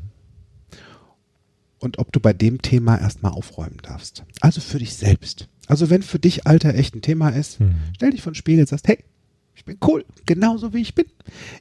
und 1.79 1.99
ob 1.99 2.11
du 2.11 2.19
bei 2.19 2.33
dem 2.33 2.61
Thema 2.61 2.97
erstmal 2.99 3.31
aufräumen 3.31 3.77
darfst. 3.81 4.23
Also 4.41 4.61
für 4.61 4.79
dich 4.79 4.95
selbst. 4.95 5.47
Also 5.67 5.89
wenn 5.89 6.01
für 6.01 6.19
dich 6.19 6.47
Alter 6.47 6.73
echt 6.73 6.95
ein 6.95 7.01
Thema 7.01 7.29
ist, 7.29 7.59
Hm. 7.59 7.75
stell 7.95 8.11
dich 8.11 8.21
vor 8.21 8.31
den 8.31 8.35
Spiegel 8.35 8.61
und 8.61 8.69
sagst, 8.69 8.87
hey, 8.87 9.03
ich 9.59 9.65
bin 9.65 9.77
cool, 9.85 10.05
genauso 10.25 10.73
wie 10.73 10.79
ich 10.81 10.95
bin. 10.95 11.05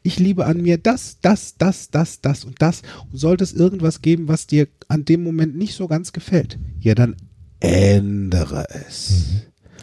Ich 0.05 0.21
liebe 0.21 0.47
an 0.47 0.63
mir 0.63 0.79
das, 0.79 1.19
das, 1.21 1.57
das, 1.59 1.91
das, 1.91 2.21
das 2.21 2.45
und 2.45 2.63
das. 2.63 2.83
Und 3.11 3.19
sollte 3.19 3.43
es 3.43 3.53
irgendwas 3.53 4.03
geben, 4.03 4.29
was 4.29 4.47
dir 4.47 4.69
an 4.87 5.05
dem 5.05 5.25
Moment 5.25 5.57
nicht 5.57 5.75
so 5.75 5.89
ganz 5.89 6.13
gefällt, 6.13 6.61
ja, 6.79 6.95
dann 6.95 7.17
ändere 7.59 8.67
es. 8.71 9.25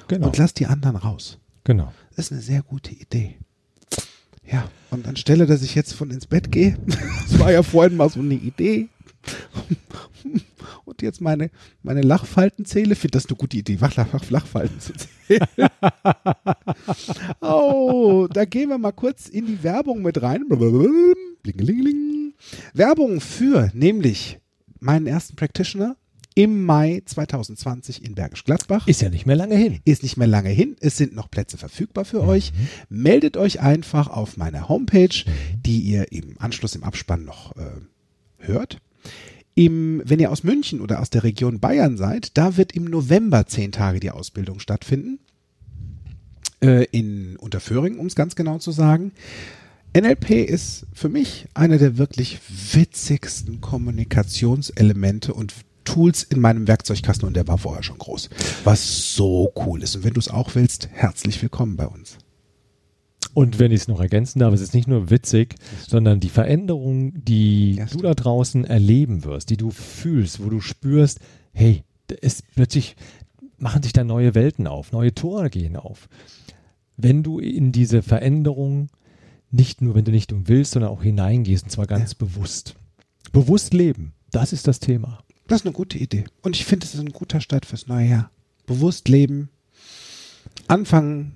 genau, 0.07 0.27
Und 0.27 0.37
lass 0.37 0.53
die 0.53 0.65
anderen 0.65 0.95
raus. 0.95 1.39
genau. 1.65 1.91
Das 2.15 2.27
ist 2.27 2.31
eine 2.31 2.41
sehr 2.41 2.63
gute 2.63 2.93
Idee. 2.93 3.35
Ja, 4.49 4.69
und 4.91 5.05
anstelle, 5.05 5.45
dass 5.45 5.61
ich 5.61 5.75
jetzt 5.75 5.93
von 5.93 6.09
ins 6.09 6.25
Bett 6.27 6.49
gehe, 6.53 6.77
das 6.85 7.37
war 7.37 7.51
ja 7.51 7.63
vorhin 7.63 7.97
mal 7.97 8.09
so 8.09 8.21
eine 8.21 8.35
Idee, 8.35 8.87
und 10.85 11.01
jetzt 11.01 11.21
meine, 11.21 11.49
meine 11.83 12.01
Lachfalten 12.01 12.65
zähle, 12.65 12.95
finde 12.95 13.17
das 13.17 13.27
eine 13.27 13.37
gute 13.37 13.57
Idee, 13.57 13.77
Lach- 13.79 14.29
Lachfalten 14.29 14.79
zu 14.79 14.93
zählen. 14.93 15.47
oh, 17.41 18.27
da 18.31 18.45
gehen 18.45 18.69
wir 18.69 18.77
mal 18.77 18.91
kurz 18.91 19.27
in 19.27 19.45
die 19.45 19.63
Werbung 19.63 20.01
mit 20.01 20.21
rein. 20.21 20.45
Blingelingeling. 20.47 22.33
Werbung 22.73 23.21
für 23.21 23.71
nämlich 23.73 24.39
meinen 24.79 25.07
ersten 25.07 25.35
Practitioner, 25.35 25.95
im 26.35 26.65
Mai 26.65 27.01
2020 27.05 28.03
in 28.03 28.13
Bergisch 28.13 28.43
Gladbach. 28.43 28.87
Ist 28.87 29.01
ja 29.01 29.09
nicht 29.09 29.25
mehr 29.25 29.37
lange 29.37 29.55
hin. 29.55 29.79
Ist 29.85 30.03
nicht 30.03 30.17
mehr 30.17 30.27
lange 30.27 30.49
hin. 30.49 30.75
Es 30.81 30.97
sind 30.97 31.15
noch 31.15 31.31
Plätze 31.31 31.57
verfügbar 31.57 32.03
für 32.03 32.21
euch. 32.21 32.51
Meldet 32.89 33.37
euch 33.37 33.61
einfach 33.61 34.09
auf 34.09 34.35
meiner 34.35 34.67
Homepage, 34.67 35.23
die 35.65 35.79
ihr 35.79 36.11
im 36.11 36.35
Anschluss 36.39 36.75
im 36.75 36.83
Abspann 36.83 37.23
noch 37.23 37.55
äh, 37.55 37.71
hört. 38.39 38.79
Im, 39.55 40.01
wenn 40.05 40.19
ihr 40.19 40.31
aus 40.31 40.43
München 40.43 40.81
oder 40.81 40.99
aus 40.99 41.09
der 41.09 41.23
Region 41.23 41.59
Bayern 41.59 41.95
seid, 41.95 42.37
da 42.37 42.57
wird 42.57 42.73
im 42.73 42.83
November 42.83 43.47
zehn 43.47 43.71
Tage 43.71 44.01
die 44.01 44.11
Ausbildung 44.11 44.59
stattfinden. 44.59 45.19
Äh, 46.61 46.85
in 46.91 47.37
Unterföhring, 47.37 47.97
um 47.97 48.05
es 48.05 48.15
ganz 48.15 48.35
genau 48.35 48.57
zu 48.57 48.71
sagen. 48.71 49.13
NLP 49.95 50.31
ist 50.31 50.87
für 50.93 51.07
mich 51.07 51.47
einer 51.53 51.77
der 51.77 51.97
wirklich 51.97 52.39
witzigsten 52.73 53.61
Kommunikationselemente 53.61 55.33
und 55.33 55.53
Tools 55.85 56.23
in 56.23 56.41
meinem 56.41 56.67
Werkzeugkasten 56.67 57.27
und 57.27 57.35
der 57.35 57.47
war 57.47 57.57
vorher 57.57 57.83
schon 57.83 57.97
groß. 57.97 58.29
Was 58.65 59.15
so 59.15 59.53
cool 59.65 59.83
ist. 59.83 59.95
Und 59.95 60.03
wenn 60.03 60.13
du 60.13 60.19
es 60.19 60.29
auch 60.29 60.55
willst, 60.55 60.89
herzlich 60.91 61.41
willkommen 61.41 61.77
bei 61.77 61.87
uns. 61.87 62.17
Und 63.35 63.59
wenn 63.59 63.73
ich 63.73 63.81
es 63.81 63.87
noch 63.89 63.99
ergänzen 63.99 64.39
darf, 64.39 64.53
es 64.53 64.61
ist 64.61 64.73
nicht 64.73 64.87
nur 64.87 65.09
witzig, 65.09 65.55
sondern 65.85 66.21
die 66.21 66.29
Veränderung, 66.29 67.11
die 67.21 67.75
Ja, 67.75 67.85
du 67.85 67.97
da 67.97 68.13
draußen 68.13 68.63
erleben 68.63 69.25
wirst, 69.25 69.49
die 69.49 69.57
du 69.57 69.71
fühlst, 69.71 70.41
wo 70.41 70.49
du 70.49 70.61
spürst, 70.61 71.19
hey, 71.51 71.83
ist 72.21 72.43
plötzlich 72.55 72.95
machen 73.57 73.83
sich 73.83 73.91
da 73.91 74.05
neue 74.05 74.35
Welten 74.35 74.67
auf, 74.67 74.93
neue 74.93 75.13
Tore 75.13 75.49
gehen 75.49 75.75
auf. 75.75 76.07
Wenn 76.95 77.23
du 77.23 77.39
in 77.39 77.73
diese 77.73 78.01
Veränderung 78.01 78.87
nicht 79.51 79.81
nur, 79.81 79.95
wenn 79.95 80.05
du 80.05 80.11
nicht 80.11 80.31
um 80.31 80.47
willst, 80.47 80.71
sondern 80.71 80.91
auch 80.91 81.03
hineingehst, 81.03 81.65
und 81.65 81.71
zwar 81.71 81.87
ganz 81.87 82.15
bewusst. 82.15 82.75
Bewusst 83.33 83.73
leben, 83.73 84.13
das 84.31 84.53
ist 84.53 84.65
das 84.65 84.79
Thema. 84.79 85.19
Das 85.47 85.59
ist 85.59 85.65
eine 85.65 85.73
gute 85.73 85.97
Idee. 85.97 86.23
Und 86.41 86.55
ich 86.55 86.63
finde, 86.63 86.85
es 86.85 86.93
ist 86.93 87.01
ein 87.01 87.11
guter 87.11 87.41
Start 87.41 87.65
fürs 87.65 87.87
neue 87.87 88.07
Jahr. 88.07 88.31
Bewusst 88.65 89.09
leben, 89.09 89.49
anfangen 90.67 91.33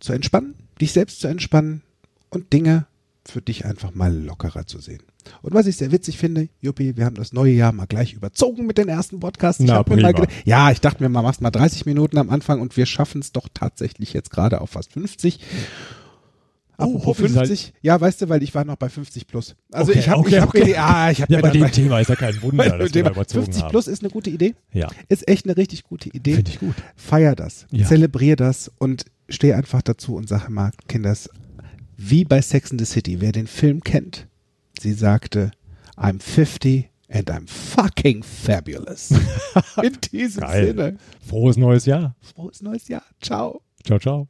zu 0.00 0.12
entspannen, 0.12 0.54
dich 0.82 0.92
selbst 0.92 1.20
zu 1.20 1.28
entspannen 1.28 1.82
und 2.30 2.52
Dinge 2.52 2.86
für 3.24 3.40
dich 3.40 3.64
einfach 3.64 3.94
mal 3.94 4.12
lockerer 4.14 4.66
zu 4.66 4.80
sehen. 4.80 5.02
Und 5.42 5.54
was 5.54 5.66
ich 5.66 5.76
sehr 5.76 5.92
witzig 5.92 6.18
finde, 6.18 6.48
Juppie, 6.60 6.96
wir 6.96 7.04
haben 7.04 7.14
das 7.14 7.32
neue 7.32 7.52
Jahr 7.52 7.70
mal 7.70 7.86
gleich 7.86 8.14
überzogen 8.14 8.66
mit 8.66 8.76
den 8.78 8.88
ersten 8.88 9.20
Podcasts. 9.20 9.60
Ich 9.60 9.68
Na, 9.68 9.76
hab 9.76 9.88
mir 9.88 9.96
mal 10.02 10.12
prima. 10.12 10.26
geda- 10.26 10.32
ja, 10.44 10.72
ich 10.72 10.80
dachte 10.80 11.00
mir 11.02 11.08
mal, 11.08 11.22
machst 11.22 11.40
mal 11.40 11.52
30 11.52 11.86
Minuten 11.86 12.18
am 12.18 12.30
Anfang 12.30 12.60
und 12.60 12.76
wir 12.76 12.84
schaffen 12.86 13.20
es 13.20 13.30
doch 13.30 13.48
tatsächlich 13.54 14.12
jetzt 14.12 14.30
gerade 14.32 14.60
auf 14.60 14.70
fast 14.70 14.92
50. 14.92 15.38
Apropos 16.78 17.06
hoffentlich 17.06 17.32
seid- 17.34 17.46
50, 17.48 17.74
ja, 17.82 18.00
weißt 18.00 18.22
du, 18.22 18.28
weil 18.28 18.42
ich 18.42 18.54
war 18.56 18.64
noch 18.64 18.76
bei 18.76 18.88
50 18.88 19.28
plus. 19.28 19.54
Also 19.70 19.92
Okay, 19.92 20.00
ich 20.00 20.08
habe 20.08 20.18
okay, 20.20 20.28
ich 20.36 20.40
hab 20.40 20.48
okay. 20.48 20.70
ich 20.70 20.76
habe 21.22 21.32
Ja, 21.32 21.38
mir 21.38 21.42
bei 21.42 21.50
dem 21.50 21.70
Thema 21.70 22.00
ist 22.00 22.08
ja 22.08 22.16
kein 22.16 22.42
Wunder, 22.42 22.64
dass 22.64 22.72
wir 22.78 22.86
da 22.86 22.88
Thema 22.88 23.10
überzogen 23.12 23.44
50 23.44 23.62
haben. 23.62 23.70
plus 23.70 23.86
ist 23.86 24.02
eine 24.02 24.10
gute 24.10 24.30
Idee. 24.30 24.54
Ja, 24.72 24.88
Ist 25.08 25.28
echt 25.28 25.44
eine 25.46 25.56
richtig 25.56 25.84
gute 25.84 26.08
Idee. 26.08 26.34
finde 26.34 26.50
ich 26.50 26.58
gut. 26.58 26.74
Feier 26.96 27.36
das, 27.36 27.66
Ja. 27.70 27.86
zelebrier 27.86 28.34
das 28.34 28.72
und 28.78 29.04
steh 29.28 29.52
einfach 29.54 29.82
dazu 29.82 30.16
und 30.16 30.28
sag 30.28 30.48
mal, 30.48 30.72
Kinders, 30.88 31.28
wie 31.96 32.24
bei 32.24 32.42
Sex 32.42 32.70
in 32.70 32.78
the 32.78 32.84
City, 32.84 33.20
wer 33.20 33.32
den 33.32 33.46
Film 33.46 33.82
kennt, 33.82 34.26
sie 34.80 34.92
sagte, 34.92 35.52
I'm 35.96 36.20
50 36.20 36.88
and 37.08 37.30
I'm 37.30 37.46
fucking 37.46 38.22
fabulous. 38.22 39.10
In 39.82 39.96
diesem 40.12 40.40
Geil. 40.40 40.66
Sinne, 40.68 40.96
Frohes 41.26 41.56
neues 41.56 41.86
Jahr. 41.86 42.16
frohes 42.34 42.62
neues 42.62 42.88
Jahr. 42.88 43.04
Ciao. 43.20 43.62
Ciao, 43.84 43.98
ciao. 43.98 44.28